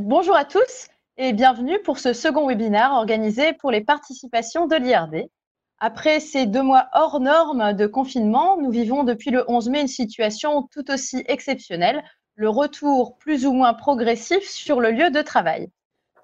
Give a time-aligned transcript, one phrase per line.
[0.00, 0.88] Bonjour à tous
[1.18, 5.30] et bienvenue pour ce second webinaire organisé pour les participations de l'IRD.
[5.78, 9.86] Après ces deux mois hors normes de confinement, nous vivons depuis le 11 mai une
[9.86, 12.02] situation tout aussi exceptionnelle,
[12.34, 15.70] le retour plus ou moins progressif sur le lieu de travail.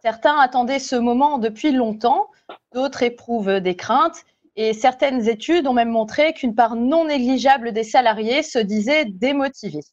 [0.02, 2.26] Certains attendaient ce moment depuis longtemps,
[2.74, 4.24] d'autres éprouvent des craintes
[4.56, 9.84] et certaines études ont même montré qu'une part non négligeable des salariés se disait démotivés.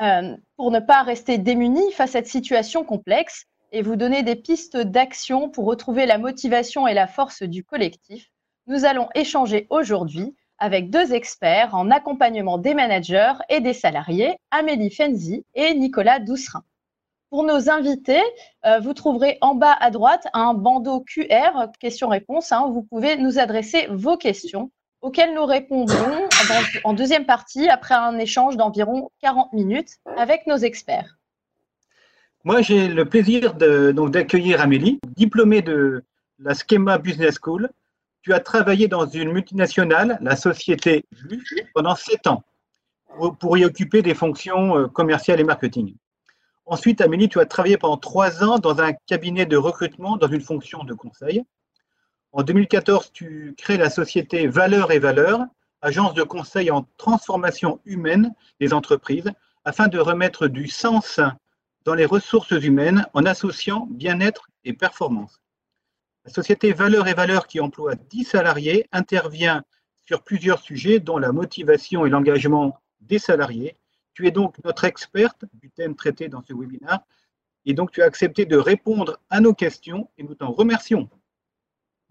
[0.00, 4.36] Euh, pour ne pas rester démunis face à cette situation complexe et vous donner des
[4.36, 8.28] pistes d'action pour retrouver la motivation et la force du collectif,
[8.66, 14.94] nous allons échanger aujourd'hui avec deux experts en accompagnement des managers et des salariés, Amélie
[14.94, 16.64] Fenzi et Nicolas Doucerin.
[17.30, 18.22] Pour nos invités,
[18.66, 23.16] euh, vous trouverez en bas à droite un bandeau QR, questions-réponses, hein, où vous pouvez
[23.16, 24.70] nous adresser vos questions
[25.02, 26.28] auxquelles nous répondrons
[26.84, 31.18] en deuxième partie après un échange d'environ 40 minutes avec nos experts.
[32.44, 36.04] Moi, j'ai le plaisir d'accueillir Amélie, diplômée de
[36.38, 37.70] la Schema Business School.
[38.22, 41.04] Tu as travaillé dans une multinationale, la société
[41.74, 42.42] pendant sept ans
[43.38, 45.94] pour y occuper des fonctions euh, commerciales et marketing.
[46.64, 50.40] Ensuite, Amélie, tu as travaillé pendant trois ans dans un cabinet de recrutement dans une
[50.40, 51.42] fonction de conseil.
[52.32, 55.40] En 2014, tu crées la société Valeurs et Valeurs,
[55.82, 59.30] agence de conseil en transformation humaine des entreprises,
[59.66, 61.20] afin de remettre du sens
[61.84, 65.42] dans les ressources humaines en associant bien-être et performance.
[66.24, 69.62] La société Valeurs et Valeurs, qui emploie 10 salariés, intervient
[70.06, 73.76] sur plusieurs sujets, dont la motivation et l'engagement des salariés,
[74.14, 77.00] tu es donc notre experte du thème traité dans ce webinaire
[77.66, 81.10] et donc tu as accepté de répondre à nos questions et nous t'en remercions.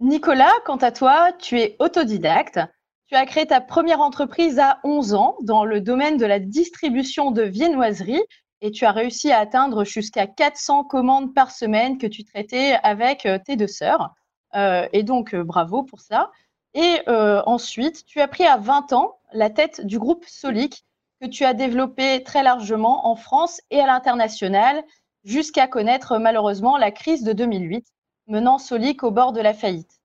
[0.02, 2.60] Nicolas, quant à toi, tu es autodidacte.
[3.06, 7.30] Tu as créé ta première entreprise à 11 ans dans le domaine de la distribution
[7.30, 8.24] de viennoiseries
[8.62, 13.28] et tu as réussi à atteindre jusqu'à 400 commandes par semaine que tu traitais avec
[13.28, 14.10] euh, tes deux sœurs.
[14.56, 16.32] Euh, et donc, euh, bravo pour ça.
[16.74, 20.86] Et ensuite, tu as pris à 20 ans la tête du groupe Solic
[21.22, 24.82] que tu as développé très largement en France et à l'international
[25.26, 27.86] jusqu'à connaître malheureusement la crise de 2008,
[28.28, 30.01] menant Solic au bord de la faillite.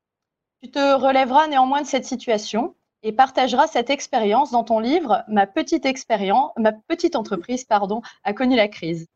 [0.63, 5.47] Tu te relèveras néanmoins de cette situation et partageras cette expérience dans ton livre Ma
[5.47, 9.07] petite expérience, ma petite entreprise pardon, a connu la crise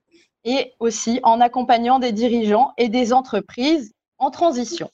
[0.44, 4.90] et aussi en accompagnant des dirigeants et des entreprises en transition.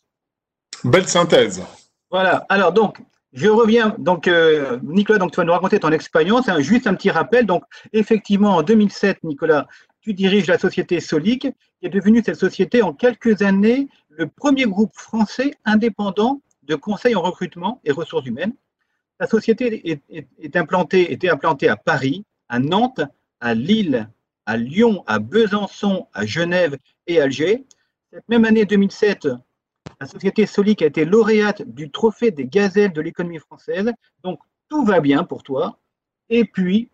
[0.85, 1.63] Belle synthèse.
[2.11, 2.47] Voilà.
[2.49, 3.01] Alors donc,
[3.33, 6.49] je reviens, donc euh, Nicolas, donc tu vas nous raconter ton expérience.
[6.49, 7.45] Hein, juste un petit rappel.
[7.47, 9.67] Donc effectivement, en 2007, Nicolas,
[10.01, 14.65] tu diriges la société Solic, qui est devenue cette société en quelques années le premier
[14.65, 18.55] groupe français indépendant de conseil en recrutement et ressources humaines.
[19.21, 23.01] La société était implantée à Paris, à Nantes,
[23.41, 24.09] à Lille,
[24.47, 27.65] à Lyon, à Besançon, à Genève et Alger.
[28.13, 29.29] Cette même année 2007,
[30.01, 33.93] la société Solic a été lauréate du trophée des gazelles de l'économie française.
[34.23, 35.79] Donc, tout va bien pour toi.
[36.29, 36.91] Et puis,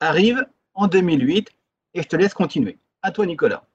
[0.00, 1.50] arrive en 2008,
[1.94, 2.78] et je te laisse continuer.
[3.02, 3.66] À toi, Nicolas.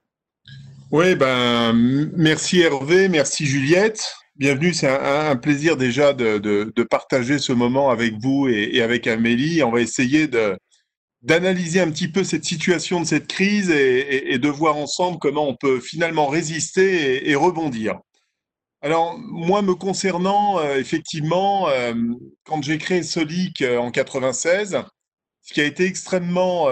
[0.92, 1.72] Oui, ben,
[2.18, 4.14] merci Hervé, merci Juliette.
[4.36, 9.64] Bienvenue, c'est un, plaisir déjà de, partager ce moment avec vous et, avec Amélie.
[9.64, 10.58] On va essayer de,
[11.22, 15.56] d'analyser un petit peu cette situation de cette crise et, de voir ensemble comment on
[15.56, 17.98] peut finalement résister et rebondir.
[18.82, 21.94] Alors, moi, me concernant, euh, effectivement, euh,
[22.44, 24.82] quand j'ai créé Solic euh, en 96,
[25.42, 26.68] ce qui a été extrêmement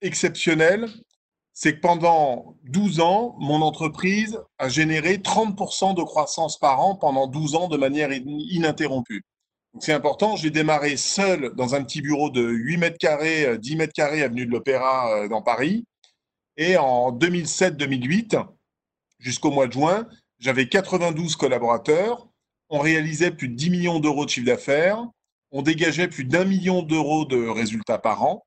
[0.00, 0.88] exceptionnel,
[1.60, 7.26] c'est que pendant 12 ans, mon entreprise a généré 30% de croissance par an pendant
[7.26, 9.24] 12 ans de manière ininterrompue.
[9.80, 13.92] C'est important, j'ai démarré seul dans un petit bureau de 8 mètres carrés, 10 mètres
[13.92, 15.84] carrés, avenue de l'Opéra dans Paris.
[16.56, 18.40] Et en 2007-2008,
[19.18, 20.06] jusqu'au mois de juin,
[20.38, 22.28] j'avais 92 collaborateurs.
[22.70, 25.04] On réalisait plus de 10 millions d'euros de chiffre d'affaires.
[25.50, 28.46] On dégageait plus d'un million d'euros de résultats par an.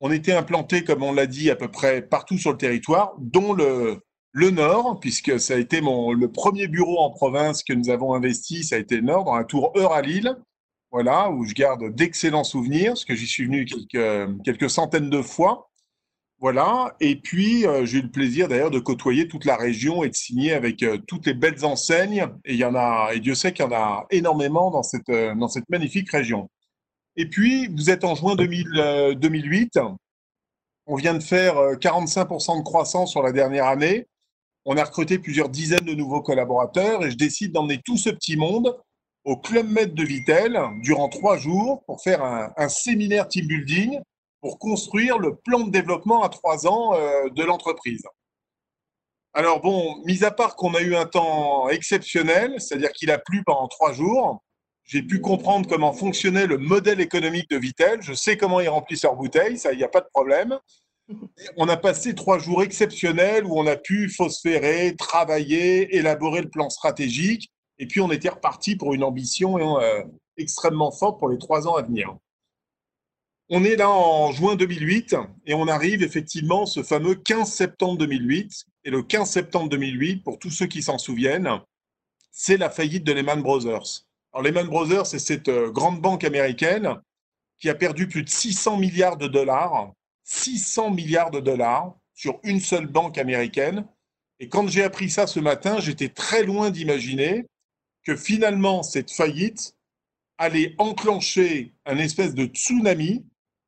[0.00, 3.52] On était implanté, comme on l'a dit, à peu près partout sur le territoire, dont
[3.52, 4.00] le,
[4.34, 8.76] Nord, puisque ça a été le premier bureau en province que nous avons investi, ça
[8.76, 10.36] a été le Nord, dans un tour heure à Lille,
[10.90, 15.68] voilà, où je garde d'excellents souvenirs, parce que j'y suis venu quelques, centaines de fois.
[16.40, 16.94] Voilà.
[17.00, 20.14] Et puis, euh, j'ai eu le plaisir d'ailleurs de côtoyer toute la région et de
[20.14, 22.28] signer avec euh, toutes les belles enseignes.
[22.44, 25.08] Et il y en a, et Dieu sait qu'il y en a énormément dans cette,
[25.08, 26.48] euh, dans cette magnifique région.
[27.20, 29.80] Et puis, vous êtes en juin 2008.
[30.86, 34.06] On vient de faire 45% de croissance sur la dernière année.
[34.64, 38.36] On a recruté plusieurs dizaines de nouveaux collaborateurs et je décide d'emmener tout ce petit
[38.36, 38.78] monde
[39.24, 43.98] au Club Med de Vitel durant trois jours pour faire un, un séminaire team building
[44.40, 48.04] pour construire le plan de développement à trois ans euh, de l'entreprise.
[49.34, 53.42] Alors bon, mis à part qu'on a eu un temps exceptionnel, c'est-à-dire qu'il a plu
[53.44, 54.40] pendant trois jours,
[54.88, 58.00] j'ai pu comprendre comment fonctionnait le modèle économique de Vitel.
[58.00, 60.58] Je sais comment ils remplissent leurs bouteilles, ça, il n'y a pas de problème.
[61.58, 66.70] On a passé trois jours exceptionnels où on a pu phosphérer, travailler, élaborer le plan
[66.70, 67.50] stratégique.
[67.78, 70.02] Et puis, on était reparti pour une ambition euh,
[70.38, 72.16] extrêmement forte pour les trois ans à venir.
[73.50, 78.64] On est là en juin 2008 et on arrive effectivement ce fameux 15 septembre 2008.
[78.84, 81.60] Et le 15 septembre 2008, pour tous ceux qui s'en souviennent,
[82.30, 84.07] c'est la faillite de Lehman Brothers.
[84.38, 86.94] Alors Lehman Brothers, c'est cette euh, grande banque américaine
[87.58, 89.92] qui a perdu plus de 600 milliards de dollars,
[90.22, 93.84] 600 milliards de dollars sur une seule banque américaine.
[94.38, 97.46] Et quand j'ai appris ça ce matin, j'étais très loin d'imaginer
[98.04, 99.74] que finalement cette faillite
[100.36, 103.26] allait enclencher un espèce de tsunami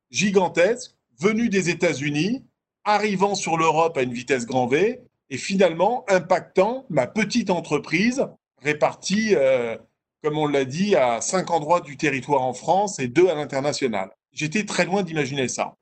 [0.09, 2.45] gigantesque venu des États-Unis,
[2.85, 8.25] arrivant sur l'Europe à une vitesse grand V et finalement impactant ma petite entreprise
[8.61, 9.77] répartie, euh,
[10.23, 14.11] comme on l'a dit, à cinq endroits du territoire en France et deux à l'international.
[14.31, 15.75] J'étais très loin d'imaginer ça.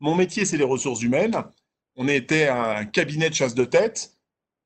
[0.00, 1.42] Mon métier, c'est les ressources humaines.
[1.96, 4.12] On était un cabinet de chasse de tête,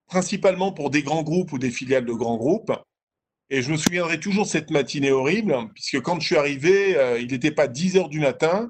[0.06, 2.73] principalement pour des grands groupes ou des filiales de grands groupes.
[3.50, 7.31] Et je me souviendrai toujours cette matinée horrible, puisque quand je suis arrivé, euh, il
[7.31, 8.69] n'était pas 10 heures du matin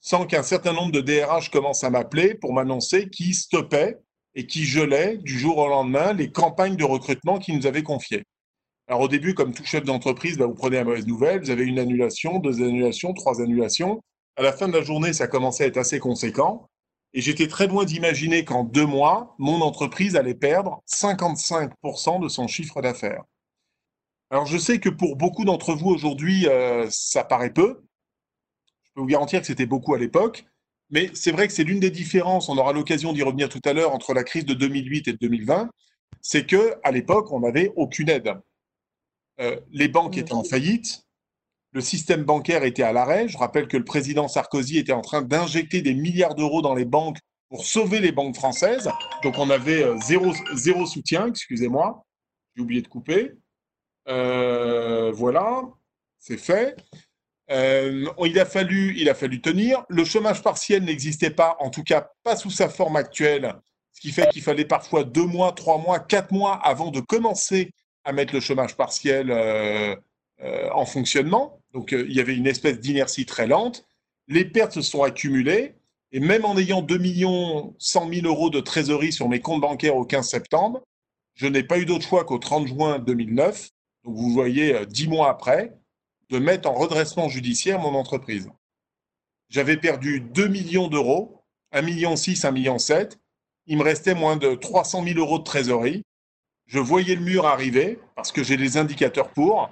[0.00, 3.98] sans qu'un certain nombre de DRH commencent à m'appeler pour m'annoncer qu'ils stoppaient
[4.34, 8.24] et qui gelaient du jour au lendemain les campagnes de recrutement qu'ils nous avaient confiées.
[8.86, 11.64] Alors au début, comme tout chef d'entreprise, bah, vous prenez la mauvaise nouvelle, vous avez
[11.64, 14.02] une annulation, deux annulations, trois annulations.
[14.36, 16.68] À la fin de la journée, ça commençait à être assez conséquent.
[17.14, 22.48] Et j'étais très loin d'imaginer qu'en deux mois, mon entreprise allait perdre 55% de son
[22.48, 23.22] chiffre d'affaires.
[24.30, 27.84] Alors je sais que pour beaucoup d'entre vous aujourd'hui, euh, ça paraît peu,
[28.94, 30.44] peux vous garantir que c'était beaucoup à l'époque.
[30.90, 33.72] Mais c'est vrai que c'est l'une des différences, on aura l'occasion d'y revenir tout à
[33.72, 35.70] l'heure, entre la crise de 2008 et de 2020,
[36.20, 38.34] c'est qu'à l'époque, on n'avait aucune aide.
[39.40, 41.04] Euh, les banques étaient en faillite,
[41.72, 43.28] le système bancaire était à l'arrêt.
[43.28, 46.84] Je rappelle que le président Sarkozy était en train d'injecter des milliards d'euros dans les
[46.84, 48.88] banques pour sauver les banques françaises.
[49.22, 52.04] Donc on avait euh, zéro, zéro soutien, excusez-moi,
[52.54, 53.32] j'ai oublié de couper.
[54.08, 55.62] Euh, voilà,
[56.20, 56.76] c'est fait.
[57.50, 59.84] Euh, il, a fallu, il a fallu tenir.
[59.88, 63.54] Le chômage partiel n'existait pas, en tout cas pas sous sa forme actuelle,
[63.92, 67.72] ce qui fait qu'il fallait parfois deux mois, trois mois, quatre mois avant de commencer
[68.04, 69.96] à mettre le chômage partiel euh,
[70.42, 71.60] euh, en fonctionnement.
[71.72, 73.86] Donc il y avait une espèce d'inertie très lente.
[74.28, 75.74] Les pertes se sont accumulées
[76.12, 79.96] et même en ayant 2 millions 100 000 euros de trésorerie sur mes comptes bancaires
[79.96, 80.82] au 15 septembre,
[81.34, 83.70] je n'ai pas eu d'autre choix qu'au 30 juin 2009.
[84.04, 85.72] Donc vous voyez, dix mois après,
[86.30, 88.48] de mettre en redressement judiciaire mon entreprise.
[89.48, 91.42] J'avais perdu 2 millions d'euros,
[91.72, 93.18] 1 million 6, 1 million 7.
[93.66, 96.02] Il me restait moins de 300 000 euros de trésorerie.
[96.66, 99.70] Je voyais le mur arriver parce que j'ai les indicateurs pour.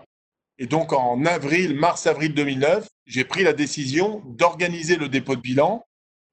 [0.59, 5.85] Et donc en avril, mars-avril 2009, j'ai pris la décision d'organiser le dépôt de bilan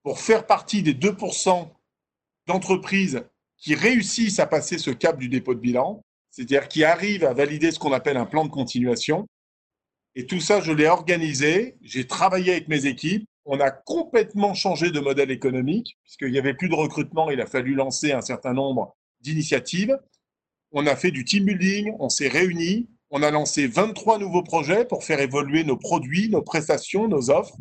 [0.04, 1.70] pour faire partie des 2%
[2.48, 3.24] d'entreprises
[3.58, 6.02] qui réussissent à passer ce cap du dépôt de bilan,
[6.32, 9.28] c'est-à-dire qui arrivent à valider ce qu'on appelle un plan de continuation
[10.16, 14.92] et tout ça, je l'ai organisé, j'ai travaillé avec mes équipes, on a complètement changé
[14.92, 18.54] de modèle économique, puisqu'il n'y avait plus de recrutement, il a fallu lancer un certain
[18.54, 19.98] nombre d'initiatives.
[20.72, 24.86] On a fait du team building, on s'est réunis, on a lancé 23 nouveaux projets
[24.86, 27.58] pour faire évoluer nos produits, nos prestations, nos offres.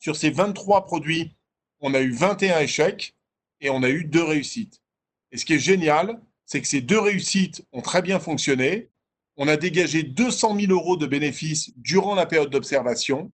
[0.00, 1.36] Sur ces 23 produits,
[1.80, 3.14] on a eu 21 échecs
[3.60, 4.80] et on a eu deux réussites.
[5.30, 8.88] Et ce qui est génial, c'est que ces deux réussites ont très bien fonctionné
[9.38, 13.30] on a dégagé 200 000 euros de bénéfices durant la période d'observation.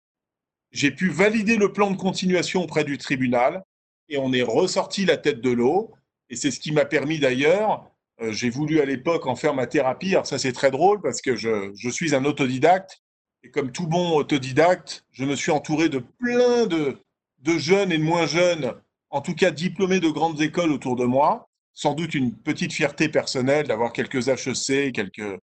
[0.72, 3.64] J'ai pu valider le plan de continuation auprès du tribunal
[4.10, 5.94] et on est ressorti la tête de l'eau.
[6.30, 7.90] Et c'est ce qui m'a permis d'ailleurs,
[8.22, 10.12] j'ai voulu à l'époque en faire ma thérapie.
[10.12, 13.02] Alors ça c'est très drôle parce que je, suis un autodidacte.
[13.44, 16.98] Et comme tout bon autodidacte, je me suis entouré de plein de,
[17.40, 18.74] de jeunes et de moins jeunes,
[19.10, 21.50] en tout cas diplômés de grandes écoles autour de moi.
[21.74, 25.40] Sans doute une petite fierté personnelle d'avoir quelques HEC, quelques,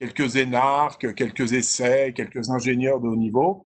[0.00, 3.66] quelques énarques, quelques essais, quelques ingénieurs de haut niveau.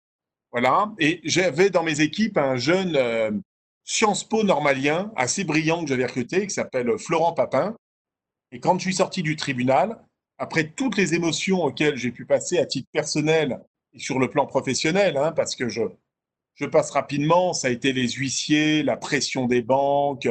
[0.52, 0.94] Voilà.
[1.00, 3.32] Et j'avais dans mes équipes un jeune euh,
[3.84, 7.76] Sciences Po normalien, assez brillant que j'avais recruté, qui s'appelle Florent Papin.
[8.54, 9.98] Et quand je suis sorti du tribunal,
[10.38, 13.60] après toutes les émotions auxquelles j'ai pu passer à titre personnel
[13.94, 15.82] et sur le plan professionnel, hein, parce que je,
[16.54, 20.30] je passe rapidement, ça a été les huissiers, la pression des banques,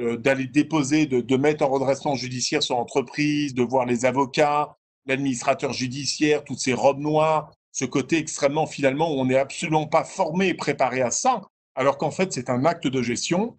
[0.00, 4.76] euh, d'aller déposer, de, de, mettre en redressement judiciaire sur l'entreprise, de voir les avocats,
[5.06, 10.02] l'administrateur judiciaire, toutes ces robes noires, ce côté extrêmement finalement où on n'est absolument pas
[10.02, 11.42] formé et préparé à ça,
[11.76, 13.56] alors qu'en fait, c'est un acte de gestion.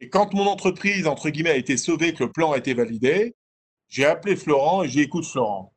[0.00, 3.35] Et quand mon entreprise, entre guillemets, a été sauvée, que le plan a été validé,
[3.88, 5.74] j'ai appelé Florent et j'ai écoute Florent.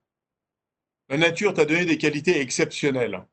[1.10, 3.26] La nature t'a donné des qualités exceptionnelles.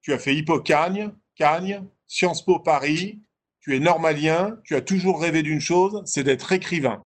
[0.00, 3.20] Tu as fait Hippocagne, Cagne, Sciences Po Paris,
[3.60, 7.02] tu es normalien, tu as toujours rêvé d'une chose, c'est d'être écrivain.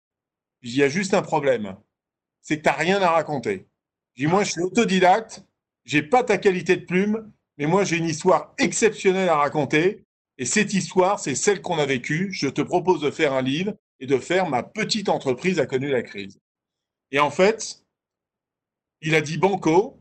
[0.62, 1.75] Il y a juste un problème,
[2.41, 3.67] c'est que tu n'as rien à raconter.
[4.15, 5.44] Dis, moi, je suis autodidacte,
[5.84, 10.05] j'ai pas ta qualité de plume, mais moi, j'ai une histoire exceptionnelle à raconter.
[10.38, 12.32] Et cette histoire, c'est celle qu'on a vécue.
[12.32, 15.90] Je te propose de faire un livre et de faire ma petite entreprise a connu
[15.90, 16.40] la crise.
[17.12, 17.84] Et en fait,
[19.02, 20.00] il a dit Banco,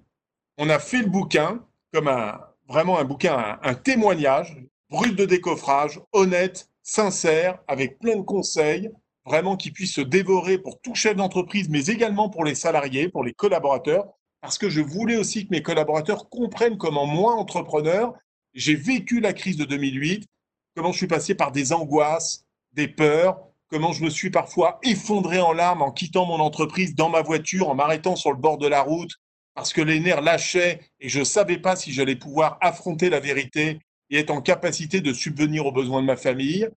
[0.59, 4.57] on a fait le bouquin comme un, vraiment un bouquin, un, témoignage,
[4.91, 8.91] brut de décoffrage, honnête, sincère, avec plein de conseils,
[9.25, 13.25] vraiment qui puisse se dévorer pour tout chef d'entreprise, mais également pour les salariés, pour
[13.25, 14.07] les collaborateurs,
[14.41, 18.13] parce que je voulais aussi que mes collaborateurs comprennent comment moi, entrepreneur,
[18.53, 20.27] j'ai vécu la crise de 2008,
[20.77, 23.39] comment je suis passé par des angoisses, des peurs,
[23.75, 27.69] comment je me suis parfois effondré en larmes en quittant mon entreprise dans ma voiture,
[27.69, 29.11] en m'arrêtant sur le bord de la route,
[29.57, 33.19] parce que les nerfs lâchaient et je ne savais pas si j'allais pouvoir affronter la
[33.19, 36.69] vérité et être en capacité de subvenir aux besoins de ma famille,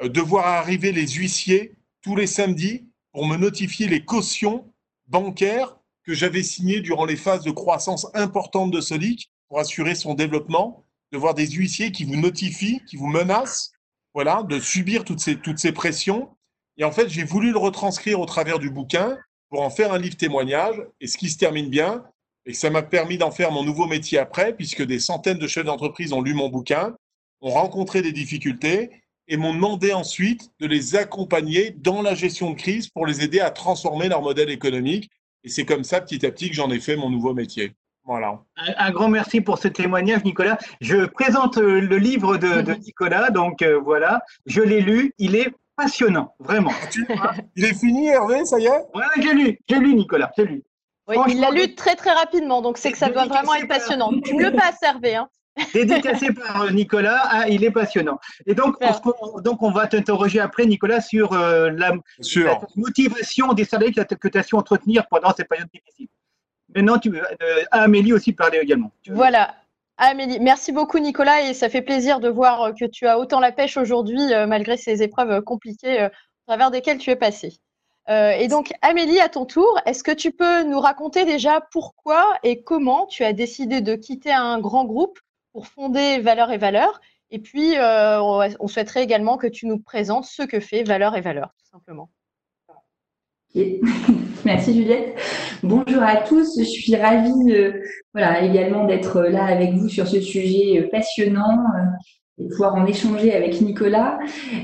[0.00, 4.72] euh, de voir arriver les huissiers tous les samedis pour me notifier les cautions
[5.08, 10.14] bancaires que j'avais signées durant les phases de croissance importantes de Solic pour assurer son
[10.14, 13.72] développement, de voir des huissiers qui vous notifient, qui vous menacent,
[14.14, 16.35] voilà, de subir toutes ces, toutes ces pressions.
[16.78, 19.16] Et en fait, j'ai voulu le retranscrire au travers du bouquin
[19.48, 20.76] pour en faire un livre témoignage.
[21.00, 22.04] Et ce qui se termine bien,
[22.44, 25.64] et ça m'a permis d'en faire mon nouveau métier après, puisque des centaines de chefs
[25.64, 26.94] d'entreprise ont lu mon bouquin,
[27.40, 28.90] ont rencontré des difficultés
[29.28, 33.40] et m'ont demandé ensuite de les accompagner dans la gestion de crise pour les aider
[33.40, 35.10] à transformer leur modèle économique.
[35.42, 37.74] Et c'est comme ça, petit à petit, que j'en ai fait mon nouveau métier.
[38.04, 38.40] Voilà.
[38.56, 40.58] Un, grand merci pour ce témoignage, Nicolas.
[40.80, 45.52] Je présente euh, le livre de, Nicolas, donc euh, voilà, je l'ai lu, il est
[45.76, 46.72] passionnant, vraiment.
[47.56, 48.84] il est fini, Hervé, ça y est?
[48.94, 50.64] Oui, j'ai lu, j'ai lu, Nicolas, j'ai lu.
[51.08, 54.10] Oui, il l'a lu très très rapidement, donc c'est que ça doit vraiment être passionnant.
[54.24, 55.16] Tu ne le pas Hervé.
[55.16, 55.28] Hein.
[55.74, 58.18] Dédicacé par euh, Nicolas, hein, il est passionnant.
[58.44, 61.94] Et donc, on, donc on va t'interroger après, Nicolas, sur euh, la,
[62.76, 66.08] motivation des salariés que tu as su entretenir pendant cette période difficile.
[66.74, 68.92] Maintenant, tu, euh, Amélie aussi parler également.
[69.08, 69.54] Voilà.
[69.98, 73.52] Amélie, merci beaucoup Nicolas et ça fait plaisir de voir que tu as autant la
[73.52, 76.10] pêche aujourd'hui malgré ces épreuves compliquées à
[76.46, 77.58] travers desquelles tu es passé.
[78.08, 82.62] et donc Amélie, à ton tour, est-ce que tu peux nous raconter déjà pourquoi et
[82.62, 85.18] comment tu as décidé de quitter un grand groupe
[85.52, 87.00] pour fonder Valeurs et Valeurs?
[87.30, 91.20] Et puis, euh, on souhaiterait également que tu nous présentes ce que fait Valeurs et
[91.20, 92.10] Valeurs, tout simplement.
[94.44, 95.18] Merci Juliette.
[95.62, 96.58] Bonjour à tous.
[96.58, 97.72] Je suis ravie euh,
[98.12, 101.64] voilà, également d'être là avec vous sur ce sujet euh, passionnant
[102.38, 104.18] et de pouvoir en échanger avec Nicolas.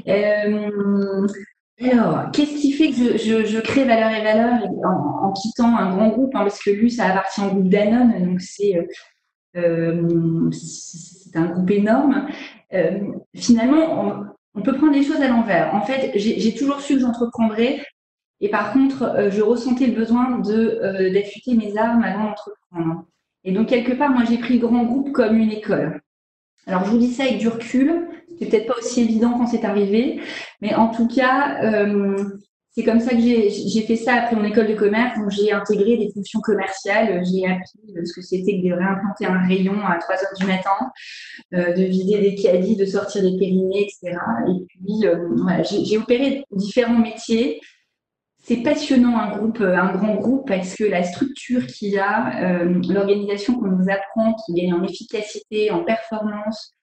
[0.07, 6.35] alors, qu'est-ce qui fait que je, crée Valeurs et Valeurs en, quittant un grand groupe
[6.35, 8.87] hein, Parce que lui, ça appartient au groupe Danone, donc c'est
[9.57, 10.51] euh,
[11.35, 12.29] un groupe énorme.
[12.75, 13.01] Euh,
[13.35, 15.75] finalement, on, peut prendre les choses à l'envers.
[15.75, 17.81] En fait, j'ai toujours su que j'entreprendrais.
[18.43, 23.07] Et par contre, euh, je ressentais le besoin de d'affûter mes armes avant d'entreprendre.
[23.45, 26.03] Et donc, quelque part, moi, j'ai pris grand groupe comme une école.
[26.67, 28.09] Alors, je vous dis ça avec du recul.
[28.39, 30.21] C'est peut-être pas aussi évident quand c'est arrivé.
[30.61, 31.61] Mais en tout cas,
[32.75, 35.19] c'est comme ça que j'ai fait ça après mon école de commerce.
[35.19, 37.23] Donc, j'ai intégré des fonctions commerciales.
[37.23, 40.91] J'ai appris ce que c'était que de réimplanter un rayon à 3 heures du matin,
[41.53, 44.19] euh, de vider des caddies, de sortir des périnées, etc.
[44.49, 47.61] Et puis, euh, voilà, j'ai opéré différents métiers.
[48.43, 52.83] C'est passionnant un groupe, un grand groupe, parce que la structure qu'il y a, euh,
[52.89, 56.75] l'organisation qu'on nous apprend, qui gagne en efficacité, en performance,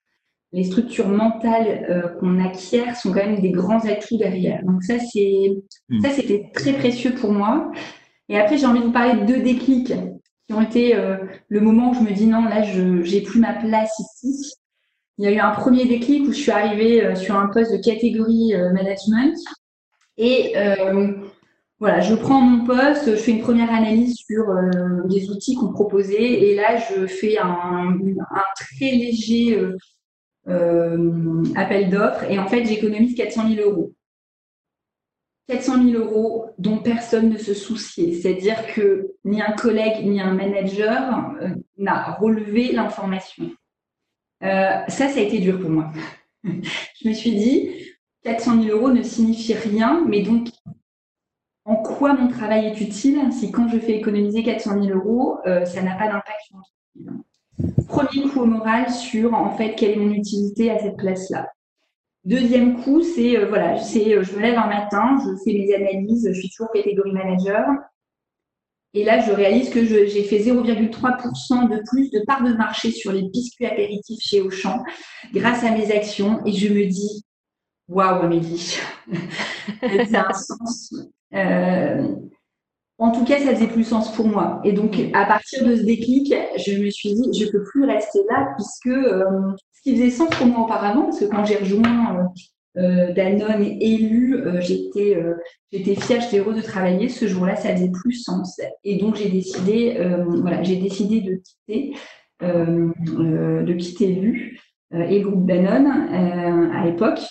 [0.52, 4.64] les structures mentales euh, qu'on acquiert sont quand même des grands atouts derrière.
[4.64, 5.52] Donc ça, c'est
[5.90, 6.00] hmm.
[6.02, 7.72] ça, c'était très précieux pour moi.
[8.30, 9.94] Et après, j'ai envie de vous parler de deux déclics
[10.48, 11.18] qui ont été euh,
[11.50, 14.54] le moment où je me dis non, là, je n'ai plus ma place ici.
[15.18, 17.72] Il y a eu un premier déclic où je suis arrivée euh, sur un poste
[17.72, 19.36] de catégorie management
[20.18, 20.54] et
[21.80, 24.46] voilà, je prends mon poste, je fais une première analyse sur
[25.06, 27.98] des outils qu'on proposait et là, je fais un,
[28.56, 29.58] très léger
[30.50, 33.94] euh, appel d'offres et en fait j'économise 400 000 euros.
[35.48, 38.14] 400 000 euros dont personne ne se souciait.
[38.14, 43.52] C'est-à-dire que ni un collègue ni un manager euh, n'a relevé l'information.
[44.44, 45.92] Euh, ça, ça a été dur pour moi.
[46.44, 47.70] je me suis dit,
[48.24, 50.48] 400 000 euros ne signifie rien, mais donc
[51.70, 55.82] en quoi mon travail est utile si quand je fais économiser 400 000 euros, ça
[55.82, 57.24] n'a pas d'impact sur l'entreprise
[57.88, 61.50] Premier coup au moral sur en fait quelle est mon utilité à cette place-là.
[62.24, 65.74] Deuxième coup, c'est euh, voilà, c'est euh, je me lève un matin, je fais mes
[65.74, 67.66] analyses, je suis toujours catégorie manager.
[68.94, 73.12] Et là, je réalise que j'ai fait 0,3% de plus de part de marché sur
[73.12, 74.84] les biscuits apéritifs chez Auchan
[75.32, 76.44] grâce à mes actions.
[76.46, 77.24] Et je me dis,
[77.88, 78.80] waouh, Amélie,
[80.12, 80.94] ça a un sens.
[81.34, 82.16] Euh,
[83.00, 84.60] en tout cas, ça faisait plus sens pour moi.
[84.66, 87.86] Et donc, à partir de ce déclic, je me suis dit, je ne peux plus
[87.86, 89.24] rester là, puisque euh,
[89.72, 92.28] ce qui faisait sens pour moi auparavant, parce que quand j'ai rejoint
[92.78, 95.18] euh, Danone élu, euh, j'étais
[95.72, 97.08] j'étais fière, j'étais heureuse de travailler.
[97.08, 98.60] Ce jour-là, ça faisait plus sens.
[98.84, 99.98] Et donc, j'ai décidé,
[100.42, 101.94] voilà, j'ai décidé de quitter,
[102.42, 104.52] de quitter
[104.92, 107.22] et le groupe Danone à l'époque.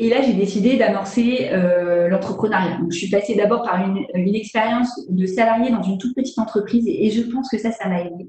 [0.00, 2.78] Et là, j'ai décidé d'amorcer euh, l'entrepreneuriat.
[2.88, 7.10] Je suis passée d'abord par une, expérience de salarié dans une toute petite entreprise et,
[7.10, 8.28] je pense que ça, ça m'a aidé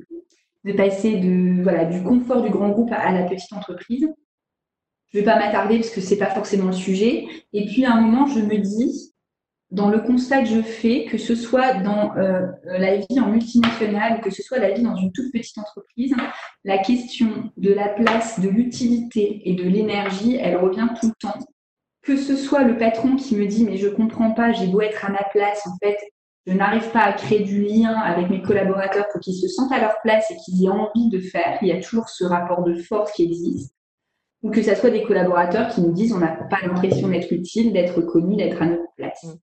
[0.65, 4.07] de passer de, voilà, du confort du grand groupe à, la petite entreprise.
[5.09, 7.27] Je ne vais pas m'attarder parce que c'est pas forcément le sujet.
[7.53, 9.13] Et puis, à un moment, je me dis,
[9.69, 14.21] dans le constat que je fais, que ce soit dans euh, la vie en multinationale
[14.21, 16.15] que ce soit la vie dans une toute petite entreprise,
[16.63, 21.37] la question de la place, de l'utilité et de l'énergie, elle revient tout le temps
[22.01, 25.05] que ce soit le patron qui me dit mais je comprends pas, j'ai beau être
[25.05, 25.97] à ma place, en fait,
[26.49, 29.79] je n'arrive pas à créer du lien avec mes collaborateurs pour qu'ils se sentent à
[29.79, 31.59] leur place et qu'ils aient envie de faire.
[31.61, 33.75] Il y a toujours ce rapport de force qui existe.
[34.41, 37.73] Ou que ce soit des collaborateurs qui nous disent on n'a pas l'impression d'être utile,
[37.73, 39.23] d'être connu, d'être à notre place.
[39.23, 39.33] Mm.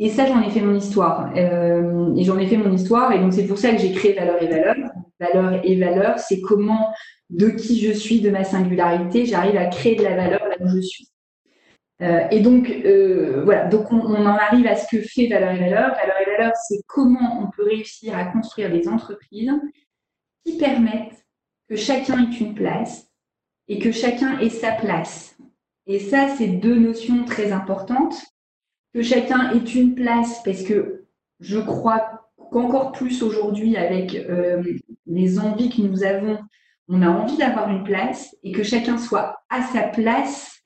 [0.00, 1.32] Et ça, j'en ai fait mon histoire.
[1.36, 3.12] Euh, et j'en ai fait mon histoire.
[3.12, 4.76] Et donc, c'est pour ça que j'ai créé Valeur et Valeur.
[5.18, 6.92] Valeur et Valeur, c'est comment,
[7.30, 10.68] de qui je suis, de ma singularité, j'arrive à créer de la valeur là où
[10.68, 11.08] je suis.
[12.02, 15.58] Euh, et donc, euh, voilà, donc on, en arrive à ce que fait Valeur et
[15.58, 15.94] Valeur.
[15.94, 19.52] Valeur et Valeur, c'est comment on peut réussir à construire des entreprises
[20.44, 21.24] qui permettent
[21.68, 23.06] que chacun ait une place
[23.68, 25.36] et que chacun ait sa place.
[25.86, 28.16] Et ça, c'est deux notions très importantes.
[28.92, 31.06] Que chacun ait une place, parce que
[31.40, 34.62] je crois qu'encore plus aujourd'hui, avec euh,
[35.06, 36.38] les envies que nous avons,
[36.88, 40.63] on a envie d'avoir une place et que chacun soit à sa place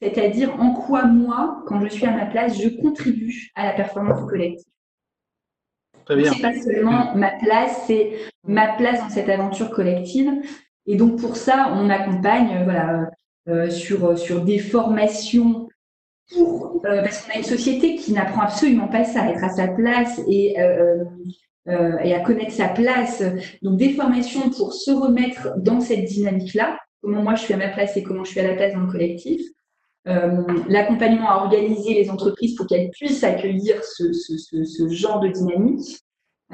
[0.00, 4.28] c'est-à-dire en quoi moi, quand je suis à ma place, je contribue à la performance
[4.28, 4.66] collective.
[6.08, 8.12] Ce n'est pas seulement ma place, c'est
[8.44, 10.32] ma place dans cette aventure collective.
[10.86, 13.10] Et donc pour ça, on accompagne euh, voilà,
[13.48, 15.68] euh, sur, sur des formations
[16.32, 19.50] pour, euh, parce qu'on a une société qui n'apprend absolument pas ça, à être à
[19.50, 23.22] sa place et, et à connaître sa place.
[23.62, 27.68] Donc des formations pour se remettre dans cette dynamique-là, comment moi je suis à ma
[27.68, 29.42] place et comment je suis à la place dans le collectif.
[30.08, 36.00] Euh, l'accompagnement à organiser les entreprises pour qu'elles puissent accueillir ce, genre de dynamique.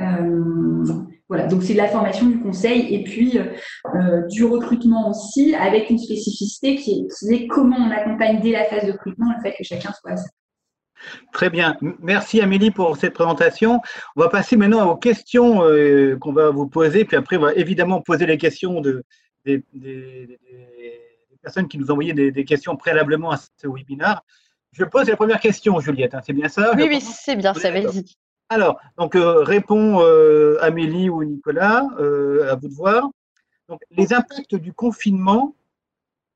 [0.00, 0.84] Euh,
[1.28, 5.90] voilà, donc c'est de la formation, du conseil et puis euh, du recrutement aussi, avec
[5.90, 9.62] une spécificité qui est, comment on accompagne dès la phase de recrutement le fait que
[9.64, 10.16] chacun soit à
[11.32, 11.76] Très bien.
[12.00, 13.80] Merci Amélie pour cette présentation.
[14.16, 15.60] On va passer maintenant aux questions
[16.20, 19.04] qu'on va vous poser, puis après on va évidemment poser les questions de,
[19.44, 19.62] des
[21.46, 24.22] personnes qui nous envoyaient des, des questions préalablement à ce webinaire.
[24.72, 27.70] Je pose la première question, Juliette, hein, c'est bien ça Oui, oui, c'est bien ça,
[27.70, 28.04] vas-y.
[28.48, 33.10] Alors, donc, euh, répond euh, Amélie ou Nicolas, euh, à vous de voir.
[33.68, 35.54] Donc, les impacts du confinement,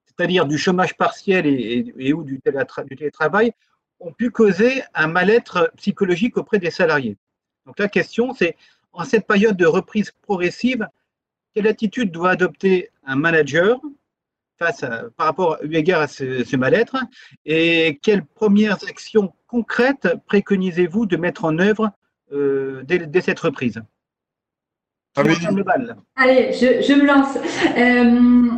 [0.06, 3.52] c'est-à-dire du chômage partiel et, et, ou du, du, télétravail,
[3.98, 7.16] ont pu causer un mal-être psychologique auprès des salariés.
[7.66, 8.56] Donc, la question, c'est,
[8.92, 10.86] en cette période de reprise progressive,
[11.52, 13.80] quelle attitude doit adopter un manager
[14.60, 14.84] face
[15.16, 16.96] par rapport eu égard à ce, mal-être
[17.46, 21.90] et quelles premières actions concrètes préconisez-vous de mettre en œuvre
[22.32, 23.80] euh, dès, cette reprise?
[25.16, 27.36] Allez, je, me lance.
[27.76, 28.50] Euh,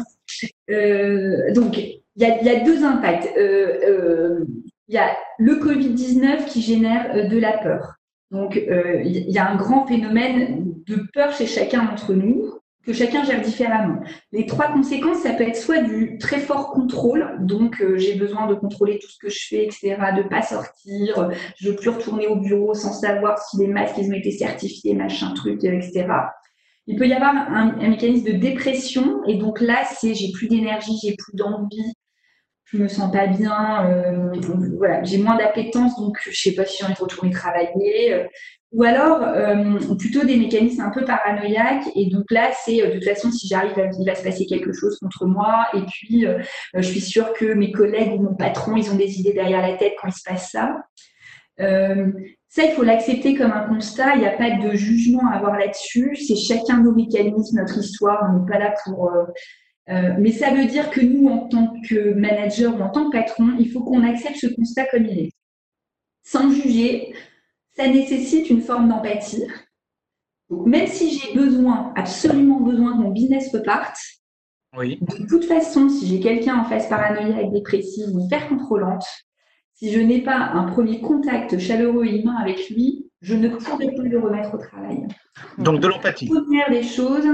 [0.71, 3.29] euh, donc, il y, a deux impacts.
[3.37, 7.95] Il y a le Covid-19 qui génère de la peur.
[8.31, 13.25] Donc, il y a un grand phénomène de peur chez chacun d'entre nous que chacun
[13.25, 14.01] gère différemment.
[14.33, 18.47] Les trois conséquences, ça peut être soit du très fort contrôle, donc euh, j'ai besoin
[18.47, 22.27] de contrôler tout ce que je fais, etc., de pas sortir, je veux plus retourner
[22.27, 26.07] au bureau sans savoir si les masques ils ont été certifiés, machin truc, etc.
[26.89, 30.99] Il peut y avoir un, mécanisme de dépression, et donc là, c'est j'ai plus d'énergie,
[31.01, 31.95] j'ai plus d'envie,
[32.65, 34.33] je me sens pas bien, euh,
[35.05, 38.27] j'ai moins d'appétence, donc je sais pas si j'ai envie de retourner travailler,
[38.73, 41.85] ou alors, euh, plutôt des mécanismes un peu paranoïaques.
[41.95, 44.73] Et donc là, c'est euh, de toute façon, si j'arrive, il va se passer quelque
[44.73, 45.67] chose contre moi.
[45.75, 46.41] Et puis, euh,
[46.75, 49.77] je suis sûre que mes collègues ou mon patron, ils ont des idées derrière la
[49.77, 50.79] tête quand il se passe ça.
[51.59, 54.15] Ça, il faut l'accepter comme un constat.
[54.15, 56.17] Il n'y a pas de jugement à avoir là-dessus.
[56.17, 58.29] C'est chacun nos mécanismes, notre histoire.
[58.29, 59.11] On n'est pas là pour.
[59.87, 63.53] Mais ça veut dire que nous, en tant que manager ou en tant que patron,
[63.59, 65.33] il faut qu'on accepte ce constat comme il est.
[66.25, 67.15] Sans juger,
[67.75, 69.45] ça nécessite une forme d'empathie.
[70.51, 73.97] Donc, même si j'ai besoin, absolument besoin que mon business reparte,
[74.77, 74.99] Oui.
[75.01, 79.05] de toute façon, si j'ai quelqu'un en face paranoïaque, dépressive ou hyper contrôlante,
[79.75, 83.95] si je n'ai pas un premier contact chaleureux et humain avec lui, je ne pourrai
[83.95, 85.07] pas le remettre au travail.
[85.59, 86.29] Donc de l'empathie.
[86.29, 87.27] La première des choses,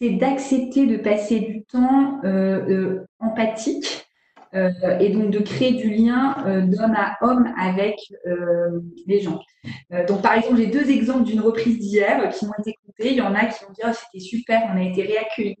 [0.00, 4.03] c'est d'accepter de passer du temps euh, euh, empathique
[4.54, 9.40] euh, et donc de créer du lien euh, d'homme à homme avec euh, les gens.
[10.08, 13.10] Donc par exemple, j'ai deux exemples d'une reprise d'hier qui m'ont été coupés.
[13.10, 15.56] Il y en a qui m'ont dit oh, c'était super, on a été réaccueillis.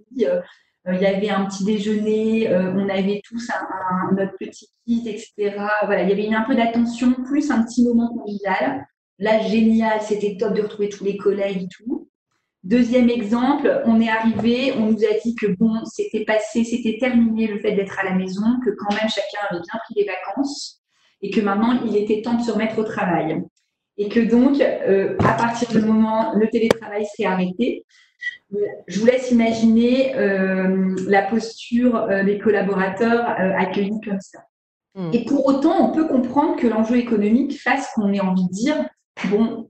[0.86, 3.50] Il y avait un petit déjeuner, on avait tous
[4.14, 5.56] notre petit kit, etc.
[5.86, 8.86] Voilà, il y avait un peu d'attention, plus un petit moment convivial.
[9.18, 12.08] Là, génial, c'était top de retrouver tous les collègues et tout.
[12.64, 17.46] Deuxième exemple, on est arrivé, on nous a dit que bon, c'était passé, c'était terminé
[17.46, 20.82] le fait d'être à la maison, que quand même chacun avait bien pris des vacances
[21.20, 23.42] et que maintenant il était temps de se remettre au travail.
[23.96, 27.84] Et que donc, euh, à partir du moment le télétravail serait arrêté,
[28.86, 34.40] je vous laisse imaginer euh, la posture euh, des collaborateurs euh, accueillis comme ça.
[34.94, 35.10] Hmm.
[35.12, 38.88] Et pour autant, on peut comprendre que l'enjeu économique fasse qu'on ait envie de dire
[39.30, 39.68] bon,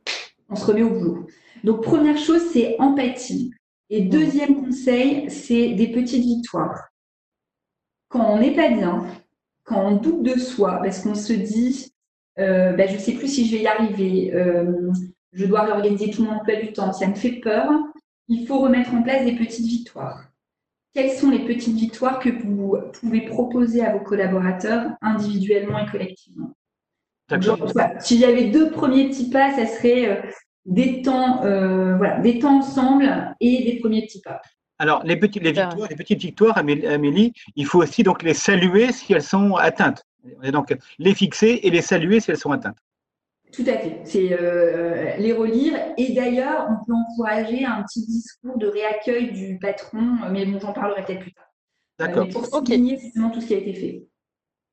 [0.48, 1.26] on se remet au boulot.
[1.64, 3.50] Donc, première chose, c'est empathie.
[3.90, 6.90] Et deuxième conseil, c'est des petites victoires.
[8.09, 9.05] Quand on n'est pas bien,
[9.64, 11.90] quand on doute de soi, parce qu'on se dit
[12.38, 14.90] euh, ben, je ne sais plus si je vais y arriver, euh,
[15.33, 17.70] je dois réorganiser tout mon emploi du temps, ça me fait peur,
[18.29, 20.24] il faut remettre en place des petites victoires.
[20.94, 26.53] Quelles sont les petites victoires que vous pouvez proposer à vos collaborateurs individuellement et collectivement?
[27.40, 27.59] Genre,
[28.00, 30.31] Si j'avais deux premiers petits pas, ça serait euh,
[30.66, 34.40] des temps, euh, voilà, des temps ensemble et des premiers petits pas.
[34.79, 35.68] Alors, les, petits, les, Super.
[35.68, 39.55] victoires, les petites victoires, Amé- Amélie, il faut aussi donc les saluer si elles sont
[39.55, 40.05] atteintes.
[40.42, 42.79] Et donc, les fixer et les saluer si elles sont atteintes.
[43.53, 44.00] Tout à fait.
[44.05, 45.79] C'est euh, les relire.
[45.96, 50.72] Et d'ailleurs, on peut encourager un petit discours de réaccueil du patron, mais bon, j'en
[50.72, 51.44] parlerai peut-être plus tard.
[52.00, 52.29] Euh, D'accord.
[52.31, 54.07] pour souligner justement tout ce qui a été fait.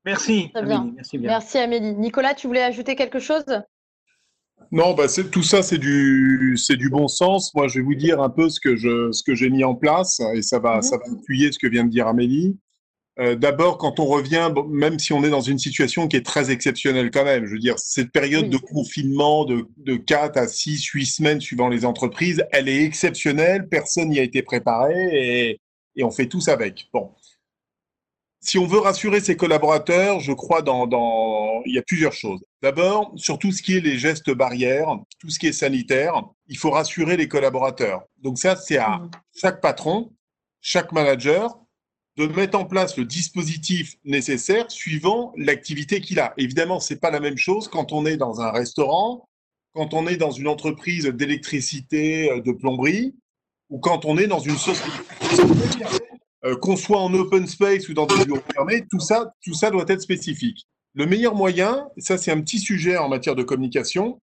[0.04, 0.62] Merci, bien.
[0.62, 0.92] Amélie.
[0.96, 1.28] Merci bien.
[1.30, 1.94] Merci Amélie.
[1.94, 3.44] Nicolas, tu voulais ajouter quelque chose?
[4.70, 7.52] Non, bah c'est, tout ça, c'est du, c'est du bon sens.
[7.54, 9.74] Moi, je vais vous dire un peu ce que je, ce que j'ai mis en
[9.74, 10.82] place et ça va, Mhm.
[10.82, 12.58] ça va appuyer ce que vient de dire Amélie.
[13.18, 16.24] Euh, d'abord, quand on revient, bon, même si on est dans une situation qui est
[16.24, 18.50] très exceptionnelle quand même, je veux dire, cette période Oui.
[18.50, 23.68] de confinement de, de 4 à 6, 8 semaines suivant les entreprises, elle est exceptionnelle,
[23.68, 25.60] personne n'y a été préparé et,
[25.96, 26.86] et on fait tous avec.
[26.94, 27.10] Bon.
[28.44, 32.42] Si on veut rassurer ses collaborateurs, je crois dans, dans, il y a plusieurs choses.
[32.60, 34.88] D'abord, sur tout ce qui est les gestes barrières,
[35.20, 38.02] tout ce qui est sanitaire, il faut rassurer les collaborateurs.
[38.20, 39.10] Donc ça, c'est à Mhm.
[39.40, 40.12] chaque patron,
[40.60, 41.56] chaque manager
[42.16, 46.34] de mettre en place le dispositif nécessaire suivant l'activité qu'il a.
[46.36, 49.28] Évidemment, c'est pas la même chose quand on est dans un restaurant,
[49.72, 53.14] quand on est dans une entreprise d'électricité, euh, de plomberie,
[53.70, 54.90] ou quand on est dans une société.
[56.44, 59.70] Euh, qu'on soit en open space ou dans des bureaux fermés, tout ça, tout ça
[59.70, 60.66] doit être spécifique.
[60.94, 64.20] Le meilleur moyen, ça c'est un petit sujet en matière de communication,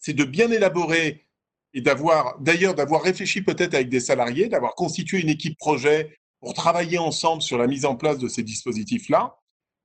[0.00, 1.26] c'est de bien élaborer
[1.74, 6.52] et d'avoir, d'ailleurs, d'avoir réfléchi peut-être avec des salariés, d'avoir constitué une équipe projet pour
[6.52, 9.36] travailler ensemble sur la mise en place de ces dispositifs-là.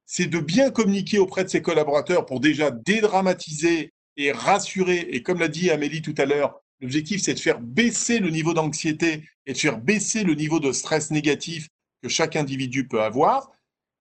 [0.06, 5.08] C'est de bien communiquer auprès de ses collaborateurs pour déjà dédramatiser et rassurer.
[5.12, 8.54] Et comme l'a dit Amélie tout à l'heure, l'objectif c'est de faire baisser le niveau
[8.54, 11.68] d'anxiété et de faire baisser le niveau de stress négatif
[12.02, 13.52] que chaque individu peut avoir.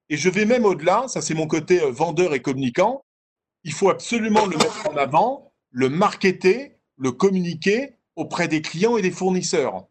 [0.09, 3.05] Et je vais même au-delà, ça c'est mon côté euh, vendeur et communicant,
[3.65, 9.03] il faut absolument le mettre en avant, le marketer, le communiquer auprès des clients et
[9.03, 9.87] des fournisseurs.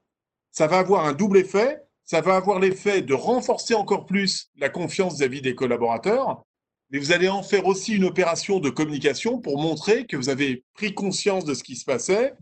[0.51, 4.69] Ça va avoir un double effet, ça va avoir l'effet de renforcer encore plus la
[4.69, 6.43] confiance vis-à-vis des collaborateurs,
[6.89, 10.63] mais vous allez en faire aussi une opération de communication pour montrer que vous avez
[10.73, 12.33] pris conscience de ce qui se passait,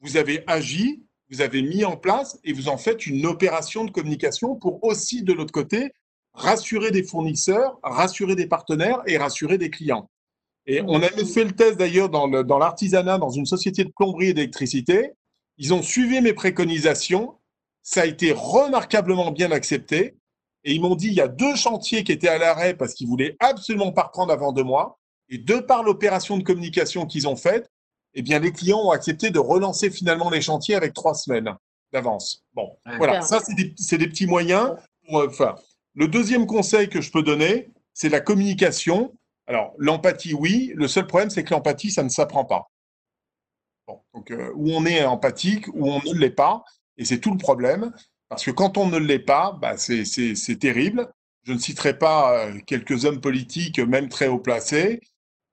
[0.00, 3.90] vous avez agi, vous avez mis en place et vous en faites une opération de
[3.90, 5.92] communication pour aussi, de l'autre côté,
[6.32, 10.08] rassurer des fournisseurs, rassurer des partenaires et rassurer des clients.
[10.66, 13.90] Et on avait fait le test d'ailleurs dans le- dans l'artisanat, dans une société de
[13.94, 15.12] plomberie et d'électricité.
[15.56, 17.34] Ils ont suivi mes préconisations.
[17.82, 20.16] Ça a été remarquablement bien accepté.
[20.64, 23.08] Et ils m'ont dit, il y a deux chantiers qui étaient à l'arrêt parce qu'ils
[23.08, 24.98] voulaient absolument pas reprendre avant deux mois.
[25.30, 27.70] Et de par l'opération de communication qu'ils ont faite,
[28.14, 31.54] eh bien, les clients ont accepté de relancer finalement les chantiers avec trois semaines
[31.92, 32.44] d'avance.
[32.54, 32.96] Bon, Ouais.
[32.98, 33.54] voilà, ça, c'est
[33.98, 34.74] des, petits moyens.
[35.06, 35.54] Pour, euh, enfin,
[35.94, 39.14] le deuxième conseil que je peux donner, c'est la communication.
[39.46, 40.72] Alors, l'empathie, oui.
[40.74, 42.70] Le seul problème, c'est que l'empathie, ça ne s'apprend pas.
[44.12, 46.62] donc, euh, où on est empathique, où on ne l'est pas,
[46.98, 47.90] et c'est tout le problème,
[48.28, 51.10] parce que quand on ne l'est pas, bah, c'est terrible.
[51.44, 55.00] Je ne citerai pas euh, quelques hommes politiques, même très haut placés.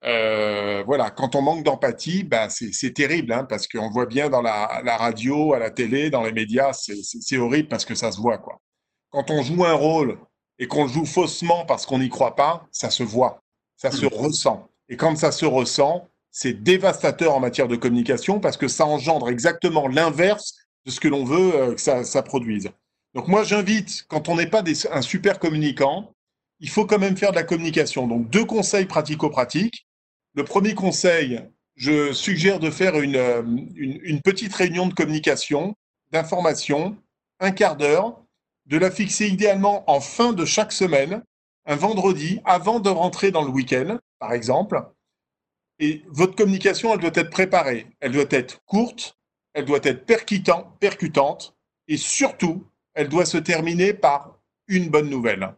[0.05, 4.41] Euh, voilà, quand on manque d'empathie, bah, c'est terrible, hein, parce qu'on voit bien dans
[4.41, 8.21] la, la, radio, à la télé, dans les médias, c'est horrible parce que ça se
[8.21, 8.37] voit.
[8.37, 8.61] Quoi.
[9.09, 10.19] Quand on joue un rôle
[10.59, 13.41] et qu'on le joue faussement parce qu'on n'y croit pas, ça se voit,
[13.77, 14.09] ça se mmh.
[14.09, 14.69] ressent.
[14.89, 19.29] Et quand ça se ressent, c'est dévastateur en matière de communication parce que ça engendre
[19.29, 22.69] exactement l'inverse de ce que l'on veut euh, que ça, produise.
[23.13, 26.11] Donc moi, j'invite, quand on n'est pas un super communicant,
[26.59, 28.07] il faut quand même faire de la communication.
[28.07, 29.87] Donc deux conseils pratico-pratiques.
[30.35, 31.41] Le premier conseil,
[31.75, 33.41] je suggère de faire une, euh,
[33.75, 35.75] une petite réunion de communication,
[36.11, 36.97] d'information,
[37.39, 38.21] un quart d'heure,
[38.65, 41.23] de la fixer idéalement en fin de chaque semaine,
[41.65, 44.83] un vendredi, avant de rentrer dans le week-end, par exemple,
[45.79, 49.17] et votre communication, elle doit être préparée, elle doit être courte,
[49.53, 51.55] elle doit être percutante,
[51.87, 55.53] et surtout, elle doit se terminer par une bonne nouvelle.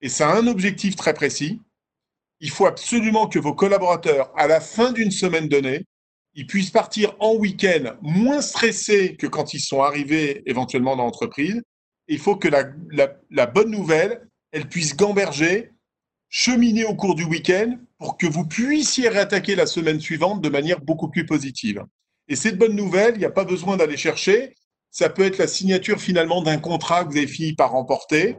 [0.00, 1.62] Et ça a un objectif très précis.
[2.44, 5.86] Il faut absolument que vos collaborateurs, à la fin d'une semaine donnée,
[6.34, 11.62] ils puissent partir en week-end moins stressés que quand ils sont arrivés éventuellement dans l'entreprise.
[12.06, 15.70] Il faut que la, bonne nouvelle, elle puisse gamberger,
[16.28, 20.82] cheminer au cours du week-end pour que vous puissiez réattaquer la semaine suivante de manière
[20.82, 21.82] beaucoup plus positive.
[22.28, 24.54] Et cette bonne nouvelle, il n'y a pas besoin d'aller chercher.
[24.90, 28.36] Ça peut être la signature finalement d'un contrat que vous avez fini par remporter.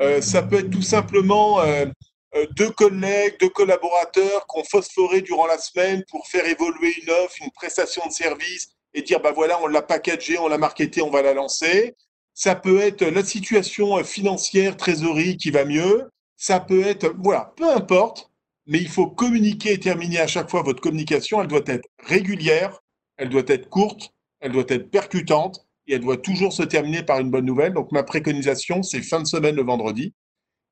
[0.00, 1.84] Euh, ça peut être tout simplement euh,
[2.34, 7.10] euh, deux collègues, deux collaborateurs qui ont phosphoré durant la semaine pour faire évoluer une
[7.10, 11.02] offre, une prestation de service et dire bah voilà, on l'a packagé, on l'a marketé,
[11.02, 11.94] on va la lancer.
[12.34, 16.10] Ça peut être la situation financière, trésorerie qui va mieux.
[16.36, 18.30] Ça peut être, voilà, peu importe
[18.66, 21.40] mais il faut communiquer et terminer à chaque fois votre communication.
[21.40, 22.80] Elle doit être régulière,
[23.16, 27.20] elle doit être courte, elle doit être percutante et elle doit toujours se terminer par
[27.20, 27.74] une bonne nouvelle.
[27.74, 30.14] Donc ma préconisation, c'est fin de semaine le vendredi.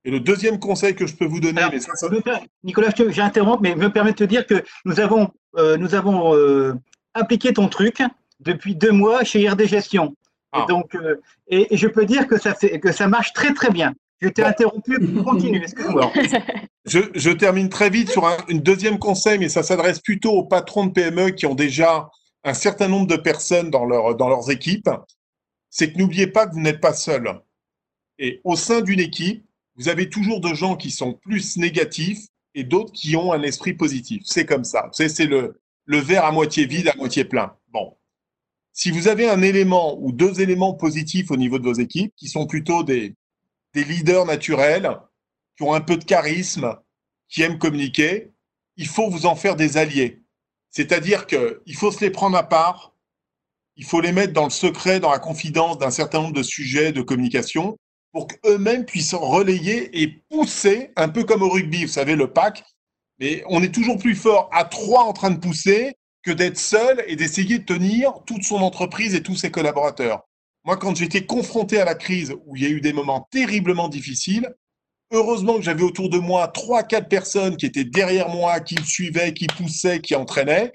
[0.05, 1.93] Et le deuxième conseil que je peux vous donner, mais ça,
[2.65, 6.75] Nicolas, j'interromps, mais me permets de te dire que nous avons, euh, nous avons euh,
[7.15, 8.03] appliqué ton truc
[8.41, 10.17] depuis deux mois chez IRD Gestion.
[10.55, 10.67] Et ah.
[10.69, 13.95] donc, euh, et, je peux dire que ça, fait, que ça marche très très bien.
[14.21, 16.13] Je t'ai interrompu, continue, excuse-moi.
[16.85, 20.87] Je, termine très vite sur un une deuxième conseil, mais ça s'adresse plutôt aux patrons
[20.87, 22.11] de PME qui ont déjà
[22.43, 24.91] un certain nombre de personnes dans, leur, dans leurs équipes.
[25.71, 27.41] C'est que n'oubliez pas que vous n'êtes pas seul.
[28.19, 29.45] Et au sein d'une équipe,
[29.77, 33.73] vous avez toujours de gens qui sont plus négatifs et d'autres qui ont un esprit
[33.73, 34.23] positif.
[34.27, 34.91] C'est comme ça.
[34.93, 37.57] C'est le, le verre à moitié vide, à moitié plein.
[37.69, 37.97] Bon.
[38.75, 42.29] Si vous avez un élément ou deux éléments positifs au niveau de vos équipes, qui
[42.29, 43.15] sont plutôt des,
[43.75, 44.99] des leaders naturels
[45.57, 46.77] qui ont un peu de charisme,
[47.29, 48.31] qui aiment communiquer,
[48.77, 50.23] il faut vous en faire des alliés.
[50.71, 52.95] C'est-à-dire qu'il faut se les prendre à part,
[53.77, 56.93] il faut les mettre dans le secret, dans la confidence d'un certain nombre de sujets
[56.93, 57.79] de communication
[58.13, 62.63] pour qu'eux-mêmes puissent relayer et pousser, un peu comme au rugby, vous savez, le pack.
[63.19, 67.03] Mais on est toujours plus fort à trois en train de pousser que d'être seul
[67.09, 70.23] et d'essayer de tenir toute son entreprise et tous ses collaborateurs.
[70.65, 73.89] Moi, quand j'étais confronté à la crise où il y a eu des moments terriblement
[73.89, 74.55] difficiles,
[75.11, 78.85] heureusement que j'avais autour de moi trois, quatre personnes qui étaient derrière moi, qui me
[78.85, 80.73] suivaient, qui poussaient, qui entraînaient.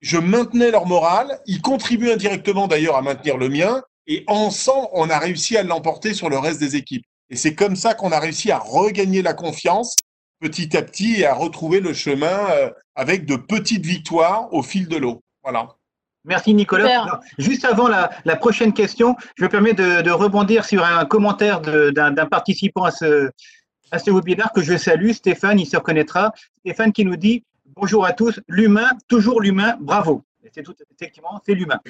[0.00, 1.40] Je maintenais leur morale.
[1.46, 3.82] Ils contribuaient indirectement d'ailleurs à maintenir le mien.
[4.06, 7.04] Et ensemble, on a réussi à l'emporter sur le reste des équipes.
[7.28, 9.94] Et c'est comme ça qu'on a réussi à regagner la confiance
[10.40, 14.88] petit à petit et à retrouver le chemin euh, avec de petites victoires au fil
[14.88, 15.22] de l'eau.
[15.42, 15.68] Voilà.
[16.24, 17.20] Merci Nicolas.
[17.38, 22.84] juste avant la, prochaine question, je me permets de, rebondir sur un commentaire d'un participant
[22.84, 23.30] à ce,
[23.90, 26.32] à ce webinaire que je salue, Stéphane, il se reconnaîtra.
[26.60, 27.44] Stéphane qui nous dit
[27.76, 30.22] Bonjour à tous, l'humain, toujours l'humain, bravo.
[30.52, 31.80] C'est tout, effectivement, c'est l'humain.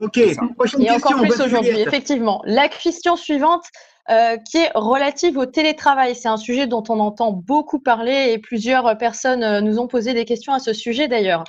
[0.00, 0.20] Ok,
[0.56, 2.42] prochaine Et encore plus aujourd'hui, effectivement.
[2.44, 3.64] La question suivante,
[4.08, 6.14] euh, qui est relative au télétravail.
[6.14, 10.14] C'est un sujet dont on entend beaucoup parler et plusieurs personnes euh, nous ont posé
[10.14, 11.42] des questions à ce sujet d'ailleurs.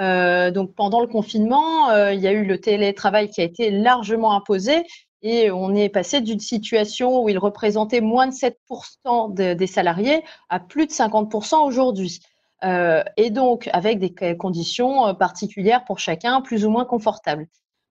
[0.00, 3.70] Euh, donc pendant le confinement, euh, il y a eu le télétravail qui a été
[3.70, 4.84] largement imposé
[5.22, 10.60] et on est passé d'une situation où il représentait moins de 7% des salariés à
[10.60, 12.20] plus de 50% aujourd'hui.
[12.64, 17.48] Euh, et donc avec des conditions particulières pour chacun, plus ou moins confortables.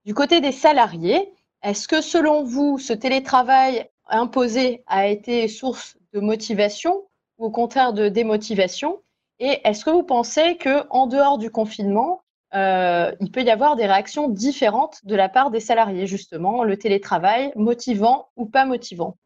[0.08, 6.22] Du côté des salariés, est-ce que selon vous, ce télétravail imposé a été source de
[6.22, 7.04] motivation
[7.38, 9.02] ou au contraire de démotivation?
[9.42, 13.86] Et est-ce que vous pensez qu'en dehors du confinement, euh, il peut y avoir des
[13.86, 19.18] réactions différentes de la part des salariés, justement, le télétravail, motivant ou pas motivant?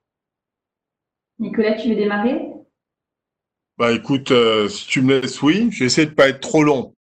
[1.38, 2.42] Nicolas, tu veux démarrer?
[3.78, 6.96] Bah écoute, euh, si tu me laisses, oui, j'essaie de ne pas être trop long.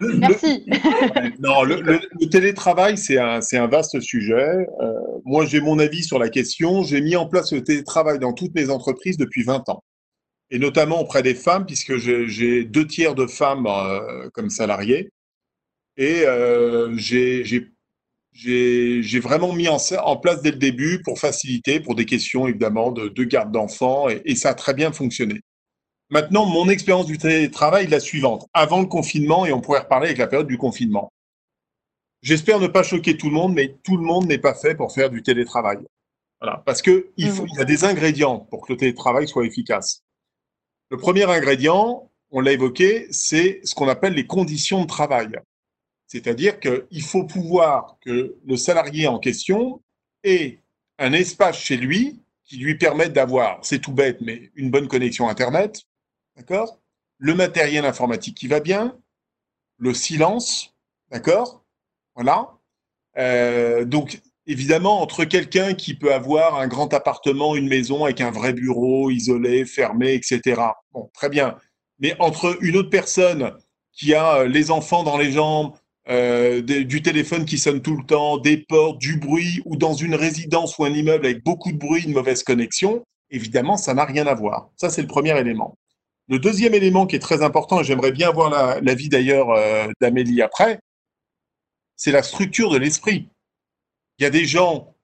[0.00, 0.64] Merci.
[1.40, 4.66] non, le, télétravail, c'est un, un, vaste sujet.
[4.80, 4.92] Euh,
[5.24, 6.82] moi, j'ai mon avis sur la question.
[6.82, 9.84] J'ai mis en place le télétravail dans toutes mes entreprises depuis 20 ans.
[10.50, 15.10] Et notamment auprès des femmes, puisque j'ai deux tiers de femmes euh, comme salariées.
[15.96, 17.52] Et euh, j'ai
[19.20, 23.08] vraiment mis en, en, place dès le début pour faciliter, pour des questions évidemment de,
[23.08, 25.40] de garde d'enfants, et, et ça a très bien fonctionné.
[26.10, 28.46] Maintenant, mon expérience du télétravail est la suivante.
[28.54, 31.12] Avant le confinement, et on pourrait reparler avec la période du confinement.
[32.22, 34.92] J'espère ne pas choquer tout le monde, mais tout le monde n'est pas fait pour
[34.92, 35.78] faire du télétravail.
[36.40, 39.44] Voilà, parce que il, faut, il y a des ingrédients pour que le télétravail soit
[39.44, 40.02] efficace.
[40.90, 45.28] Le premier ingrédient, on l'a évoqué, c'est ce qu'on appelle les conditions de travail.
[46.06, 49.82] C'est-à-dire qu'il faut pouvoir que le salarié en question
[50.24, 50.60] ait
[50.98, 55.28] un espace chez lui qui lui permette d'avoir, c'est tout bête, mais une bonne connexion
[55.28, 55.82] Internet,
[56.38, 56.78] D'accord?
[57.18, 58.96] Le matériel informatique qui va bien,
[59.76, 60.74] le silence,
[61.10, 61.64] d'accord?
[62.14, 62.58] Voilà.
[63.18, 68.30] Euh, donc, évidemment, entre quelqu'un qui peut avoir un grand appartement, une maison avec un
[68.30, 70.62] vrai bureau isolé, fermé, etc.
[70.92, 71.56] Bon, très bien.
[71.98, 73.52] Mais entre une autre personne
[73.92, 75.74] qui a euh, les enfants dans les jambes,
[76.08, 80.14] euh, du téléphone qui sonne tout le temps, des portes, du bruit, ou dans une
[80.14, 84.26] résidence ou un immeuble avec beaucoup de bruit, une mauvaise connexion, évidemment, ça n'a rien
[84.26, 84.70] à voir.
[84.76, 85.76] Ça, c'est le premier élément.
[86.28, 88.50] Le deuxième élément qui est très important, et j'aimerais bien voir
[88.82, 90.78] l'avis la d'ailleurs euh, d'Amélie après,
[91.96, 93.28] c'est la structure de l'esprit.
[94.18, 94.94] Il y a des gens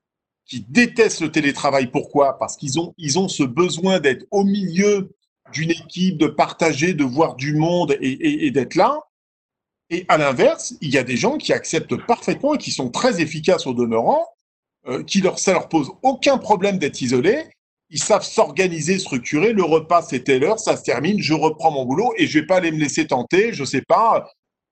[0.44, 1.86] qui détestent le télétravail.
[1.90, 2.38] Pourquoi?
[2.38, 5.14] Parce qu'ils ont, ce besoin d'être au milieu
[5.52, 9.00] d'une équipe, de partager, de voir du monde et, et, d'être là.
[9.90, 13.20] Et à l'inverse, il y a des gens qui acceptent parfaitement et qui sont très
[13.20, 14.26] efficaces au demeurant,
[14.86, 17.44] euh, qui leur, ça leur pose aucun problème d'être isolés
[17.90, 19.52] ils savent s'organiser, structurer.
[19.52, 22.46] Le repas, c'est telle heure, ça se termine, je reprends mon boulot et je vais
[22.46, 24.28] pas aller me laisser tenter, je sais pas.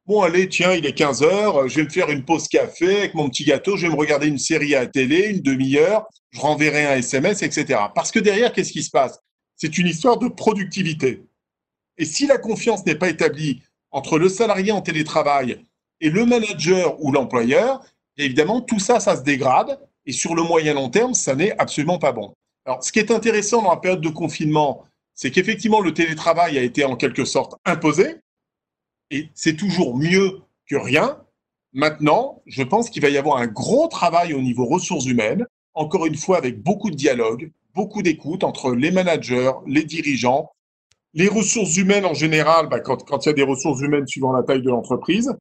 [0.07, 3.15] Bon, allez, tiens, il est 15 heures, je vais me faire une pause café avec
[3.15, 6.41] mon petit gâteau, je vais me regarder une série à la télé, une demi-heure, je
[6.41, 7.79] renverrai un SMS, etc.
[7.95, 9.21] Parce que derrière, qu'est-ce qui se passe?
[9.57, 11.23] C'est une histoire de productivité.
[11.99, 15.65] Et si la confiance n'est pas établie entre le salarié en télétravail
[16.01, 17.81] et le manager ou l'employeur,
[18.17, 19.79] évidemment, tout ça, ça se dégrade.
[20.05, 22.35] Et sur le moyen long terme, ça n'est absolument pas bon.
[22.65, 26.63] Alors, ce qui est intéressant dans la période de confinement, c'est qu'effectivement, le télétravail a
[26.63, 28.17] été en quelque sorte imposé,
[29.11, 31.19] et c'est toujours mieux que rien.
[31.73, 36.07] Maintenant, je pense qu'il va y avoir un gros travail au niveau ressources humaines, encore
[36.07, 40.51] une fois avec beaucoup de dialogue, beaucoup d'écoute entre les managers, les dirigeants,
[41.15, 44.33] les ressources humaines en général, bah, quand, quand il y a des ressources humaines suivant
[44.33, 45.35] la taille de l'entreprise,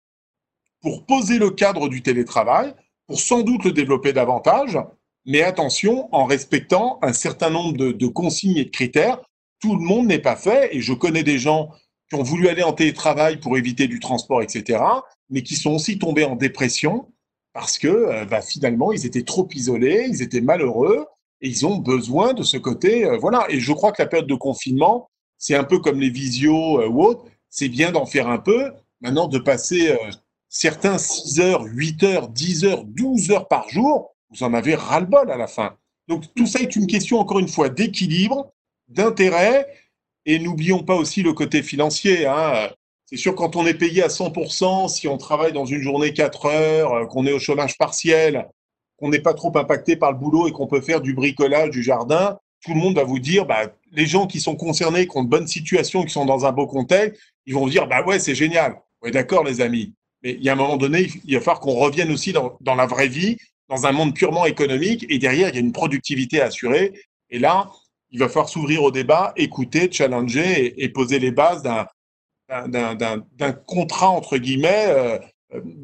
[0.82, 2.74] pour poser le cadre du télétravail,
[3.08, 4.78] pour sans doute le développer davantage,
[5.26, 9.20] mais attention, en respectant un certain nombre de, consignes et de critères,
[9.60, 11.70] tout le monde n'est pas fait, et je connais des gens
[12.10, 14.84] qui ont voulu aller en télétravail pour éviter du transport, etc.,
[15.30, 17.08] mais qui sont aussi tombés en dépression
[17.54, 21.06] parce que euh, bah, finalement, ils étaient trop isolés, ils étaient malheureux,
[21.42, 23.06] et ils ont besoin de ce côté.
[23.06, 26.10] Euh, voilà, et je crois que la période de confinement, c'est un peu comme les
[26.10, 28.72] visios euh, ou autres, c'est bien d'en faire un peu.
[29.02, 29.98] Maintenant, de passer
[30.48, 35.30] certains 6 heures, 8 heures, 10 heures, 12 heures par jour, vous en avez ras-le-bol
[35.30, 35.76] à la fin.
[36.08, 38.52] Donc tout ça est une question, encore une fois, d'équilibre,
[38.88, 39.68] d'intérêt,
[40.26, 42.26] et n'oublions pas aussi le côté financier.
[42.26, 42.70] Hein.
[43.06, 46.46] C'est sûr, quand on est payé à 100%, si on travaille dans une journée 4
[46.46, 48.48] heures, euh, qu'on est au chômage partiel,
[48.98, 51.84] qu'on n'est pas trop impacté par le boulot et qu'on peut faire du bricolage, du
[51.84, 55.24] jardin, tout le monde va vous dire, bah, les gens qui sont concernés, qui ont
[55.24, 58.20] de bonnes situations, qui sont dans un beau contexte, ils vont vous dire, bah ouais,
[58.20, 58.80] c'est génial.
[59.02, 59.94] Oui, d'accord, les amis.
[60.24, 62.76] Mais il y a un moment donné, il va falloir qu'on revienne aussi dans, dans
[62.76, 63.38] la vraie vie
[63.72, 66.92] dans un monde purement économique et derrière, il y a une productivité assurée.
[67.30, 67.70] Et là,
[68.12, 71.64] il va falloir s'ouvrir au débat, écouter, challenger et, poser les bases
[72.50, 75.18] d'un contrat, entre guillemets, euh,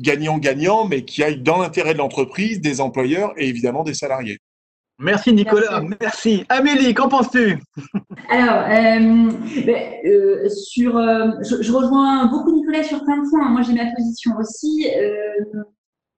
[0.02, 4.38] gagnant-gagnant, mais qui aille dans l'intérêt de l'entreprise, des employeurs et évidemment des salariés.
[5.00, 6.44] Merci Nicolas, merci.
[6.50, 7.60] Amélie, qu'en penses-tu?
[8.30, 9.32] Alors, euh,
[9.64, 10.94] ben, euh, sur,
[11.44, 13.48] je, je, rejoins beaucoup Nicolas sur plein de points.
[13.50, 14.88] Moi, j'ai ma position aussi.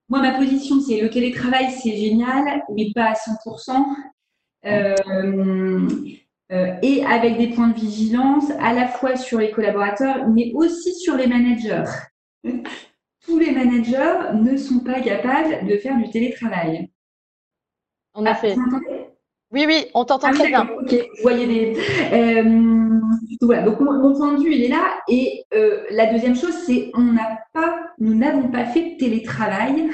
[0.10, 3.86] Moi, ma position, c'est le télétravail, c'est génial, mais pas à 100%.
[4.66, 4.95] Euh,
[6.51, 10.95] euh, et avec des points de vigilance à la fois sur les collaborateurs, mais aussi
[10.95, 11.86] sur les managers.
[13.26, 16.89] Tous les managers ne sont pas capables de faire du télétravail.
[18.14, 18.55] En a fait.
[19.52, 20.70] Oui, oui, on t'entend ah très bien.
[20.80, 21.76] Ok, vous voyez.
[22.14, 23.00] Euh,
[23.41, 25.02] voilà, donc mon, point de vue, il est là.
[25.08, 29.89] Et euh, la deuxième chose, c'est on n'a pas, nous n'avons pas fait de télétravail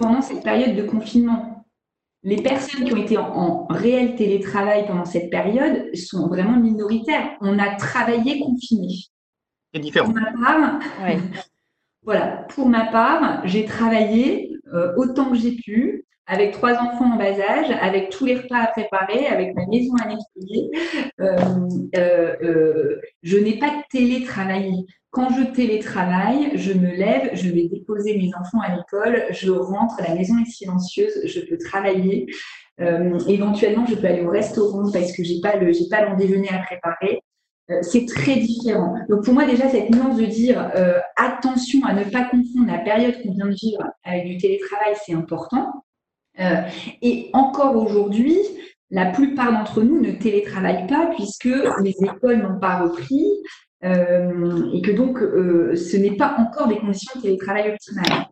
[0.00, 1.64] pendant cette période de confinement.
[2.24, 7.36] Les personnes qui ont été en, réel télétravail pendant cette période sont vraiment minoritaires.
[7.40, 8.96] On a travaillé confiné.
[9.72, 10.06] C'est différent.
[10.06, 10.80] Pour ma part,
[12.02, 17.16] voilà, pour ma part, j'ai travaillé euh, autant que j'ai pu, avec trois enfants en
[17.16, 20.70] bas âge, avec tous les repas à préparer, avec ma maison à nettoyer.
[21.20, 21.36] Euh,
[21.96, 24.86] euh, je n'ai pas télétravaillé.
[25.10, 29.94] Quand je télétravaille, je me lève, je vais déposer mes enfants à l'école, je rentre,
[30.06, 32.26] la maison est silencieuse, je peux travailler.
[33.28, 36.50] éventuellement, je peux aller au restaurant parce que j'ai pas le, j'ai pas mon déjeuner
[36.50, 37.20] à préparer.
[37.80, 38.94] c'est très différent.
[39.08, 40.70] Donc pour moi déjà cette nuance de dire
[41.16, 45.14] attention à ne pas confondre la période qu'on vient de vivre avec du télétravail, c'est
[45.14, 45.85] important.
[46.40, 46.62] Euh,
[47.02, 48.38] et encore aujourd'hui,
[48.90, 51.48] la plupart d'entre nous ne télétravaillent pas puisque
[51.82, 53.24] les écoles n'ont pas repris
[53.84, 58.26] euh, et que donc euh, ce n'est pas encore des conditions de télétravail optimales.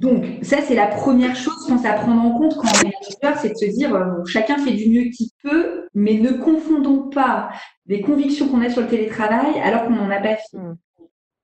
[0.00, 2.92] Donc ça c'est la première chose, pense à prendre en compte quand on est
[3.22, 3.96] manager, c'est de se dire
[4.26, 7.50] chacun fait du mieux qu'il peut, mais ne confondons pas
[7.86, 10.58] les convictions qu'on a sur le télétravail alors qu'on n'en a pas fait.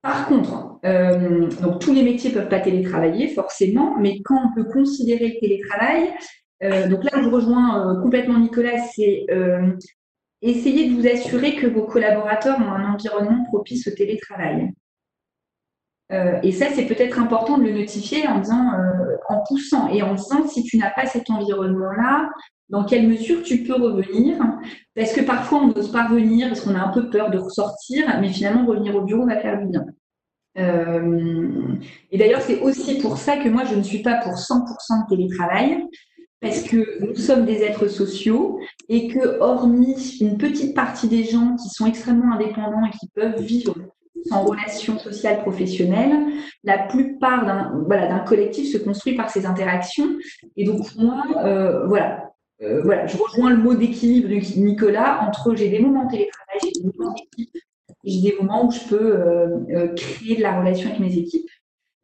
[0.02, 1.48] Par contre, euh,
[1.78, 6.10] tous les métiers peuvent pas télétravailler forcément, mais quand on peut considérer le télétravail,
[6.62, 9.26] euh, donc là je rejoins euh, complètement Nicolas, c'est
[10.42, 14.70] essayer de vous assurer que vos collaborateurs ont un environnement propice au télétravail.
[16.42, 18.72] Et ça, c'est peut-être important de le notifier en disant,
[19.28, 22.30] en poussant et en disant si tu n'as pas cet environnement-là,
[22.70, 24.36] dans quelle mesure tu peux revenir?
[24.94, 28.06] Parce que parfois, on n'ose pas revenir parce qu'on a un peu peur de ressortir,
[28.20, 29.84] mais finalement, revenir au bureau va faire du bien.
[30.58, 31.76] Euh,
[32.10, 35.16] et d'ailleurs, c'est aussi pour ça que moi, je ne suis pas pour 100% de
[35.16, 35.84] télétravail,
[36.40, 38.58] parce que nous sommes des êtres sociaux
[38.88, 43.40] et que, hormis une petite partie des gens qui sont extrêmement indépendants et qui peuvent
[43.40, 43.74] vivre
[44.30, 46.32] en relation sociale professionnelle,
[46.64, 50.08] la plupart d'un voilà, collectif se construit par ces interactions.
[50.56, 52.30] Et donc, moi, euh, voilà,
[52.62, 56.58] euh, voilà, je rejoins le mot d'équilibre de Nicolas entre j'ai des moments de télétravail,
[56.62, 57.56] j'ai des moments d'équipe,
[58.04, 61.48] j'ai des moments où je peux euh, créer de la relation avec mes équipes.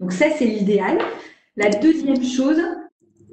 [0.01, 0.99] Donc ça, c'est l'idéal.
[1.57, 2.61] La deuxième chose,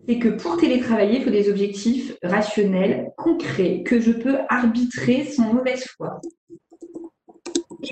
[0.07, 5.53] c'est que pour télétravailler, il faut des objectifs rationnels, concrets, que je peux arbitrer sans
[5.53, 6.19] mauvaise foi.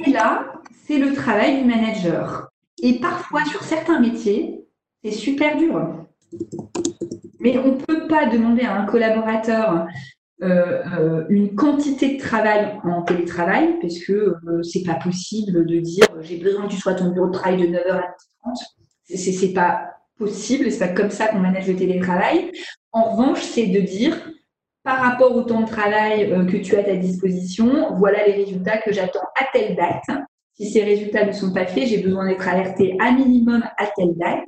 [0.06, 0.54] Et là,
[0.86, 2.50] c'est le travail du manager.
[2.82, 4.66] Et parfois, sur certains métiers,
[5.04, 6.06] c'est super dur.
[7.40, 9.88] Mais on ne peut pas demander à un collaborateur
[10.44, 14.12] euh, euh, une quantité de travail en télétravail, parce que
[14.48, 17.34] euh, c'est pas possible de dire j'ai besoin que tu sois à ton bureau de
[17.34, 18.16] travail de 9h à
[18.46, 18.66] 10h30.
[19.04, 22.52] C'est, n'est pas possible, c'est pas comme ça qu'on manage le télétravail.
[22.92, 24.18] En revanche, c'est de dire
[24.84, 28.80] par rapport au temps de travail que tu as à ta disposition, voilà les résultats
[28.80, 30.24] que j'attends à telle date.
[30.54, 34.16] Si ces résultats ne sont pas faits, j'ai besoin d'être alerté à minimum à telle
[34.16, 34.48] date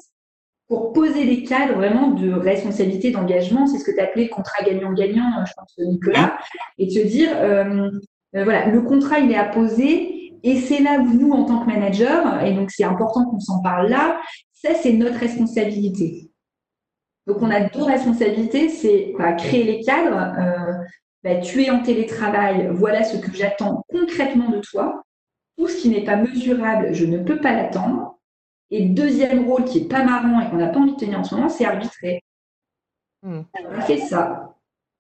[0.68, 3.68] pour poser des cadres vraiment de responsabilité, d'engagement.
[3.68, 6.38] C'est ce que tu appelais contrat gagnant-gagnant, euh, je pense, Nicolas,
[6.78, 7.92] et de se dire, euh,
[8.36, 11.60] euh, voilà, le contrat, il est à poser, et c'est là où nous, en tant
[11.60, 14.20] que manager, et donc c'est important qu'on s'en parle là,
[14.52, 16.32] ça, c'est notre responsabilité.
[17.28, 20.34] Donc, on a deux responsabilités, c'est créer les cadres,
[21.24, 25.04] bah, tu es en télétravail, voilà ce que j'attends concrètement de toi.
[25.64, 28.20] Tout ce qui n'est pas mesurable, je ne peux pas l'attendre.
[28.70, 31.24] Et deuxième rôle qui est pas marrant et qu'on n'a pas envie de tenir en
[31.24, 32.22] ce moment, c'est arbitrer.
[33.22, 33.44] Hmm.
[33.70, 34.58] On fait ça.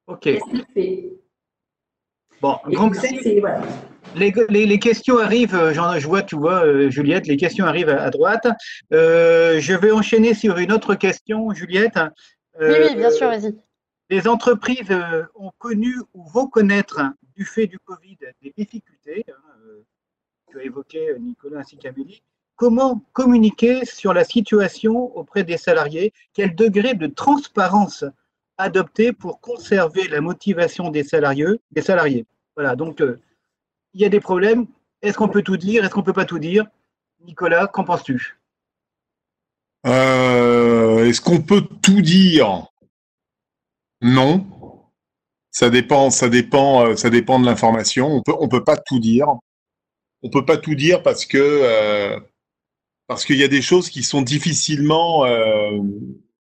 [0.08, 0.30] Ok.
[2.42, 2.96] Bon, donc,
[4.16, 4.32] les,
[4.66, 8.48] les, questions arrivent, euh, je vois, tu vois, euh, Juliette, les questions arrivent à, droite.
[8.94, 12.00] Euh, je vais enchaîner sur une autre question, Juliette.
[12.62, 13.54] oui, oui, bien sûr, vas-y.
[14.10, 14.98] Les entreprises
[15.36, 17.02] ont connu ou vont connaître,
[17.36, 19.26] du fait du Covid, des difficultés.
[19.28, 19.53] Hein,
[20.62, 22.24] évoqué Nicolas ainsi qu'Amélie
[22.56, 28.06] comment communiquer sur la situation auprès des salariés, quel degré de transparence
[28.58, 31.60] adopter pour conserver la motivation des salariés.
[31.72, 32.26] Des salariés?
[32.56, 33.20] Voilà, donc euh,
[33.94, 34.68] il y a des problèmes.
[35.02, 35.84] Est-ce qu'on peut tout dire?
[35.84, 36.66] Est-ce qu'on ne peut pas tout dire?
[37.26, 38.38] Nicolas, qu'en penses-tu?
[39.86, 42.68] Euh, Est-ce qu'on peut tout dire?
[44.02, 44.46] Non.
[45.52, 48.08] Ça dépend, ça dépend, euh, ça dépend de l'information.
[48.08, 49.28] On peut, on peut pas tout dire.
[50.24, 52.20] On peut pas tout dire parce que
[53.08, 55.78] parce qu'il y a des choses qui sont difficilement euh,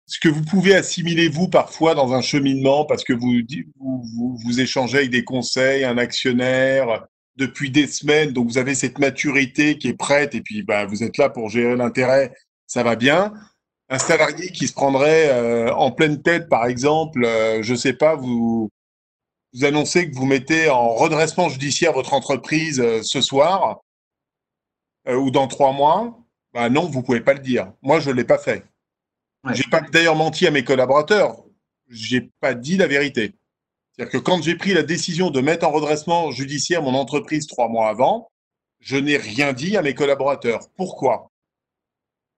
[0.06, 3.32] ce que vous pouvez assimiler vous parfois dans un cheminement parce que vous,
[3.78, 7.06] vous, échangez avec des conseils, un actionnaire
[7.36, 11.02] depuis des semaines, donc vous avez cette maturité qui est prête et puis bah, vous
[11.02, 12.32] êtes là pour gérer l'intérêt,
[12.66, 13.32] ça va bien.
[13.88, 18.16] Un salarié qui se prendrait euh, en pleine tête, par exemple, euh, je sais pas,
[18.16, 18.70] vous
[19.54, 23.80] vous annoncez que vous mettez en redressement judiciaire votre entreprise euh, ce soir
[25.08, 26.16] ou dans trois mois,
[26.52, 27.72] bah non, vous pouvez pas le dire.
[27.82, 28.64] Moi, je l'ai pas fait.
[29.52, 31.42] J'ai pas d'ailleurs menti à mes collaborateurs.
[31.88, 33.34] J'ai pas dit la vérité.
[33.92, 37.68] C'est-à-dire que quand j'ai pris la décision de mettre en redressement judiciaire mon entreprise trois
[37.68, 38.30] mois avant,
[38.80, 40.60] je n'ai rien dit à mes collaborateurs.
[40.76, 41.30] Pourquoi?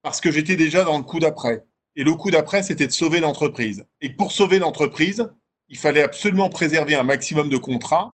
[0.02, 1.64] Parce que j'étais déjà dans le coup d'après.
[1.96, 3.84] Et le coup d'après, c'était de sauver l'entreprise.
[4.00, 5.30] Et pour sauver l'entreprise,
[5.68, 8.10] il fallait absolument préserver un maximum de contrats,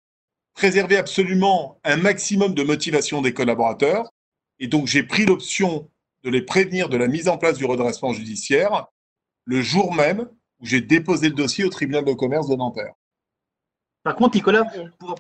[0.55, 4.09] préserver absolument un maximum de motivation des collaborateurs.
[4.59, 5.91] Et donc, j'ai pris l'option
[6.25, 8.87] de les prévenir de la mise en place du redressement judiciaire
[9.45, 10.29] le jour même
[10.61, 12.95] où j'ai déposé le dossier au tribunal de commerce de Nanterre.
[14.03, 14.65] Par contre, Nicolas,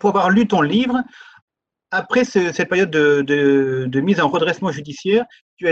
[0.00, 1.02] pour, avoir lu ton livre,
[1.96, 5.24] après cette période de, mise en redressement judiciaire,
[5.56, 5.66] tu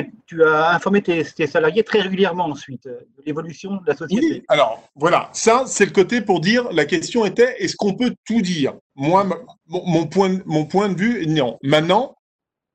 [0.44, 4.26] as, informé tes, salariés très régulièrement ensuite de l'évolution de la société.
[4.26, 8.14] Oui, alors voilà, ça c'est le côté pour dire, la question était, est-ce qu'on peut
[8.26, 8.74] tout dire?
[8.96, 9.26] Moi,
[9.68, 11.58] mon, point, de vue, non.
[11.62, 12.16] Maintenant,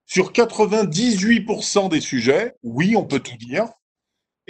[0.05, 3.67] sur 98% des sujets, oui, on peut tout dire.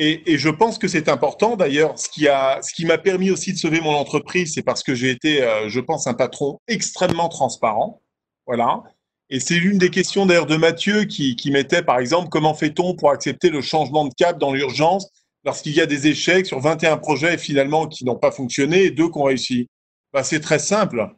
[0.02, 1.58] Et, je pense que c'est important.
[1.58, 4.82] D'ailleurs, ce qui a, ce qui m'a permis aussi de sauver mon entreprise, c'est parce
[4.82, 8.02] que j'ai été, euh, je pense, un patron extrêmement transparent.
[8.50, 8.82] Voilà.
[9.30, 12.96] Et c'est l'une des questions d'ailleurs de Mathieu qui, qui mettait, par exemple, comment fait-on
[12.96, 15.08] pour accepter le changement de cap dans l'urgence
[15.46, 19.10] lorsqu'il y a des échecs sur 21 projets finalement qui n'ont pas fonctionné et deux
[19.10, 19.68] qui ont réussi
[20.14, 21.16] bah, C'est très simple.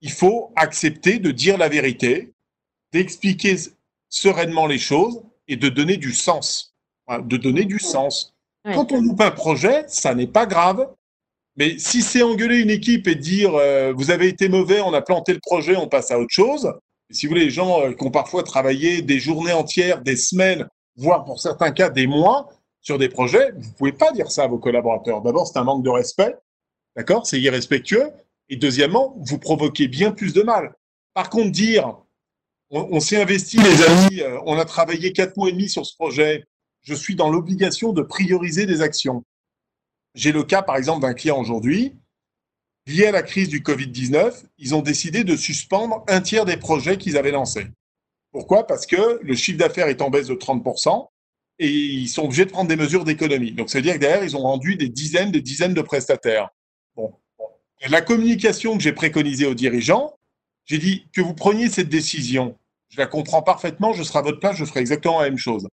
[0.00, 2.32] Il faut accepter de dire la vérité,
[2.94, 3.56] d'expliquer
[4.08, 6.74] sereinement les choses et de donner du sens
[7.16, 8.34] de donner du sens.
[8.64, 10.88] Quand on loupe un projet, ça n'est pas grave.
[11.58, 15.02] Mais si c'est engueuler une équipe et dire euh, vous avez été mauvais, on a
[15.02, 16.72] planté le projet, on passe à autre chose.
[17.10, 20.68] si vous voulez, les gens euh, qui ont parfois travaillé des journées entières, des semaines,
[20.96, 22.48] voire pour certains cas des mois
[22.80, 25.20] sur des projets, vous pouvez pas dire ça à vos collaborateurs.
[25.20, 26.36] D'abord, c'est un manque de respect,
[26.96, 27.26] d'accord?
[27.26, 28.10] C'est irrespectueux.
[28.48, 30.74] Et deuxièmement, vous provoquez bien plus de mal.
[31.12, 31.96] Par contre, dire
[32.70, 35.84] on, on s'est investi, les amis, euh, on a travaillé quatre mois et demi sur
[35.84, 36.44] ce projet,
[36.82, 39.24] je suis dans l'obligation de prioriser des actions.
[40.18, 41.94] J'ai le cas, par exemple, d'un client aujourd'hui.
[42.88, 46.98] Lié à la crise du Covid-19, ils ont décidé de suspendre un tiers des projets
[46.98, 47.68] qu'ils avaient lancés.
[48.32, 48.66] Pourquoi?
[48.66, 51.08] Parce que le chiffre d'affaires est en baisse de 30%
[51.60, 53.52] et ils sont obligés de prendre des mesures d'économie.
[53.52, 56.48] Donc, ça veut dire que derrière, ils ont rendu des dizaines, des dizaines de prestataires.
[56.96, 57.14] Bon.
[57.88, 60.16] La communication que j'ai préconisée aux dirigeants,
[60.64, 62.58] j'ai dit que vous preniez cette décision.
[62.88, 65.68] Je la comprends parfaitement, je serai à votre place, je ferai exactement la même chose.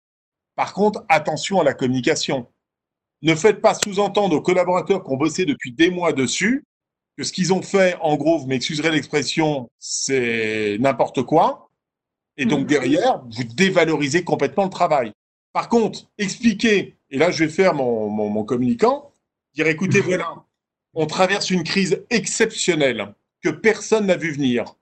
[0.55, 2.47] Par contre, attention à la communication.
[3.21, 6.63] Ne faites pas sous-entendre aux collaborateurs qui ont bossé depuis des mois dessus
[7.17, 11.69] que ce qu'ils ont fait, en gros, vous m'excuserez l'expression, c'est n'importe quoi.
[12.37, 12.67] Et donc mhm.
[12.67, 15.11] derrière, vous dévalorisez complètement le travail.
[15.53, 19.13] Par contre, expliquez, et là je vais faire mon, mon communicant,
[19.53, 20.33] dire écoutez, voilà,
[20.93, 23.13] on traverse une crise exceptionnelle
[23.43, 24.75] que personne n'a vu venir.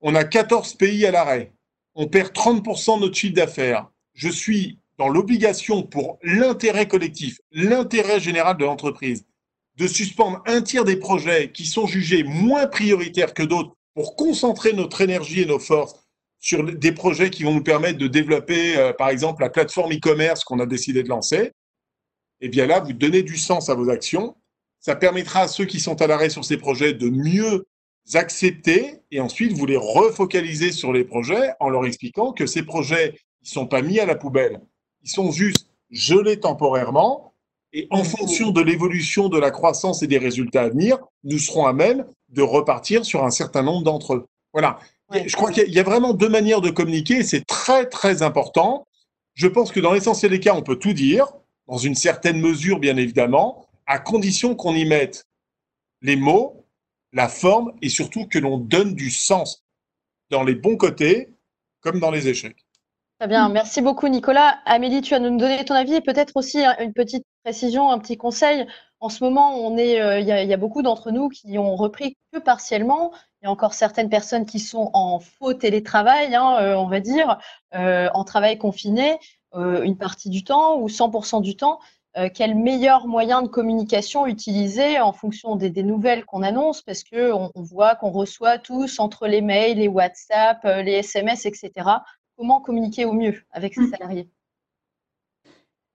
[0.00, 1.52] On a 14 pays à l'arrêt.
[1.94, 3.88] On perd 30% de notre chiffre d'affaires.
[4.14, 9.24] Je suis dans l'obligation pour l'intérêt collectif, l'intérêt général de l'entreprise,
[9.76, 14.72] de suspendre un tiers des projets qui sont jugés moins prioritaires que d'autres pour concentrer
[14.72, 15.94] notre énergie et nos forces
[16.38, 20.44] sur des projets qui vont nous permettre de développer, euh, par exemple, la plateforme e-commerce
[20.44, 21.52] qu'on a décidé de lancer,
[22.40, 24.36] eh bien là, vous donnez du sens à vos actions.
[24.80, 27.66] Ça permettra à ceux qui sont à l'arrêt sur ces projets de mieux
[28.14, 33.18] accepter et ensuite vous les refocaliser sur les projets en leur expliquant que ces projets
[33.42, 34.60] ne sont pas mis à la poubelle.
[35.06, 37.32] Ils sont juste gelés temporairement.
[37.72, 41.66] Et en fonction de l'évolution de la croissance et des résultats à venir, nous serons
[41.66, 44.26] à même de repartir sur un certain nombre d'entre eux.
[44.52, 44.80] Voilà.
[45.12, 48.88] Je crois qu'il y a vraiment deux manières de communiquer et c'est très, très important.
[49.34, 51.28] Je pense que dans l'essentiel des cas, on peut tout dire,
[51.68, 55.28] dans une certaine mesure, bien évidemment, à condition qu'on y mette
[56.02, 56.64] les mots,
[57.12, 59.64] la forme et surtout que l'on donne du sens
[60.30, 61.28] dans les bons côtés
[61.80, 62.65] comme dans les échecs.
[63.18, 64.58] Très bien, merci beaucoup Nicolas.
[64.66, 68.18] Amélie, tu vas nous donner ton avis et peut-être aussi une petite précision, un petit
[68.18, 68.66] conseil.
[69.00, 72.18] En ce moment, on est, euh, il y, a beaucoup d'entre nous qui ont repris
[72.30, 73.12] que partiellement.
[73.40, 77.00] Il y a encore certaines personnes qui sont en faux télétravail, hein, euh, on va
[77.00, 77.38] dire,
[77.74, 79.18] euh, en travail confiné,
[79.54, 81.78] une partie du temps ou 100% du temps.
[82.34, 86.82] quel meilleur moyen de communication utiliser en fonction des, nouvelles qu'on annonce?
[86.82, 92.00] Parce qu'on on voit qu'on reçoit tous entre les mails, les WhatsApp, les SMS, etc
[92.36, 93.90] comment communiquer au mieux avec ses hmm.
[93.90, 94.28] salariés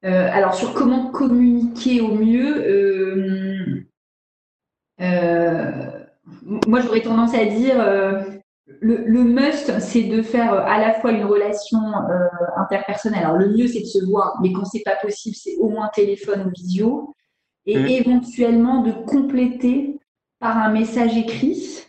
[0.06, 3.88] euh, Alors, sur comment communiquer au mieux, euh,
[5.02, 6.06] euh,
[6.68, 7.78] moi j'aurais tendance à dire
[8.80, 11.80] le, must, c'est de faire à la fois une relation
[12.58, 13.24] interpersonnelle.
[13.24, 15.90] Alors, le mieux, c'est de se voir, mais quand c'est pas possible, c'est au moins
[15.94, 17.16] téléphone ou visio.
[17.68, 17.88] Et hmm.
[17.88, 20.00] éventuellement de compléter
[20.40, 21.86] par un message écrit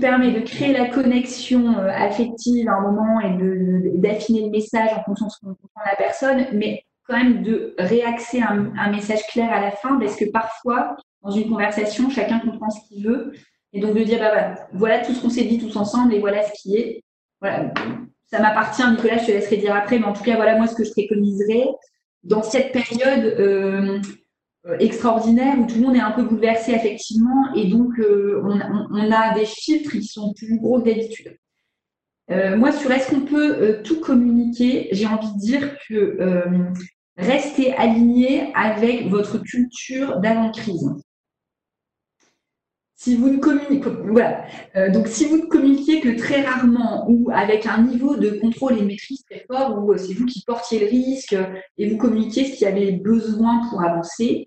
[0.00, 5.02] permet de créer la connexion euh, affective à un moment et d'affiner le message en
[5.02, 9.52] fonction de ce qu'on comprend la personne, mais quand même de réaxer un, message clair
[9.52, 13.32] à la fin, parce que parfois, dans une conversation, chacun comprend ce qu'il veut.
[13.72, 16.42] Et donc de dire, bah, voilà tout ce qu'on s'est dit tous ensemble et voilà
[16.42, 17.02] ce qui est.
[17.40, 17.72] Voilà.
[18.30, 20.74] ça m'appartient, Nicolas, je te laisserai dire après, mais en tout cas, voilà moi ce
[20.74, 21.66] que je préconiserais
[22.22, 24.00] dans cette période euh,
[24.78, 29.34] extraordinaire où tout le monde est un peu bouleversé effectivement et donc euh, on, a
[29.34, 31.36] des filtres qui sont plus gros que d'habitude.
[32.30, 36.18] moi, sur est-ce qu'on peut tout communiquer, j'ai envie de dire que
[37.16, 40.90] restez aligné avec votre culture d'avant-crise.
[42.96, 44.46] Si vous ne communiquez, voilà.
[44.88, 45.46] donc, si vous ne
[46.00, 50.14] que très rarement ou avec un niveau de contrôle et maîtrise très fort, ou c'est
[50.14, 51.36] vous qui portiez le risque
[51.76, 54.46] et vous communiquez ce qu'il y avait besoin pour avancer,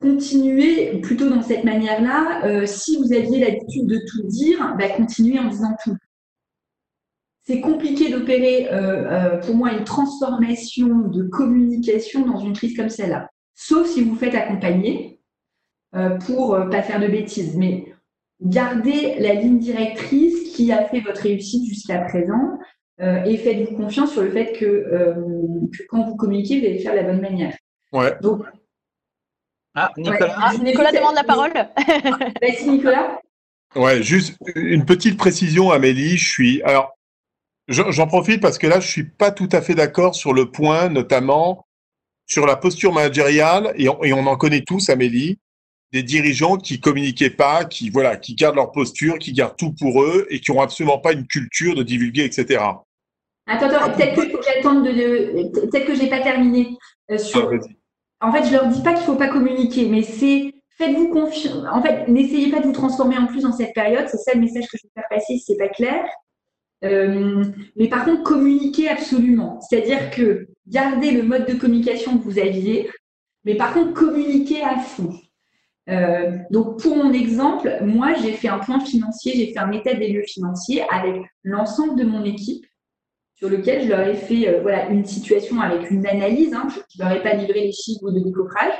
[0.00, 2.44] continuez plutôt dans cette manière-là.
[2.44, 5.96] Euh, si vous aviez l'habitude de tout dire, bah, continuez en disant tout.
[7.42, 12.90] C'est compliqué d'opérer, euh, euh, pour moi, une transformation de communication dans une crise comme
[12.90, 13.28] celle-là.
[13.54, 15.14] Sauf si vous faites accompagner
[16.26, 17.56] pour pas faire de bêtises.
[17.56, 17.86] Mais
[18.42, 22.58] gardez la ligne directrice qui a fait votre réussite jusqu'à présent
[23.00, 25.14] et faites-vous confiance sur le fait que,
[25.88, 27.56] quand vous communiquez, vous allez faire de la bonne manière.
[27.92, 28.12] Ouais.
[28.20, 28.42] Donc,
[29.78, 30.36] ah, Nicolas.
[30.36, 31.52] Ah, Nicolas demande la parole.
[32.42, 33.20] Merci, Nicolas.
[33.76, 36.16] Ouais, juste une petite précision, Amélie.
[36.16, 36.62] Je suis.
[36.62, 36.96] Alors,
[37.68, 40.88] j'en profite parce que là, je suis pas tout à fait d'accord sur le point,
[40.88, 41.66] notamment
[42.26, 45.38] sur la posture managériale, et on, et on en connaît tous, Amélie,
[45.92, 50.02] des dirigeants qui communiquaient pas, qui voilà, qui gardent leur posture, qui gardent tout pour
[50.02, 52.62] eux et qui ont absolument pas une culture de divulguer, etc.
[53.46, 56.76] Attends, attends, peut-être que j'attends de, peut-être que j'ai pas terminé
[57.10, 57.50] euh, sur.
[57.50, 57.56] Ah,
[58.20, 61.64] en fait, je leur dis pas qu'il faut pas communiquer, mais c'est faites-vous confiance.
[61.72, 64.06] En fait, n'essayez pas de vous transformer en plus dans cette période.
[64.08, 66.04] C'est ça le message que je veux faire passer si c'est pas clair.
[66.84, 67.44] Euh,
[67.76, 69.60] mais par contre, communiquez absolument.
[69.60, 72.88] C'est-à-dire que gardez le mode de communication que vous aviez,
[73.44, 75.12] mais par contre, communiquez à fond.
[75.88, 79.94] Euh, donc, pour mon exemple, moi, j'ai fait un point financier, j'ai fait un état
[79.94, 82.64] des lieux financiers avec l'ensemble de mon équipe
[83.38, 86.52] sur lequel je leur ai fait euh, voilà, une situation avec une analyse.
[86.54, 86.68] Hein.
[86.70, 88.74] je ne leur ai pas livré les chiffres de décoffrage.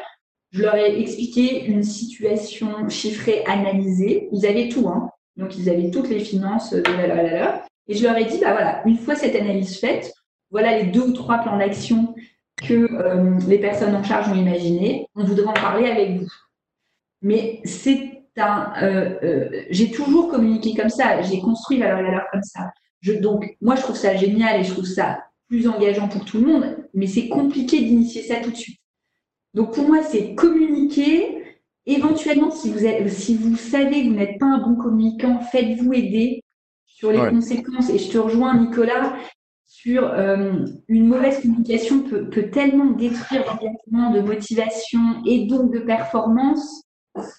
[0.51, 4.29] Je leur ai expliqué une situation chiffrée, analysée.
[4.33, 5.11] Ils avaient tout, hein.
[5.37, 8.53] donc ils avaient toutes les finances de la leur, Et je leur ai dit, bah
[8.53, 10.13] voilà, une fois cette analyse faite,
[10.51, 12.15] voilà les deux ou trois plans d'action
[12.67, 15.07] que euh, les personnes en charge ont imaginés.
[15.15, 16.29] On voudrait en parler avec vous.
[17.21, 21.21] Mais c'est un, euh, j'ai toujours communiqué comme ça.
[21.23, 22.71] J'ai construit valeur valeur comme ça
[23.21, 26.47] donc, moi, je trouve ça génial et je trouve ça plus engageant pour tout le
[26.47, 28.81] monde, mais c'est compliqué d'initier ça tout de suite.
[29.55, 31.43] Donc, pour moi, c'est communiquer.
[31.87, 36.43] Éventuellement, si vous, si vous savez que vous n'êtes pas un bon communicant, faites-vous aider
[36.87, 37.89] sur les conséquences.
[37.89, 39.17] Et je te rejoins, Nicolas,
[39.67, 45.79] sur euh, une mauvaise communication peut, peut tellement détruire l'engagement de motivation et donc de
[45.79, 46.83] performance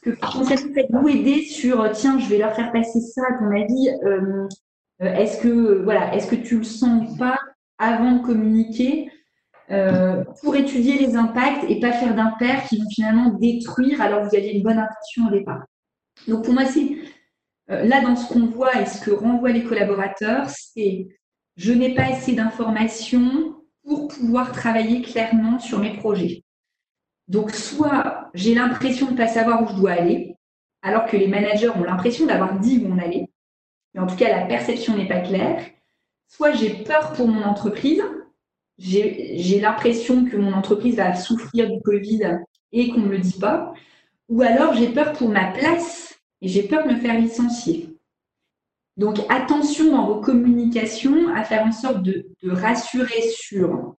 [0.01, 4.47] que faites-vous aider sur tiens, je vais leur faire passer ça, à ton avis, euh,
[4.99, 7.39] est-ce que voilà, est-ce tu le sens pas
[7.77, 9.09] avant de communiquer
[9.71, 14.29] euh, pour étudier les impacts et pas faire d'impair qui vont finalement détruire alors que
[14.29, 15.63] vous aviez une bonne intention au départ?
[16.27, 16.97] Donc pour moi, c'est
[17.71, 21.07] euh, là dans ce qu'on voit et ce que renvoient les collaborateurs, c'est
[21.55, 26.43] je n'ai pas assez d'informations pour pouvoir travailler clairement sur mes projets.
[27.27, 30.35] Donc soit j'ai l'impression de ne pas savoir où je dois aller,
[30.81, 33.29] alors que les managers ont l'impression d'avoir dit où on allait,
[33.93, 35.65] mais en tout cas la perception n'est pas claire.
[36.27, 38.03] Soit j'ai peur pour mon entreprise,
[38.77, 42.39] j'ai l'impression que mon entreprise va souffrir du Covid
[42.71, 43.73] et qu'on ne me le dit pas,
[44.29, 47.89] ou alors j'ai peur pour ma place et j'ai peur de me faire licencier.
[48.95, 53.95] Donc attention dans vos communications à faire en sorte de, rassurer sur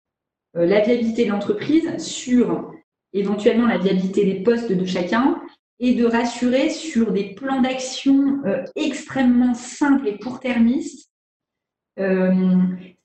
[0.56, 2.74] euh, la viabilité de l'entreprise, sur
[3.14, 5.42] éventuellement la viabilité des postes de chacun,
[5.80, 11.10] et de rassurer sur des plans d'action euh, extrêmement simples et court-termistes.
[12.00, 12.34] Euh,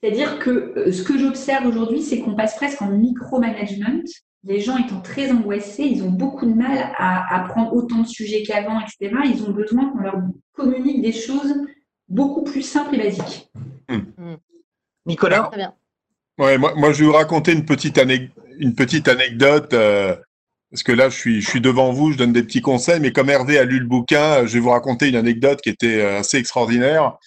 [0.01, 4.03] c'est-à-dire que euh, ce que j'observe aujourd'hui, c'est qu'on passe presque en micromanagement.
[4.43, 8.43] Les gens étant très angoissés, ils ont beaucoup de mal à, prendre autant de sujets
[8.43, 9.15] qu'avant, etc.
[9.25, 10.21] Ils ont besoin qu'on leur
[10.53, 11.55] communique des choses
[12.07, 13.49] beaucoup plus simples et basiques.
[13.89, 14.01] Hmm.
[14.17, 14.35] Hmm.
[15.07, 15.73] Nicolas Très bien.
[16.37, 17.99] Ouais, moi, moi, je vais vous raconter une petite,
[18.59, 19.73] une petite anecdote
[20.75, 23.57] parce que là, je suis, devant vous, je donne des petits conseils, mais comme Hervé
[23.57, 27.17] a lu le bouquin, je vais vous raconter une anecdote qui était euh, assez extraordinaire.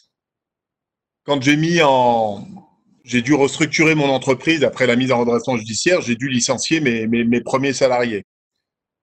[1.24, 2.46] Quand j'ai mis en,
[3.04, 7.06] j'ai dû restructurer mon entreprise après la mise en redressement judiciaire, j'ai dû licencier mes,
[7.06, 8.26] mes, premiers salariés.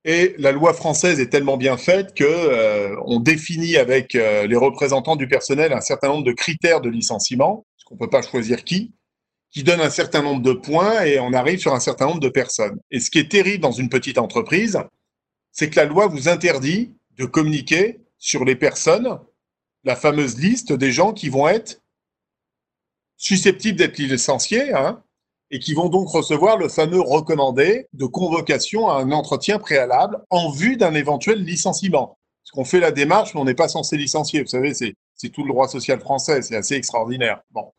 [0.04, 4.56] Et la loi française est tellement bien faite que euh, on définit avec euh, les
[4.56, 8.64] représentants du personnel un certain nombre de critères de licenciement, parce qu'on peut pas choisir
[8.64, 8.94] qui
[9.56, 12.28] qui donne un certain nombre de points et on arrive sur un certain nombre de
[12.28, 12.78] personnes.
[12.92, 14.78] Et ce qui est terrible dans une petite entreprise,
[15.54, 19.18] c'est que la loi vous interdit de communiquer sur les personnes,
[19.86, 21.82] la fameuse liste des gens qui vont être
[23.16, 25.02] susceptibles d'être licenciés, hein,
[25.52, 30.52] et qui vont donc recevoir le fameux recommandé de convocation à un entretien préalable en
[30.52, 32.18] vue d'un éventuel licenciement.
[32.44, 34.42] Parce qu'on fait la démarche, mais on n'est pas censé licencier.
[34.42, 37.42] Vous savez, c'est tout le droit social français, c'est assez extraordinaire.
[37.52, 37.72] Bon.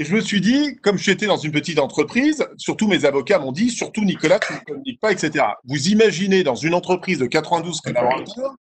[0.00, 3.50] Et je me suis dit, comme j'étais dans une petite entreprise, surtout mes avocats m'ont
[3.50, 5.44] dit, surtout Nicolas, tu ne communiques pas, etc.
[5.64, 8.54] Vous imaginez dans une entreprise de 92 collaborateurs,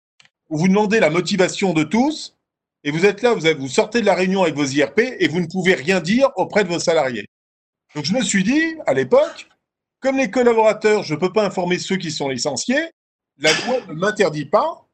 [0.49, 2.35] où vous demandez la motivation de tous,
[2.85, 5.41] et vous êtes là, vous, vous sortez de la réunion avec vos IRP, et vous
[5.41, 7.27] ne pouvez rien dire auprès de vos salariés.
[7.95, 9.47] Donc je me suis dit, à l'époque,
[10.01, 12.91] comme les collaborateurs, je ne peux pas informer ceux qui sont licenciés,
[13.39, 14.87] la loi ne m'interdit pas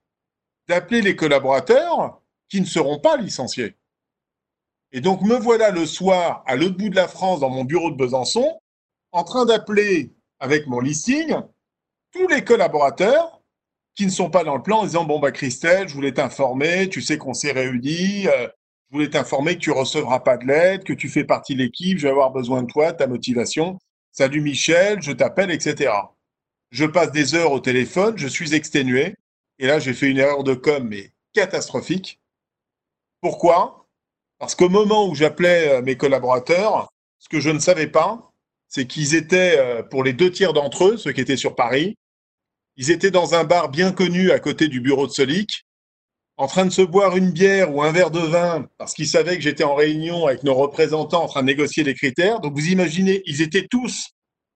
[0.66, 3.76] d'appeler les collaborateurs qui ne seront pas licenciés.
[4.92, 7.90] Et donc, me voilà le soir à l'autre bout de la France, dans mon bureau
[7.90, 8.58] de Besançon,
[9.12, 11.34] en train d'appeler avec mon listing
[12.12, 13.40] tous les collaborateurs
[13.94, 16.88] qui ne sont pas dans le plan en disant Bon, bah, Christelle, je voulais t'informer,
[16.88, 18.48] tu sais qu'on s'est réunis, euh,
[18.90, 21.98] je voulais t'informer que tu recevras pas de l'aide, que tu fais partie de l'équipe,
[21.98, 23.78] je vais avoir besoin de toi, ta motivation.
[24.10, 25.92] Salut Michel, je t'appelle, etc.
[26.70, 29.14] Je passe des heures au téléphone, je suis exténué.
[29.58, 32.20] Et là, j'ai fait une erreur de com, mais catastrophique.
[33.20, 33.81] Pourquoi?
[34.42, 36.90] Parce qu'au moment où j'appelais euh, mes collaborateurs,
[37.20, 38.32] ce que je ne savais pas,
[38.66, 41.96] c'est qu'ils étaient, euh, pour les deux tiers d'entre eux, ceux qui étaient sur Paris,
[42.76, 45.64] ils étaient dans un bar bien connu à côté du bureau de Solic,
[46.38, 49.36] en train de se boire une bière ou un verre de vin, parce qu'ils savaient
[49.36, 52.40] que j'étais en réunion avec nos représentants en train de négocier les critères.
[52.40, 54.08] Donc vous imaginez, ils étaient tous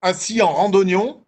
[0.02, 1.24] assis en randonnion,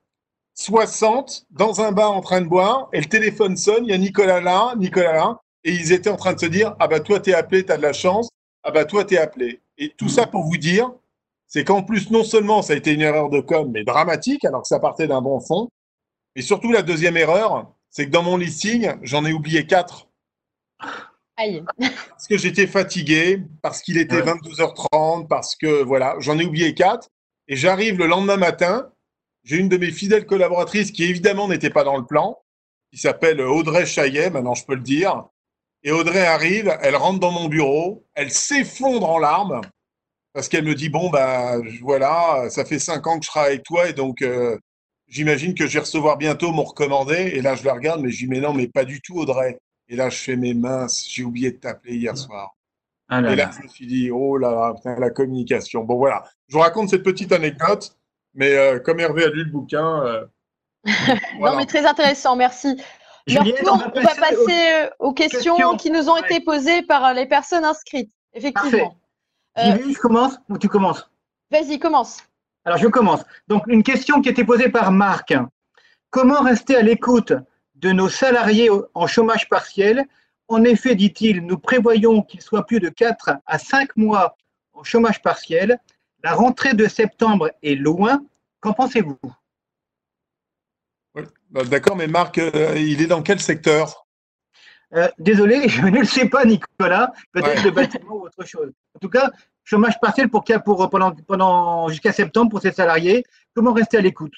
[0.54, 3.98] 60, dans un bar en train de boire, et le téléphone sonne, il y a
[3.98, 7.20] Nicolas là, Nicolas là, et ils étaient en train de se dire, ah bah toi
[7.20, 8.28] t'es appelé, t'as de la chance,
[8.62, 9.61] ah bah toi, t'es appelé.
[9.76, 10.90] Et tout ça pour vous dire,
[11.46, 14.62] c'est qu'en plus, non seulement ça a été une erreur de com, mais dramatique, alors
[14.62, 15.68] que ça partait d'un bon fond,
[16.36, 20.09] et surtout la deuxième erreur, c'est que dans mon listing, j'en ai oublié quatre.
[21.36, 21.64] Aïe.
[21.78, 27.09] Parce que j'étais fatigué, parce qu'il était 22h30, parce que voilà, j'en ai oublié quatre.
[27.46, 28.90] Et j'arrive le lendemain matin,
[29.44, 32.38] j'ai une de mes fidèles collaboratrices qui évidemment n'était pas dans le plan,
[32.92, 35.24] qui s'appelle Audrey Chaillet, maintenant je peux le dire,
[35.82, 39.60] et Audrey arrive, elle rentre dans mon bureau, elle s'effondre en larmes
[40.32, 43.64] parce qu'elle me dit bon bah voilà, ça fait cinq ans que je travaille avec
[43.64, 44.58] toi et donc euh,
[45.06, 47.32] j'imagine que je vais recevoir bientôt mon recommandé.
[47.34, 49.58] Et là je la regarde, mais je dis mais non, mais pas du tout Audrey.
[49.88, 52.54] Et là je fais mes minces, j'ai oublié de t'appeler hier soir.
[53.10, 55.82] Ah et là, je me suis dit oh là là, la communication.
[55.82, 57.96] Bon voilà, je vous raconte cette petite anecdote,
[58.34, 60.04] mais euh, comme Hervé a lu le bouquin.
[60.04, 60.26] Euh,
[61.40, 62.76] non mais très intéressant, merci
[63.36, 67.64] on va passer, euh, aux, questions, qui nous ont été posées par euh, les personnes
[67.64, 68.96] inscrites, effectivement.
[69.58, 71.10] Euh, je commence ou tu commences?
[71.50, 72.18] Vas-y, commence.
[72.64, 73.24] Alors, je commence.
[73.48, 75.34] Donc, une question qui a été posée par Marc.
[76.10, 77.32] Comment rester à l'écoute
[77.74, 80.06] de nos salariés en chômage partiel?
[80.48, 84.36] En effet, dit-il, nous prévoyons qu'ils soient plus de 4 à 5 mois
[84.72, 85.78] en chômage partiel.
[86.22, 88.22] La rentrée de septembre est loin.
[88.60, 89.18] Qu'en pensez-vous?
[91.51, 94.07] D'accord, mais Marc, euh, il est dans quel secteur?
[94.94, 97.12] Euh, Désolé, je ne le sais pas, Nicolas.
[97.32, 98.70] Peut-être le bâtiment ou autre chose.
[98.94, 99.30] En tout cas,
[99.64, 103.24] chômage partiel pour, pour pendant, pendant jusqu'à septembre pour ces salariés.
[103.55, 104.32] Comment rester à l'écoute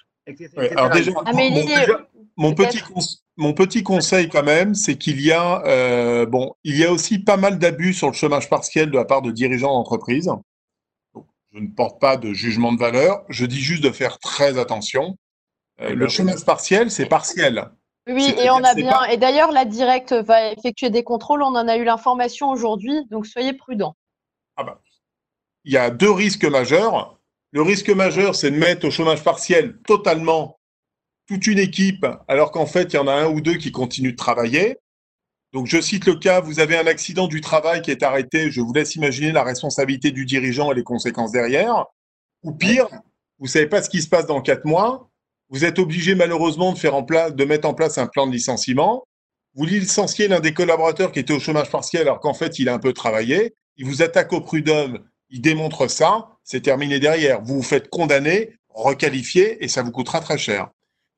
[2.37, 2.83] mon, petit
[3.37, 7.19] mon petit conseil quand même, c'est qu'il y a euh, bon, il y a aussi
[7.19, 10.31] pas mal d'abus sur le chômage partiel de la part de dirigeants d'entreprise.
[11.53, 13.25] Je ne porte pas de jugement de valeur.
[13.29, 15.17] Je dis juste de faire très attention.
[15.81, 17.71] Euh, le chômage partiel, c'est partiel.
[18.09, 19.05] Oui, et on a bien.
[19.05, 21.43] Et d'ailleurs, la directe va effectuer des contrôles.
[21.43, 23.97] On en a eu l'information aujourd'hui, donc soyez prudents.
[24.57, 24.81] Ah bah.
[25.65, 27.19] Il y a deux risques majeurs.
[27.53, 30.59] Le risque majeur, c'est de mettre au chômage partiel totalement
[31.27, 34.13] toute une équipe, alors qu'en fait, il y en a un ou deux qui continuent
[34.13, 34.79] de travailler.
[35.53, 38.61] Donc, je cite le cas, vous avez un accident du travail qui est arrêté, je
[38.61, 41.87] vous laisse imaginer la responsabilité du dirigeant et les conséquences derrière.
[42.43, 42.89] Ou pire,
[43.39, 45.10] vous savez pas ce qui se passe dans quatre mois,
[45.51, 49.05] vous êtes obligé malheureusement de, mettre en place un plan de licenciement.
[49.55, 52.75] Vous licenciez l'un des collaborateurs qui était au chômage partiel alors qu'en fait il a
[52.75, 53.55] un peu travaillé.
[53.77, 57.43] Il vous attaque au prud'homme, il démontre ça, c'est terminé derrière.
[57.43, 60.69] Vous vous faites condamner, requalifier et ça vous coûtera très cher.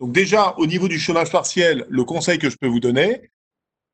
[0.01, 3.31] Donc déjà, au niveau du chômage partiel, le conseil que je peux vous donner,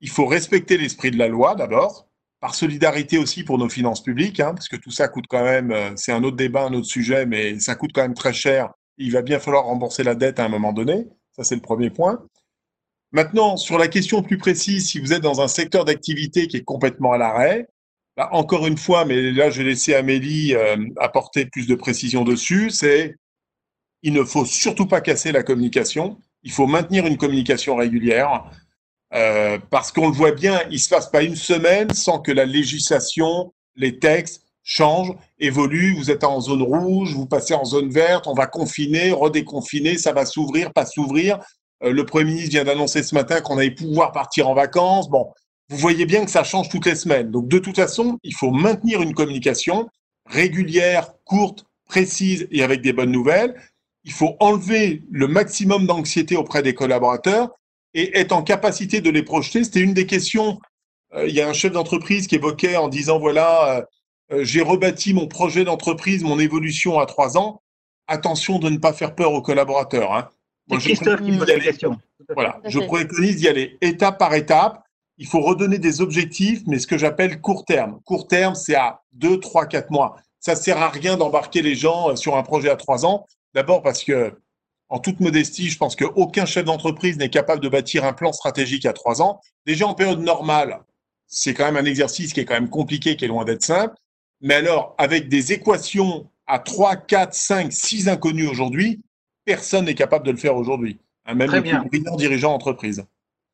[0.01, 2.07] il faut respecter l'esprit de la loi d'abord,
[2.41, 5.72] par solidarité aussi pour nos finances publiques, hein, parce que tout ça coûte quand même,
[5.72, 8.72] euh, c'est un autre débat, un autre sujet, mais ça coûte quand même très cher
[8.99, 11.07] il va bien falloir rembourser la dette à un moment donné.
[11.32, 12.24] Ça, c'est le premier point.
[13.12, 16.64] Maintenant, sur la question plus précise, si vous êtes dans un secteur d'activité qui est
[16.64, 17.68] complètement à l'arrêt,
[18.16, 22.24] bah, encore une fois, mais là, je vais laisser Amélie euh, apporter plus de précision
[22.24, 23.14] dessus, c'est
[24.03, 26.18] il ne faut surtout pas casser la communication.
[26.42, 28.44] Il faut maintenir une communication régulière.
[29.14, 32.30] Euh, parce qu'on le voit bien, il ne se passe pas une semaine sans que
[32.30, 35.94] la législation, les textes change, évolue.
[35.94, 40.12] Vous êtes en zone rouge, vous passez en zone verte, on va confiner, redéconfiner, ça
[40.12, 41.40] va s'ouvrir, pas s'ouvrir.
[41.82, 45.08] Euh, le Premier ministre vient d'annoncer ce matin qu'on allait pouvoir partir en vacances.
[45.08, 45.32] Bon,
[45.70, 47.30] vous voyez bien que ça change toutes les semaines.
[47.30, 49.88] Donc, de toute façon, il faut maintenir une communication
[50.26, 53.54] régulière, courte, précise et avec des bonnes nouvelles.
[54.04, 57.48] Il faut enlever le maximum d'anxiété auprès des collaborateurs
[57.94, 59.64] et être en capacité de les projeter.
[59.64, 60.58] C'était une des questions.
[61.14, 63.82] Euh, il y a un chef d'entreprise qui évoquait en disant, voilà, euh,
[64.30, 67.62] j'ai rebâti mon projet d'entreprise, mon évolution à trois ans.
[68.06, 70.12] Attention de ne pas faire peur aux collaborateurs.
[70.14, 70.28] Hein.
[70.76, 71.98] Christophe qui pose la question.
[72.34, 74.82] Voilà, je préconise d'y aller étape par étape.
[75.16, 78.00] Il faut redonner des objectifs, mais ce que j'appelle court terme.
[78.04, 80.16] Court terme, c'est à 2, 3, 4 mois.
[80.40, 83.26] Ça ne sert à rien d'embarquer les gens euh, sur un projet à 3 ans.
[83.54, 84.38] D'abord parce que,
[84.88, 88.86] en toute modestie, je pense qu'aucun chef d'entreprise n'est capable de bâtir un plan stratégique
[88.86, 89.40] à 3 ans.
[89.66, 90.80] Déjà en période normale,
[91.26, 93.94] c'est quand même un exercice qui est quand même compliqué, qui est loin d'être simple.
[94.41, 99.01] Mais alors, avec des équations à 3, 4, 5, 6 inconnus aujourd'hui,
[99.45, 100.99] personne n'est capable de le faire aujourd'hui.
[101.26, 103.05] Hein, même Très le plus dirigeant d'entreprise.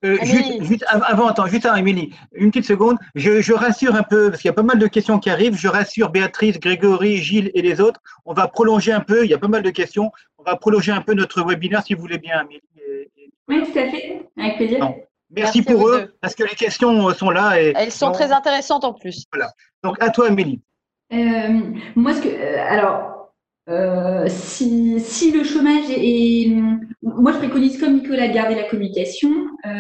[0.05, 2.99] Euh, juste, avant, attends, juste avant, Émilie, une petite seconde.
[3.15, 5.57] Je, rassure un peu, parce qu'il y a pas mal de questions qui arrivent.
[5.57, 8.01] Je rassure Béatrice, Grégory, Gilles et les autres.
[8.27, 10.13] On va prolonger un peu, il y a pas mal de questions.
[10.39, 12.61] On va prolonger un peu notre webinaire si vous voulez bien, Amélie.
[13.49, 14.95] Oui, tout à fait, avec plaisir.
[15.31, 17.61] Merci, pour eux, parce que les questions sont là.
[17.61, 19.25] Et, Elles sont très intéressantes en plus.
[19.33, 19.51] Voilà.
[19.83, 20.61] Donc, à toi, Amélie.
[21.15, 21.61] Euh,
[21.95, 23.33] moi, ce que, euh, alors,
[23.69, 26.55] euh, si, le chômage est,
[27.03, 29.31] moi je préconise comme Nicolas de garder la communication,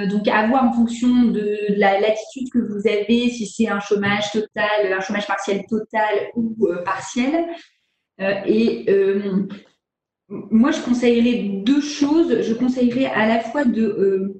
[0.09, 4.33] donc à voir en fonction de la latitude que vous avez, si c'est un chômage
[4.33, 7.45] total, un chômage partiel total ou partiel.
[8.47, 8.87] et
[10.31, 12.41] moi je conseillerais deux choses.
[12.41, 14.39] Je conseillerais à la fois de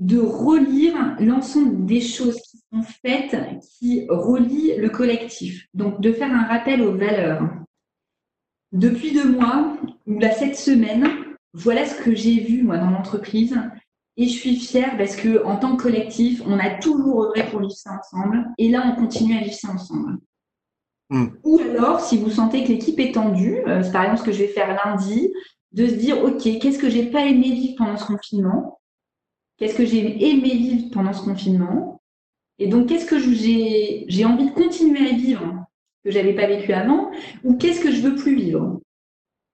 [0.00, 3.36] de relire l'ensemble des choses qui sont faites
[3.78, 5.66] qui relient le collectif.
[5.74, 7.42] Donc de faire un rappel aux valeurs
[8.72, 9.76] depuis deux mois,
[10.06, 11.08] ou là, cette semaine,
[11.52, 13.58] voilà ce que j'ai vu, moi, dans l'entreprise.
[14.16, 17.60] Et je suis fière parce que en tant que collectif, on a toujours œuvré pour
[17.60, 18.46] vivre ça ensemble.
[18.58, 20.18] Et là, on continue à vivre ça ensemble.
[21.08, 21.28] Hmm.
[21.42, 24.32] Ou alors, si vous sentez que l'équipe est tendue, euh, c'est par exemple ce que
[24.32, 25.32] je vais faire lundi,
[25.72, 28.79] de se dire, OK, qu'est-ce que j'ai pas aimé vivre pendant ce confinement?
[29.60, 32.00] Qu'est-ce que j'ai aimé vivre pendant ce confinement
[32.58, 35.66] Et donc, qu'est-ce que j'ai envie de continuer à vivre
[36.02, 37.10] que j'avais pas vécu avant,
[37.44, 38.80] ou qu'est-ce que je veux plus vivre.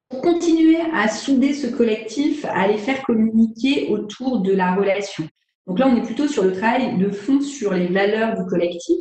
[0.09, 5.27] Pour continuer à souder ce collectif, à les faire communiquer autour de la relation.
[5.67, 9.01] Donc là, on est plutôt sur le travail de fond sur les valeurs du collectif.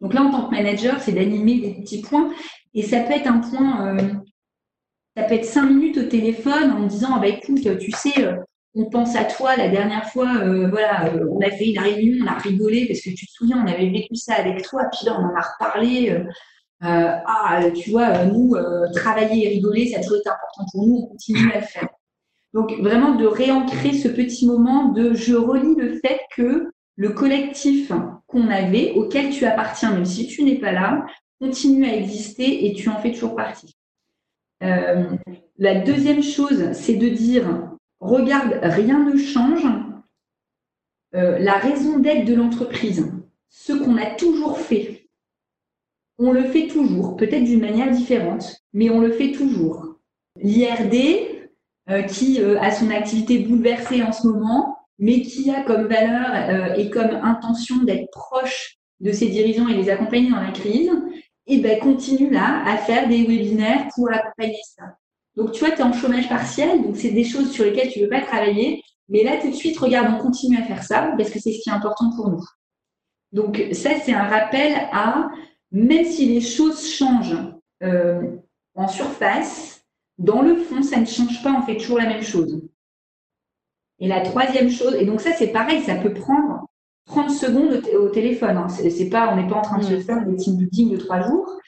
[0.00, 2.34] Donc là, en tant que manager, c'est d'animer des petits points.
[2.74, 4.08] Et ça peut être un point, euh,
[5.16, 8.34] ça peut être cinq minutes au téléphone en disant, ah bah, écoute, tu sais, euh,
[8.74, 12.28] on pense à toi la dernière fois, euh, voilà, on a fait une réunion, on
[12.28, 15.16] a rigolé parce que tu te souviens, on avait vécu ça avec toi, puis là
[15.18, 16.24] on en a reparlé.
[16.84, 20.64] Euh, ah, tu vois, euh, nous, euh, travailler et rigoler, ça a toujours été important
[20.72, 21.88] pour nous, on continue à le faire.
[22.54, 27.92] Donc, vraiment de réancrer ce petit moment de je relis le fait que le collectif
[28.26, 31.06] qu'on avait, auquel tu appartiens, même si tu n'es pas là,
[31.40, 33.74] continue à exister et tu en fais toujours partie.
[34.60, 37.71] la deuxième chose, c'est de dire,
[38.02, 39.64] regarde, rien ne change.
[41.12, 43.10] la raison d'être de l'entreprise,
[43.48, 45.02] ce qu'on a toujours fait,
[46.18, 49.96] on le fait toujours, peut-être d'une manière différente, mais on le fait toujours.
[50.40, 51.42] L'IRD,
[51.90, 56.30] euh, qui euh, a son activité bouleversée en ce moment, mais qui a comme valeur
[56.32, 60.92] euh, et comme intention d'être proche de ses dirigeants et les accompagner dans la crise,
[61.48, 64.96] et eh ben, continue là à faire des webinaires pour accompagner ça.
[65.36, 68.00] Donc, tu vois, tu es en chômage partiel, donc c'est des choses sur lesquelles tu
[68.00, 71.12] ne veux pas travailler, mais là, tout de suite, regarde, on continue à faire ça
[71.16, 72.44] parce que c'est ce qui est important pour nous.
[73.32, 75.30] Donc, ça, c'est un rappel à
[75.72, 77.38] même si les choses changent
[77.82, 78.36] euh,
[78.74, 79.84] en surface,
[80.18, 82.62] dans le fond, ça ne change pas, on fait toujours la même chose.
[83.98, 86.66] Et la troisième chose, et donc ça c'est pareil, ça peut prendre
[87.06, 88.56] 30 secondes au, téléphone.
[88.56, 88.68] Hein.
[88.68, 90.02] C'est, pas, on n'est pas en train de se mm.
[90.02, 91.58] faire des team building de trois jours.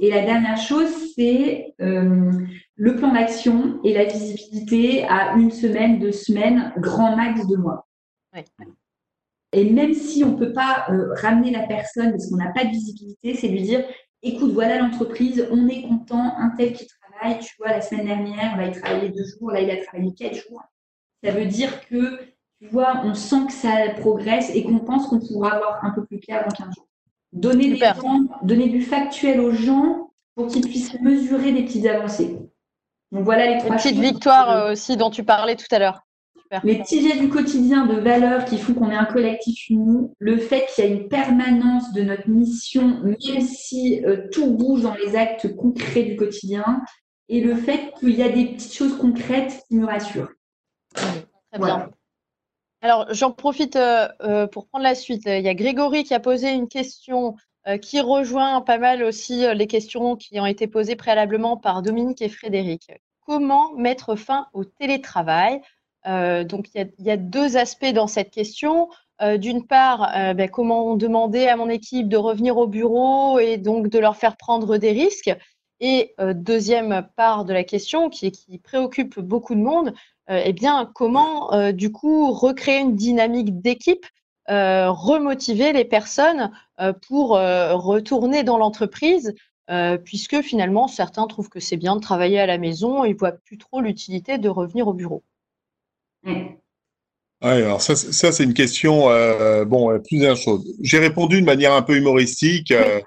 [0.00, 2.32] Et la dernière chose, c'est euh,
[2.82, 7.86] le plan d'action et la visibilité à une semaine, deux semaines, grand max de mois.
[9.52, 12.64] Et même si on ne peut pas euh, ramener la personne parce qu'on n'a pas
[12.64, 13.84] de visibilité, c'est lui dire
[14.22, 18.60] écoute, voilà l'entreprise, on est content, un tel qui travaille, tu vois, la semaine dernière,
[18.60, 20.64] il travailler deux jours, là, il a travaillé quatre jours.
[21.22, 22.18] Ça veut dire que,
[22.60, 26.04] tu vois, on sent que ça progresse et qu'on pense qu'on pourra avoir un peu
[26.04, 26.88] plus clair dans 15 jours.
[27.32, 32.41] Donner, des temps, donner du factuel aux gens pour qu'ils puissent mesurer des petites avancées.
[33.12, 36.00] Donc voilà les trois petites victoires euh, aussi dont tu parlais tout à l'heure.
[36.64, 40.36] Les petits gestes du quotidien de valeurs qui font qu'on est un collectif uni, le
[40.36, 44.94] fait qu'il y a une permanence de notre mission, même si euh, tout bouge dans
[44.94, 46.82] les actes concrets du quotidien,
[47.30, 50.32] et le fait qu'il y a des petites choses concrètes qui me rassurent.
[50.94, 51.88] très bien.
[52.82, 55.22] Alors, j'en profite euh, pour prendre la suite.
[55.24, 57.36] Il y a Grégory qui a posé une question
[57.80, 62.28] qui rejoint pas mal aussi les questions qui ont été posées préalablement par Dominique et
[62.28, 62.90] Frédéric.
[63.24, 65.60] Comment mettre fin au télétravail?
[66.06, 68.88] Euh, donc, il y, a, deux aspects dans cette question.
[69.20, 73.56] Euh, d'une part, euh, ben, comment demander à mon équipe de revenir au bureau et
[73.56, 75.30] donc de leur faire prendre des risques?
[75.84, 79.92] Et deuxième part de la question qui, qui préoccupe beaucoup de monde,
[80.28, 84.06] eh bien, comment du coup recréer une dynamique d'équipe,
[84.48, 86.50] remotiver les personnes
[87.08, 89.34] pour retourner dans l'entreprise
[90.04, 93.32] puisque finalement, certains trouvent que c'est bien de travailler à la maison et ne voient
[93.32, 95.22] plus trop l'utilité de revenir au bureau.
[97.42, 100.64] Oui, alors ça, ça c'est une question, euh, bon, euh, plusieurs choses.
[100.80, 102.70] J'ai répondu de manière un peu humoristique.
[102.70, 103.00] Il euh,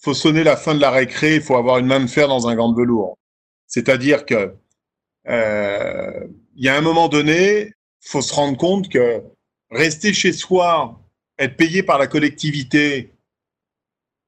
[0.00, 2.46] faut sonner la fin de la récré, il faut avoir une main de fer dans
[2.46, 3.18] un gant de velours.
[3.66, 4.54] C'est-à-dire que
[5.26, 9.22] il y a un moment donné, faut se rendre compte que
[9.70, 11.00] rester chez soi,
[11.38, 13.12] être payé par la collectivité,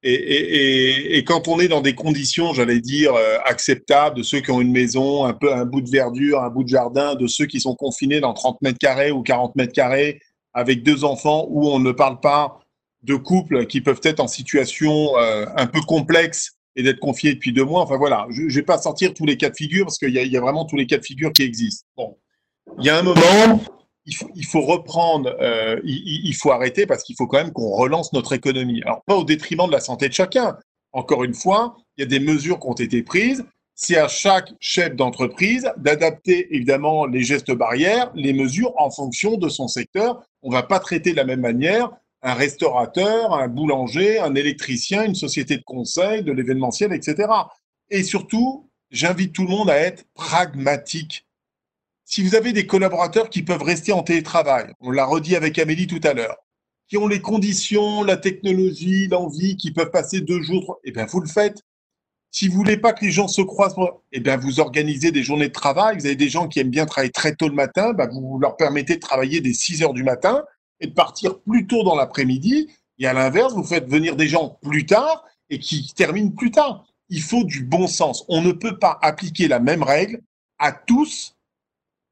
[0.03, 4.61] et, quand on est dans des conditions, j'allais dire, euh, acceptables, de ceux qui ont
[4.61, 7.61] une maison, un peu un bout de verdure, un bout de jardin, de ceux qui
[7.61, 10.21] sont confinés dans 30 mètres carrés ou 40 mètres carrés,
[10.55, 12.61] avec deux enfants, où on ne parle pas
[13.03, 17.53] de couples qui peuvent être en situation euh, un peu complexe et d'être confiés depuis
[17.53, 17.83] deux mois.
[17.83, 20.29] Enfin voilà, je ne vais pas sortir tous les cas de figure parce qu'il y,
[20.29, 21.87] y, a vraiment tous les cas de figure qui existent.
[21.97, 22.17] Bon,
[22.79, 23.63] il y a un moment,
[24.07, 28.33] il faut, reprendre, euh, il, faut arrêter parce qu'il faut quand même qu'on relance notre
[28.33, 28.83] économie.
[28.83, 30.57] Alors, pas au détriment de la santé de chacun.
[30.93, 33.45] Encore une fois, il y a des mesures qui ont été prises.
[33.75, 39.49] C'est à chaque chef d'entreprise d'adapter évidemment les gestes barrières, les mesures en fonction de
[39.49, 40.23] son secteur.
[40.43, 41.91] On ne va pas traiter de la même manière
[42.23, 47.29] un restaurateur, un boulanger, un électricien, une société de conseil, de l'événementiel, etc.
[47.89, 51.27] Et surtout, j'invite tout le monde à être pragmatique
[52.11, 55.87] si vous avez des collaborateurs qui peuvent rester en télétravail, on l'a redit avec Amélie
[55.87, 56.39] tout à l'heure,
[56.89, 61.21] qui ont les conditions, la technologie, l'envie, qui peuvent passer deux jours, eh bien, vous
[61.21, 61.63] le faites.
[62.33, 63.77] Si vous voulez pas que les gens se croisent,
[64.11, 65.99] eh bien, vous organisez des journées de travail.
[65.99, 68.57] Vous avez des gens qui aiment bien travailler très tôt le matin, bah, vous leur
[68.57, 70.43] permettez de travailler dès 6 heures du matin
[70.81, 72.71] et de partir plus tôt dans l'après-midi.
[72.99, 76.87] Et à l'inverse, vous faites venir des gens plus tard et qui terminent plus tard.
[77.09, 78.25] Il faut du bon sens.
[78.29, 80.21] On ne peut pas appliquer la même règle
[80.59, 81.37] à tous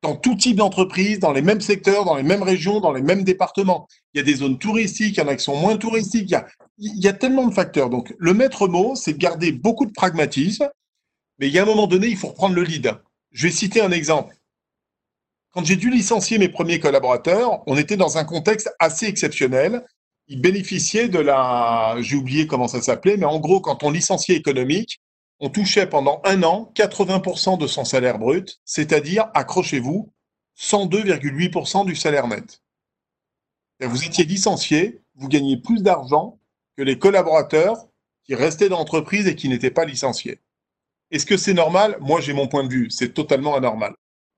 [0.02, 3.24] dans tout type d'entreprise, dans les mêmes secteurs, dans les mêmes régions, dans les mêmes
[3.24, 3.88] départements.
[4.14, 6.34] Il y a des zones touristiques, il y en a qui sont moins touristiques.
[6.78, 7.90] Il y a, tellement de facteurs.
[7.90, 10.68] Donc, le maître mot, c'est de garder beaucoup de pragmatisme,
[11.38, 12.92] mais il y a un moment donné, il faut reprendre le lead.
[13.32, 14.34] Je vais citer un exemple.
[15.52, 19.84] Quand j'ai dû licencier mes premiers collaborateurs, on était dans un contexte assez exceptionnel.
[20.28, 24.36] Ils bénéficiaient de la, j'ai oublié comment ça s'appelait, mais en gros, quand on licenciait
[24.36, 25.00] économique,
[25.40, 30.12] on touchait pendant un an 80% de son salaire brut, c'est-à-dire, accrochez-vous,
[30.58, 32.62] 102,8% du salaire net.
[33.80, 36.40] vous étiez licencié, vous gagnez plus d'argent
[36.76, 37.88] que les collaborateurs
[38.24, 40.40] qui restaient dans l'entreprise et qui n'étaient pas licenciés.
[41.10, 41.96] Est-ce que c'est normal?
[42.00, 42.90] Moi, j'ai mon point de vue.
[42.90, 43.94] C'est totalement anormal.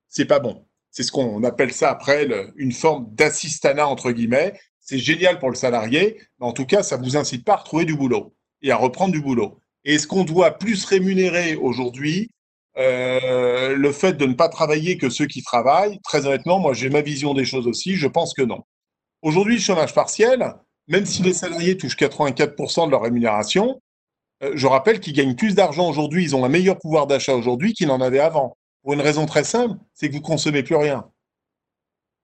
[0.09, 0.65] C'est pas bon.
[0.91, 4.59] C'est ce qu'on appelle ça après une forme d'assistanat entre guillemets.
[4.79, 7.85] C'est génial pour le salarié, mais en tout cas, ça vous incite pas à retrouver
[7.85, 9.61] du boulot et à reprendre du boulot.
[9.85, 12.31] Est-ce qu'on doit plus rémunérer aujourd'hui
[12.77, 16.89] euh, le fait de ne pas travailler que ceux qui travaillent Très honnêtement, moi j'ai
[16.89, 18.63] ma vision des choses aussi, je pense que non.
[19.23, 20.55] Aujourd'hui, le chômage partiel,
[20.89, 23.81] même si les salariés touchent 84% de leur rémunération,
[24.43, 27.75] euh, je rappelle qu'ils gagnent plus d'argent aujourd'hui, ils ont un meilleur pouvoir d'achat aujourd'hui
[27.75, 28.57] qu'ils n'en avaient avant.
[28.83, 31.11] Pour une raison très simple, c'est que vous consommez plus rien.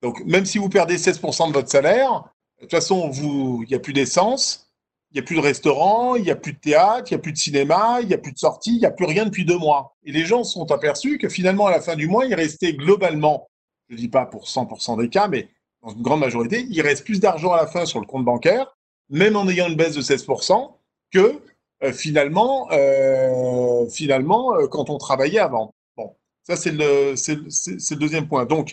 [0.02, 2.24] Donc même si vous perdez 16% de votre salaire,
[2.58, 4.65] de toute façon, il n'y a plus d'essence,
[5.10, 7.22] il n'y a plus de restaurant, il n'y a plus de théâtre, il n'y a
[7.22, 9.44] plus de cinéma, il n'y a plus de sortie, il n'y a plus rien depuis
[9.44, 9.96] deux mois.
[10.04, 12.74] Et les gens se sont aperçus que finalement, à la fin du mois, il restait
[12.74, 13.48] globalement,
[13.88, 15.48] je ne dis pas pour 100% des cas, mais
[15.82, 18.76] dans une grande majorité, il reste plus d'argent à la fin sur le compte bancaire,
[19.08, 20.72] même en ayant une baisse de 16%,
[21.12, 21.40] que
[21.82, 25.74] euh, finalement, euh, finalement euh, quand on travaillait avant.
[25.96, 28.46] Bon, ça c'est le, le deuxième point.
[28.46, 28.72] Donc,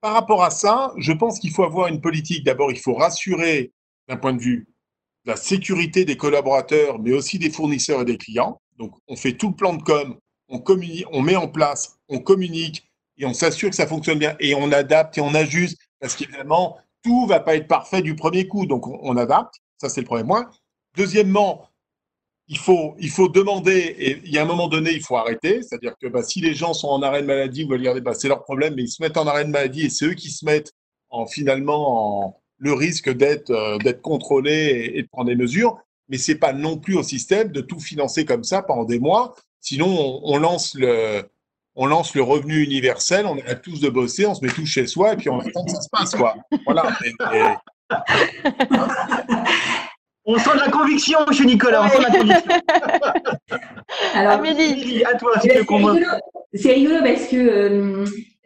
[0.00, 2.44] par rapport à ça, je pense qu'il faut avoir une politique.
[2.44, 3.72] D'abord, il faut rassurer
[4.08, 4.66] d'un point de vue
[5.24, 8.60] la sécurité des collaborateurs, mais aussi des fournisseurs et des clients.
[8.78, 10.18] Donc, on fait tout le plan de com,
[10.48, 14.36] on, communique, on met en place, on communique et on s'assure que ça fonctionne bien
[14.40, 18.48] et on adapte et on ajuste parce qu'évidemment, tout va pas être parfait du premier
[18.48, 18.66] coup.
[18.66, 19.54] Donc, on, adapte.
[19.78, 20.50] Ça, c'est le premier point.
[20.96, 21.68] Deuxièmement,
[22.48, 25.62] il faut, il faut demander, et il y a un moment donné, il faut arrêter.
[25.62, 28.14] C'est-à-dire que bah, si les gens sont en arrêt de maladie, vous allez dire, bah,
[28.14, 30.30] c'est leur problème, mais ils se mettent en arrêt de maladie et c'est eux qui
[30.30, 30.72] se mettent
[31.08, 35.78] en finalement en, le risque d'être euh, d'être contrôlés et, de prendre des mesures.
[36.08, 39.34] Mais c'est pas non plus au système de tout financer comme ça pendant des mois.
[39.60, 41.24] Sinon, on, lance le
[41.74, 44.86] on lance le revenu universel, on arrête tous de bosser, on se met tous chez
[44.86, 46.14] soi et puis on attend que ça se passe.
[46.14, 46.36] Quoi.
[46.64, 46.96] Voilà.
[50.24, 52.62] On sent de la conviction chez Nicolas, on sent de la conviction.
[54.14, 55.66] Alors, Amélie, à toi, si tu
[56.54, 58.04] C'est rigolo parce que euh,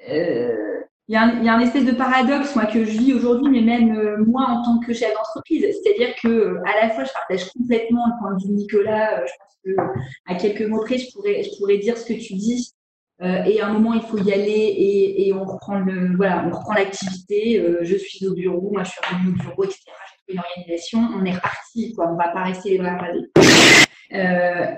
[0.08, 0.76] euh
[1.08, 4.24] il y, a un, espèce de paradoxe moi que je vis aujourd'hui, mais même euh,
[4.26, 8.06] moi en tant que chef d'entreprise, c'est-à-dire que euh, à la fois je partage complètement
[8.06, 9.24] le point de vue de Nicolas.
[9.24, 12.72] je pense que à quelques mots près, je pourrais, dire ce que tu dis.
[13.20, 14.74] et à un moment, il faut y aller
[15.18, 17.64] et, on reprend le, voilà, on reprend l'activité.
[17.82, 19.92] je suis au bureau, moi je suis revenu au bureau, etc
[20.28, 22.10] une organisation, on est reparti, quoi.
[22.10, 23.30] On va pas rester les bras croisés.
[24.12, 24.74] Euh,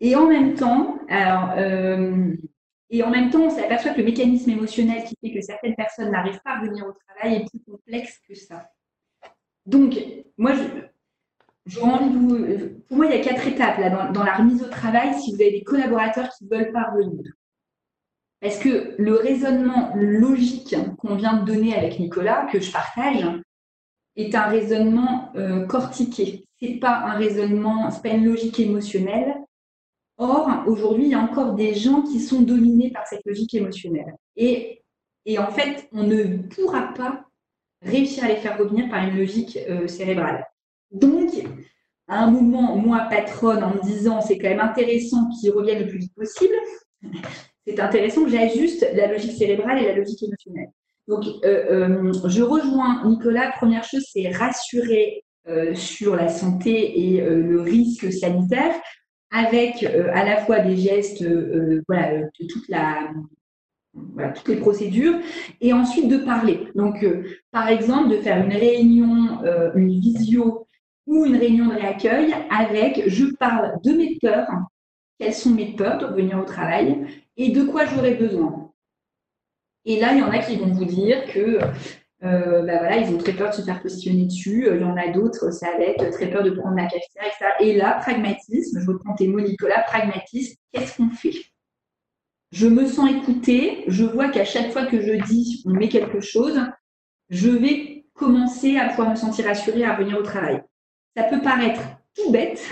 [0.00, 2.34] et en même temps, alors, euh,
[2.90, 6.10] et en même temps, on s'aperçoit que le mécanisme émotionnel qui fait que certaines personnes
[6.10, 8.70] n'arrivent pas à venir au travail est plus complexe que ça.
[9.66, 9.94] Donc,
[10.38, 10.52] moi,
[11.66, 14.62] je, envie de vous, pour moi, il y a quatre étapes là, dans, la remise
[14.62, 17.32] au travail si vous avez des collaborateurs qui veulent pas revenir.
[18.40, 23.26] Parce que le raisonnement logique qu'on vient de donner avec Nicolas, que je partage,
[24.16, 26.46] est un raisonnement euh, cortiqué.
[26.60, 29.34] C'est pas un raisonnement, c'est pas une logique émotionnelle.
[30.18, 34.14] Or, aujourd'hui, il y a encore des gens qui sont dominés par cette logique émotionnelle.
[34.36, 34.82] Et,
[35.38, 37.24] en fait, on ne pourra pas
[37.82, 40.44] réussir à les faire revenir par une logique euh, cérébrale.
[40.90, 41.30] Donc,
[42.08, 45.88] à un moment, moi, patronne, en me disant c'est quand même intéressant qu'ils reviennent le
[45.88, 46.54] plus vite possible,
[47.66, 50.70] c'est intéressant que j'ajuste la logique cérébrale et la logique émotionnelle.
[51.06, 53.52] Donc, euh, euh, je rejoins Nicolas.
[53.52, 55.22] Première chose, c'est rassurer
[55.72, 58.74] sur la santé et le risque sanitaire
[59.30, 61.24] avec à la fois des gestes,
[61.86, 63.10] voilà, de toute la,
[63.92, 65.18] voilà, toutes les procédures,
[65.60, 66.68] et ensuite de parler.
[66.74, 67.04] Donc,
[67.50, 69.40] par exemple, de faire une réunion,
[69.74, 70.66] une visio
[71.06, 74.48] ou une réunion de réaccueil avec je parle de mes peurs,
[75.18, 77.06] quelles sont mes peurs de revenir au travail
[77.36, 78.70] et de quoi j'aurais besoin.
[79.84, 81.58] Et là, il y en a qui vont vous dire que
[82.24, 84.66] euh, bah voilà, ils ont très peur de se faire positionner dessus.
[84.70, 87.46] Il y en a d'autres, ça va être très peur de prendre la cafetière, etc.
[87.60, 91.34] Et là, pragmatisme, je reprends tes mots, Nicolas, pragmatisme, qu'est-ce qu'on fait?
[92.50, 96.20] Je me sens écoutée, je vois qu'à chaque fois que je dis on met quelque
[96.20, 96.58] chose,
[97.28, 100.62] je vais commencer à pouvoir me sentir rassurée à revenir au travail.
[101.14, 101.82] Ça peut paraître
[102.16, 102.62] tout bête,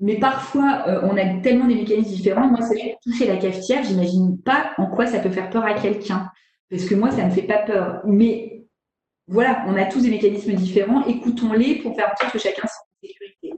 [0.00, 2.48] mais parfois, euh, on a tellement des mécanismes différents.
[2.48, 6.30] Moi, c'est toucher la cafetière, j'imagine pas en quoi ça peut faire peur à quelqu'un.
[6.70, 8.00] Parce que moi, ça ne me fait pas peur.
[8.04, 8.66] Mais
[9.26, 11.04] voilà, on a tous des mécanismes différents.
[11.06, 13.54] Écoutons-les pour faire en sorte que chacun soit en sécurité.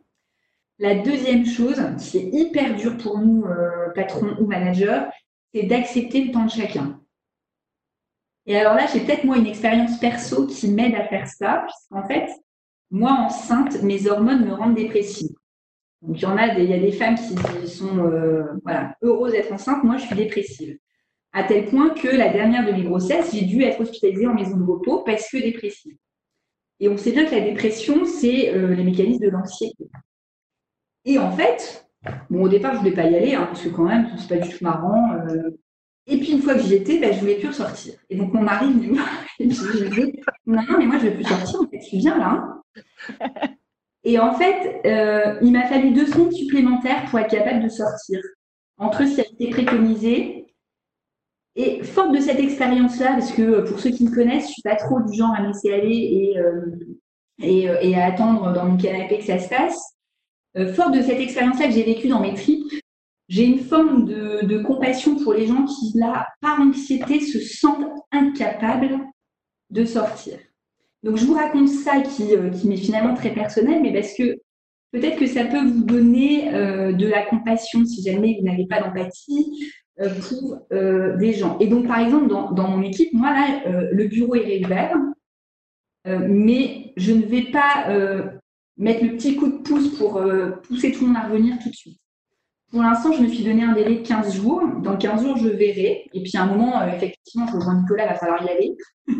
[0.78, 5.02] La deuxième chose, qui est hyper dur pour nous, euh, patrons ou managers,
[5.54, 7.00] c'est d'accepter le temps de chacun.
[8.44, 12.06] Et alors là, j'ai peut-être moi une expérience perso qui m'aide à faire ça, puisqu'en
[12.06, 12.30] fait,
[12.90, 15.34] moi enceinte, mes hormones me rendent dépressive.
[16.02, 18.44] Donc, il y a des, il y a femmes qui sont euh,
[19.02, 19.82] heureuses d'être enceintes.
[19.82, 20.78] Moi, je suis dépressive.
[21.36, 24.56] À tel point que la dernière de mes grossesses, j'ai dû être hospitalisée en maison
[24.56, 25.94] de repos parce que dépressive.
[26.80, 29.84] Et on sait bien que la dépression, c'est euh, les mécanismes de l'anxiété.
[31.04, 31.86] Et en fait,
[32.30, 34.28] bon, au départ, je ne voulais pas y aller, hein, parce que quand même, c'est
[34.28, 35.12] pas du tout marrant.
[35.12, 35.50] Euh.
[36.06, 37.92] Et puis, une fois que j'y étais, ben, je ne voulais plus ressortir.
[38.08, 39.02] Et donc, mon mari me dit, non,
[40.46, 42.62] non, mais moi, je ne veux plus sortir, en fait, je suis bien là.
[43.18, 43.20] Hein.
[44.04, 48.20] Et en fait, euh, il m'a fallu deux semaines supplémentaires pour être capable de sortir.
[48.78, 50.45] Entre ce qui a été préconisé.
[51.56, 54.62] Et forte de cette expérience-là, parce que euh, pour ceux qui me connaissent, je suis
[54.62, 58.76] pas trop du genre à me laisser aller et, euh, et, à attendre dans mon
[58.76, 59.96] canapé que ça se passe.
[60.74, 62.66] forte de cette expérience-là que j'ai vécue dans mes tripes,
[63.28, 69.00] j'ai une forme de, compassion pour les gens qui, là, par anxiété, se sentent incapables
[69.70, 70.38] de sortir.
[71.02, 74.38] Donc, je vous raconte ça qui, euh, qui m'est finalement très personnel, mais parce que
[74.92, 78.80] peut-être que ça peut vous donner euh, de la compassion si jamais vous n'avez pas
[78.80, 81.58] d'empathie euh, pour des gens.
[81.58, 84.96] Et donc, par exemple, dans, dans mon équipe, moi, là, le bureau est réouvert,
[86.04, 87.86] mais je ne vais pas
[88.76, 90.22] mettre le petit coup de pouce pour
[90.64, 91.98] pousser tout le monde à revenir tout de suite.
[92.70, 94.62] Pour l'instant, je me suis donné un délai de 15 jours.
[94.82, 96.10] Dans 15 jours, je verrai.
[96.12, 98.76] Et puis à un moment, euh, effectivement, je rejoins Nicolas, il va falloir y aller.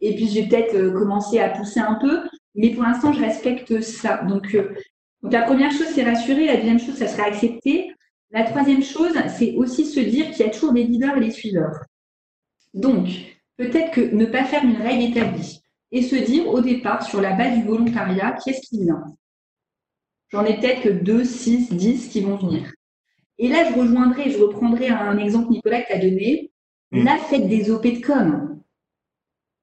[0.00, 2.20] et puis je vais peut-être euh, commencer à pousser un peu.
[2.54, 4.18] Mais pour l'instant, je respecte ça.
[4.24, 4.74] Donc, euh,
[5.22, 6.46] donc la première chose, c'est rassurer.
[6.46, 7.92] La deuxième chose, ça sera accepter.
[8.32, 11.30] La troisième chose, c'est aussi se dire qu'il y a toujours des leaders et des
[11.30, 11.84] suiveurs.
[12.72, 13.08] Donc,
[13.58, 15.60] peut-être que ne pas faire une règle établie
[15.90, 19.04] et se dire au départ, sur la base du volontariat, qu'est-ce qui vient?
[20.30, 22.72] J'en ai peut-être que 2, 6, 10 qui vont venir.
[23.36, 26.50] Et là, je rejoindrai, je reprendrai un exemple, Nicolas, que tu as donné,
[26.92, 27.04] mmh.
[27.04, 28.51] la fête des OP de com.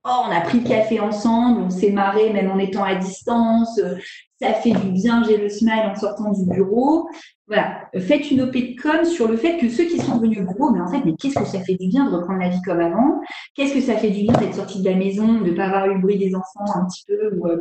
[0.05, 3.79] Oh, on a pris le café ensemble, on s'est marré même en étant à distance,
[4.41, 7.09] ça fait du bien, j'ai le smile en sortant du bureau.
[7.47, 10.71] Voilà, faites une OP de com sur le fait que ceux qui sont venus gros,
[10.71, 12.79] mais en fait, mais qu'est-ce que ça fait du bien de reprendre la vie comme
[12.79, 13.19] avant?
[13.55, 15.87] Qu'est-ce que ça fait du bien d'être sorti de la maison, de ne pas avoir
[15.87, 17.57] eu le bruit des enfants un petit peu, ou, euh,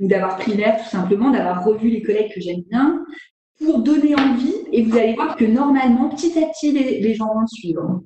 [0.00, 3.04] d'avoir pris l'air tout simplement, d'avoir revu les collègues que j'aime bien,
[3.64, 7.46] pour donner envie, et vous allez voir que normalement, petit à petit, les gens vont
[7.46, 8.00] suivre.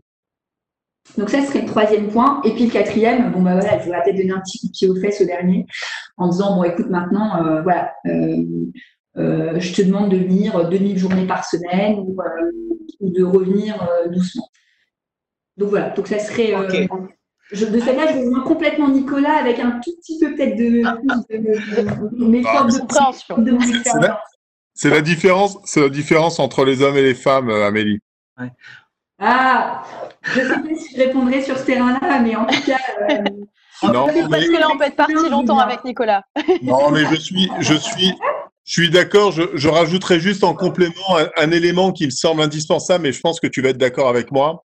[1.19, 2.41] Donc ça serait le troisième point.
[2.45, 4.73] Et puis le quatrième, bon bah voilà, je vais peut-être donner un petit coup de
[4.73, 5.67] pied aux fesses au dernier,
[6.17, 8.43] en disant bon écoute maintenant, euh, voilà, euh,
[9.17, 12.17] euh, je te demande de venir 2000 journées par semaine ou,
[13.01, 14.49] de revenir doucement.
[15.57, 16.53] Donc voilà, donc ça serait.
[17.53, 20.65] Je, de cette là, je rejoins complètement Nicolas avec un tout petit peu peut-être de,
[20.65, 21.53] de, de,
[24.73, 28.01] C'est la, différence, c'est la différence entre les hommes et les femmes, Amélie.
[29.19, 29.83] Ah,
[30.23, 32.79] je ne sais pas si je répondrai sur ce terrain-là, mais en tout cas.
[33.11, 33.19] Euh,
[33.93, 36.25] non, parce que là, on peut être parti longtemps avec Nicolas.
[36.63, 38.15] non, mais je suis, je suis,
[38.65, 39.33] je suis d'accord.
[39.33, 43.41] Je, je, rajouterai juste en complément un, élément qui me semble indispensable, mais je pense
[43.41, 44.65] que tu vas être d'accord avec moi.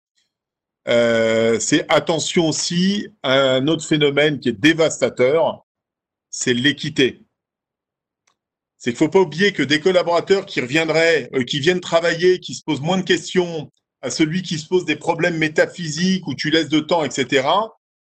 [0.87, 5.65] Euh, c'est attention aussi à un autre phénomène qui est dévastateur,
[6.29, 7.21] c'est l'équité.
[8.77, 12.39] C'est qu'il ne faut pas oublier que des collaborateurs qui reviendraient, euh, qui viennent travailler,
[12.39, 13.69] qui se posent moins de questions,
[14.01, 17.47] à celui qui se pose des problèmes métaphysiques où tu laisses de temps, etc.,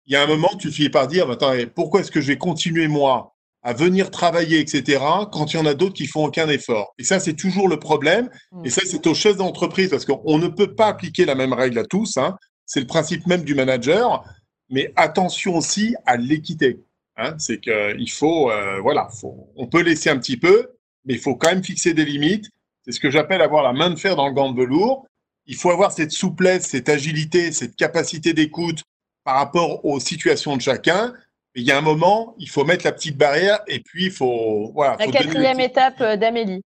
[0.07, 2.39] il y a un moment, tu finis par dire, attends, pourquoi est-ce que je vais
[2.39, 6.49] continuer, moi, à venir travailler, etc., quand il y en a d'autres qui font aucun
[6.49, 6.95] effort?
[6.99, 8.31] Et ça, c'est toujours le problème.
[8.53, 8.65] Mm.
[8.65, 11.79] Et ça, c'est aux chefs d'entreprise, parce qu'on ne peut pas appliquer la même règle
[11.79, 12.17] à tous.
[12.17, 12.39] Hein.
[12.65, 14.25] C'est le principe même du manager.
[14.71, 16.81] Mais attention aussi à l'équité.
[17.19, 17.35] Hein.
[17.39, 20.69] C'est qu'il faut, euh, voilà, faut, on peut laisser un petit peu,
[21.05, 22.49] mais il faut quand même fixer des limites.
[22.85, 25.07] C'est ce que j'appelle avoir la main de fer dans le gant de velours
[25.49, 28.85] il faut avoir cette souplesse, cette agilité, cette capacité d'écoute
[29.25, 31.15] par rapport aux situations de chacun.
[31.55, 34.71] il y a un moment, il faut mettre la petite barrière et puis il faut.
[34.75, 36.63] Voilà, la quatrième étape euh, d'Amélie.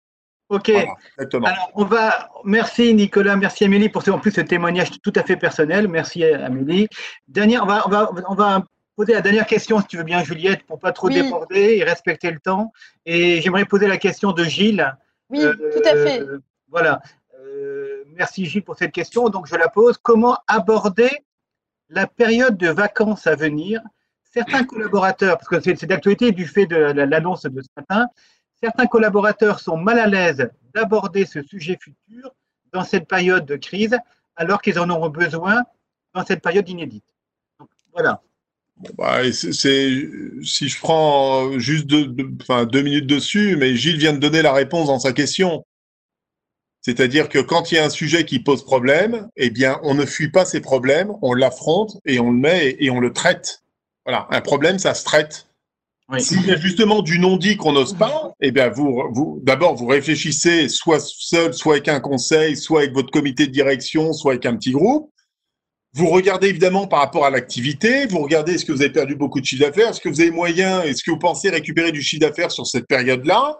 [0.48, 0.70] Ok.
[0.70, 2.30] Alors, on va.
[2.44, 5.88] Merci Nicolas, merci Amélie pour ce, en plus ce témoignage tout à fait personnel.
[5.88, 6.88] Merci Amélie.
[7.26, 8.64] Dernière, on va, on va, on va
[8.96, 12.30] poser la dernière question, si tu veux bien, Juliette, pour pas trop déborder et respecter
[12.30, 12.72] le temps.
[13.04, 14.96] Et j'aimerais poser la question de Gilles.
[15.28, 16.20] Oui, tout à fait.
[16.22, 16.40] Euh,
[16.70, 17.00] voilà
[18.18, 19.28] merci Gilles pour cette question.
[19.30, 19.96] Donc je la pose.
[20.02, 21.10] Comment aborder
[21.88, 23.80] la période de vacances à venir?
[24.24, 28.08] Certains collaborateurs, parce que c'est d'actualité du fait de l'annonce de ce matin,
[28.60, 32.34] certains collaborateurs sont mal à l'aise d'aborder ce sujet futur
[32.72, 33.96] dans cette période de crise,
[34.36, 35.62] alors qu'ils en auront besoin
[36.14, 37.04] dans cette période inédite.
[37.92, 38.20] voilà.
[38.96, 40.08] Bah, c'est,
[40.42, 45.00] si je prends juste deux minutes dessus, mais Gilles vient de donner la réponse dans
[45.00, 45.64] sa question.
[46.88, 50.06] C'est-à-dire que quand il y a un sujet qui pose problème, eh bien, on ne
[50.06, 53.62] fuit pas ces problèmes, on l'affronte et on le met et on le traite.
[54.06, 55.48] Voilà, un problème, ça se traite.
[56.16, 59.86] S'il y a justement du non-dit qu'on n'ose pas, eh bien, vous, vous d'abord, vous
[59.86, 64.46] réfléchissez soit seul, soit avec un conseil, soit avec votre comité de direction, soit avec
[64.46, 65.12] un petit groupe.
[65.92, 69.42] Vous regardez évidemment par rapport à l'activité, vous regardez est-ce que vous avez perdu beaucoup
[69.42, 72.20] de chiffre d'affaires, est-ce que vous avez moyen, est-ce que vous pensez récupérer du chiffre
[72.20, 73.58] d'affaires sur cette période-là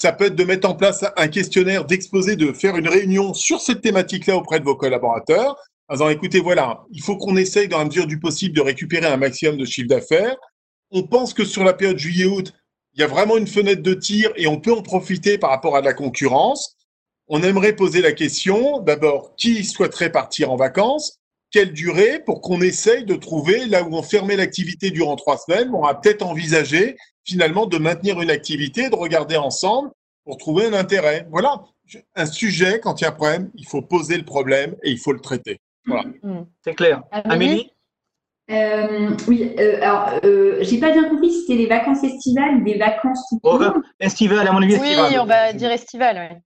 [0.00, 3.60] ça peut être de mettre en place un questionnaire, d'exposer, de faire une réunion sur
[3.60, 5.56] cette thématique-là auprès de vos collaborateurs,
[5.88, 9.06] en disant, écoutez, voilà, il faut qu'on essaye dans la mesure du possible de récupérer
[9.06, 10.36] un maximum de chiffre d'affaires.
[10.92, 12.52] On pense que sur la période juillet-août,
[12.94, 15.76] il y a vraiment une fenêtre de tir et on peut en profiter par rapport
[15.76, 16.76] à la concurrence.
[17.26, 21.18] On aimerait poser la question, d'abord, qui souhaiterait partir en vacances?
[21.50, 22.20] Quelle durée?
[22.24, 25.94] Pour qu'on essaye de trouver, là où on fermait l'activité durant trois semaines, on va
[25.94, 26.96] peut-être envisager
[27.28, 29.90] finalement de maintenir une activité, de regarder ensemble
[30.24, 31.26] pour trouver un intérêt.
[31.30, 31.62] Voilà,
[32.16, 34.98] un sujet, quand il y a un problème, il faut poser le problème et il
[34.98, 35.60] faut le traiter.
[35.86, 36.04] Voilà.
[36.22, 36.46] Mm.
[36.64, 37.02] C'est clair.
[37.12, 37.70] Amélie
[38.50, 42.64] euh, oui, euh, alors euh, j'ai pas bien compris si c'était les vacances estivales ou
[42.64, 43.60] des vacances tout oh,
[44.00, 44.76] Estivales, à mon avis.
[44.76, 46.40] Oui, on va dire estivales.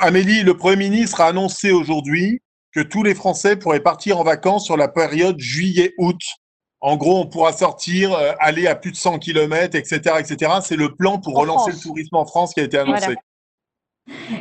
[0.00, 2.42] Amélie, le Premier ministre a annoncé aujourd'hui
[2.74, 6.20] que tous les Français pourraient partir en vacances sur la période juillet-août.
[6.84, 10.16] En gros, on pourra sortir, euh, aller à plus de 100 km, etc.
[10.18, 10.52] etc.
[10.60, 13.14] C'est le plan pour relancer le tourisme en France qui a été annoncé.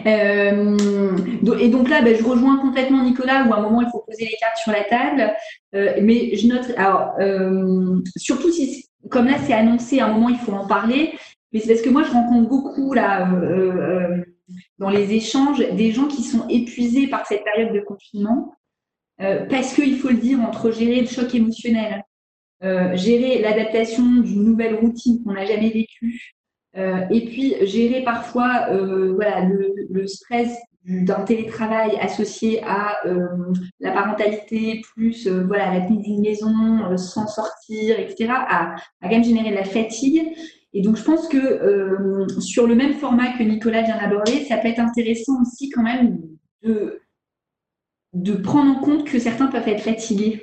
[0.06, 0.78] Euh,
[1.57, 4.26] et donc là, ben, je rejoins complètement Nicolas, où à un moment, il faut poser
[4.26, 5.34] les cartes sur la table.
[5.74, 7.14] Euh, mais je note, alors,
[8.18, 11.18] surtout si, comme là, c'est annoncé, à un moment, il faut en parler.
[11.53, 13.26] Mais c'est parce que moi, je rencontre beaucoup, là,
[14.80, 18.53] dans les échanges, des gens qui sont épuisés par cette période de confinement.
[19.18, 22.03] parce qu'il faut le dire, entre gérer le choc émotionnel,
[22.64, 26.34] euh, gérer l'adaptation d'une nouvelle routine qu'on n'a jamais vécue,
[26.76, 28.68] et puis gérer parfois
[29.14, 32.98] voilà, le, stress d'un télétravail associé à
[33.80, 39.23] la parentalité, plus voilà, la tenue d'une maison sans sortir, etc., a, a, quand même
[39.23, 40.34] généré de la fatigue.
[40.73, 44.69] Et donc, je pense que sur le même format que Nicolas vient d'aborder, ça peut
[44.69, 46.19] être intéressant aussi quand même
[46.64, 47.03] de,
[48.14, 50.41] de prendre en compte que certains peuvent être fatigués.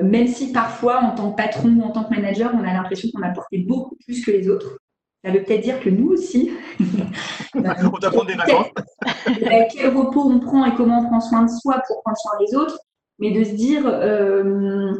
[0.00, 3.08] Même si parfois, en tant que patron ou en tant que manager, on a l'impression
[3.12, 4.78] qu'on a porté beaucoup plus que les autres.
[5.24, 6.50] Ça veut peut-être dire que nous aussi,
[7.54, 8.68] on doit prendre des vacances.
[9.72, 12.56] quel repos on prend et comment on prend soin de soi pour prendre soin des
[12.56, 12.78] autres,
[13.18, 14.92] mais de se dire, euh,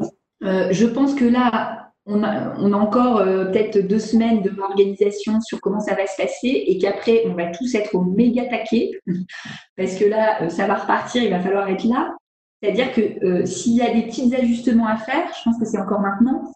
[0.44, 4.52] euh, je pense que là, on a, on a encore euh, peut-être deux semaines de
[4.60, 8.44] organisation sur comment ça va se passer et qu'après, on va tous être au méga
[8.44, 8.90] taquet
[9.76, 12.14] parce que là, ça va repartir, il va falloir être là.
[12.62, 16.00] C'est-à-dire que s'il y a des petits ajustements à faire, je pense que c'est encore
[16.00, 16.52] maintenant,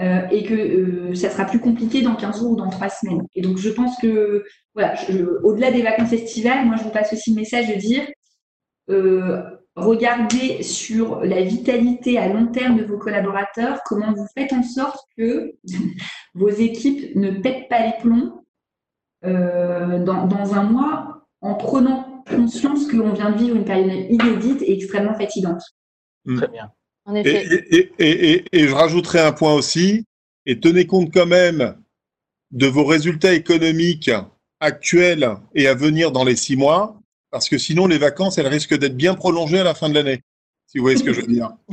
[0.00, 3.26] euh, et que euh, ça sera plus compliqué dans 15 jours ou dans 3 semaines.
[3.34, 4.94] Et donc, je pense que, voilà,
[5.42, 8.02] au-delà des vacances estivales, moi, je vous passe aussi le message de dire
[8.88, 9.42] euh,
[9.76, 15.00] regardez sur la vitalité à long terme de vos collaborateurs, comment vous faites en sorte
[15.18, 15.52] que
[16.34, 18.42] vos équipes ne pètent pas les plombs
[19.22, 25.14] dans, un mois en prenant conscience qu'on vient de vivre une période inédite et extrêmement
[25.14, 25.62] fatigante.
[26.36, 26.70] Très bien.
[27.14, 30.04] Et, je rajouterai un point aussi,
[30.46, 31.76] et tenez compte quand même
[32.50, 34.10] de vos résultats économiques
[34.60, 37.00] actuels et à venir dans les six mois,
[37.30, 40.22] parce que sinon les vacances, elles risquent d'être bien prolongées à la fin de l'année.
[40.66, 41.50] Si vous voyez ce que je veux dire.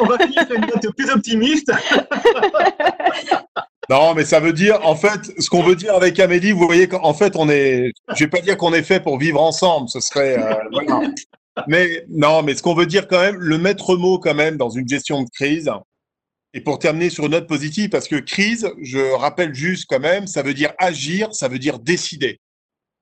[0.00, 1.70] On va finir sur une note plus optimiste.
[3.90, 6.88] Non, mais ça veut dire, en fait, ce qu'on veut dire avec Amélie, vous voyez
[6.88, 10.00] qu'en fait, on est, je vais pas dire qu'on est fait pour vivre ensemble, ce
[10.00, 11.08] serait, euh,
[11.66, 14.70] mais non, mais ce qu'on veut dire quand même, le maître mot quand même dans
[14.70, 15.70] une gestion de crise,
[16.54, 20.26] et pour terminer sur une note positive, parce que crise, je rappelle juste quand même,
[20.26, 22.40] ça veut dire agir, ça veut dire décider.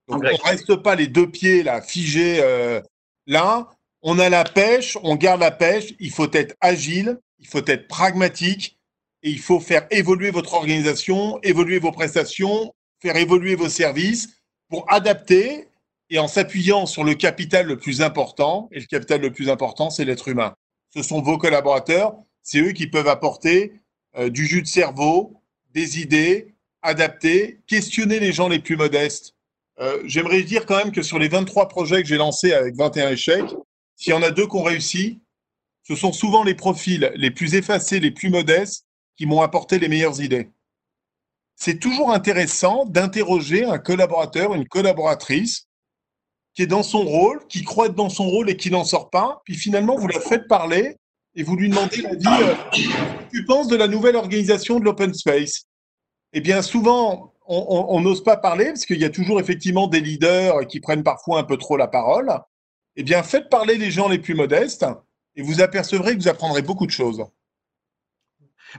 [0.09, 2.80] Donc on ne reste pas les deux pieds là figés euh,
[3.26, 3.68] là.
[4.02, 5.94] On a la pêche, on garde la pêche.
[6.00, 8.76] Il faut être agile, il faut être pragmatique
[9.23, 14.31] et il faut faire évoluer votre organisation, évoluer vos prestations, faire évoluer vos services
[14.69, 15.69] pour adapter
[16.11, 19.89] et en s'appuyant sur le capital le plus important, et le capital le plus important,
[19.89, 20.55] c'est l'être humain.
[20.94, 23.73] Ce sont vos collaborateurs, c'est eux qui peuvent apporter
[24.19, 25.40] euh, du jus de cerveau,
[25.73, 29.35] des idées, adapter, questionner les gens les plus modestes.
[29.81, 33.11] Euh, j'aimerais dire quand même que sur les 23 projets que j'ai lancés avec 21
[33.11, 33.55] échecs,
[33.97, 35.20] s'il y en a deux qui ont réussi,
[35.82, 38.85] ce sont souvent les profils les plus effacés, les plus modestes,
[39.16, 40.51] qui m'ont apporté les meilleures idées.
[41.56, 45.68] C'est toujours intéressant d'interroger un collaborateur, une collaboratrice,
[46.55, 49.10] qui est dans son rôle, qui croit être dans son rôle et qui n'en sort
[49.10, 49.40] pas.
[49.44, 50.97] Puis finalement, vous la faites parler
[51.34, 52.43] et vous lui demandez la vie.
[52.43, 52.55] Euh,
[53.32, 55.64] tu penses de la nouvelle organisation de l'open space?
[56.34, 60.66] Eh bien, souvent, on n'ose pas parler parce qu'il y a toujours effectivement des leaders
[60.66, 62.30] qui prennent parfois un peu trop la parole.
[62.97, 64.86] Eh bien, faites parler les gens les plus modestes
[65.36, 67.24] et vous apercevrez que vous apprendrez beaucoup de choses.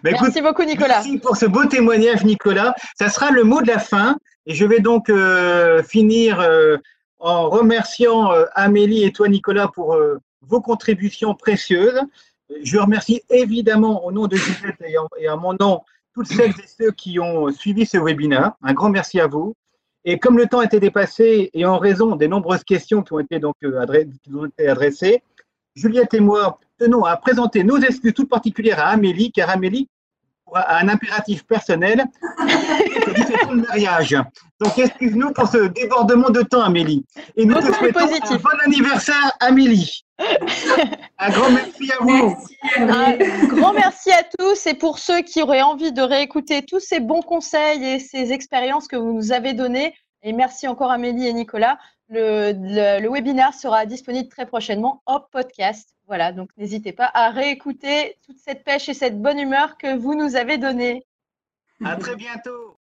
[0.03, 1.02] Merci beaucoup, Nicolas.
[1.03, 2.74] Merci pour ce beau témoignage, Nicolas.
[2.98, 4.18] Ça sera le mot de la fin.
[4.45, 6.78] Et je vais donc euh, finir euh,
[7.20, 9.98] en remerciant euh, Amélie et toi, Nicolas, pour
[10.41, 12.02] vos contributions précieuses.
[12.61, 14.82] Je remercie évidemment au nom de Juliette
[15.18, 15.82] et, à mon nom
[16.14, 18.52] toutes celles et ceux qui ont suivi ce webinaire.
[18.61, 19.56] Un grand merci à vous.
[20.06, 23.20] Et comme le temps a été dépassé et en raison des nombreuses questions qui ont
[23.20, 23.86] été donc euh,
[24.68, 25.24] adressées,
[25.76, 29.90] Juliette et moi tenons à présenter nos excuses toutes particulières à Amélie, car Amélie
[30.56, 32.04] un impératif personnel,
[32.48, 34.16] c'est le mariage.
[34.60, 37.06] Donc, excuse-nous pour ce débordement de temps, Amélie.
[37.36, 40.06] Et nous te souhaitons un bon anniversaire, Amélie.
[41.18, 42.36] un grand merci à vous.
[42.78, 44.68] un grand merci à tous.
[44.68, 48.88] Et pour ceux qui auraient envie de réécouter tous ces bons conseils et ces expériences
[48.88, 51.78] que vous nous avez données, et merci encore Amélie et Nicolas,
[52.09, 52.51] le,
[52.99, 55.95] le webinaire sera disponible très prochainement en podcast.
[56.07, 60.15] Voilà, donc n'hésitez pas à réécouter toute cette pêche et cette bonne humeur que vous
[60.15, 61.05] nous avez donnée.
[61.84, 62.77] À très bientôt.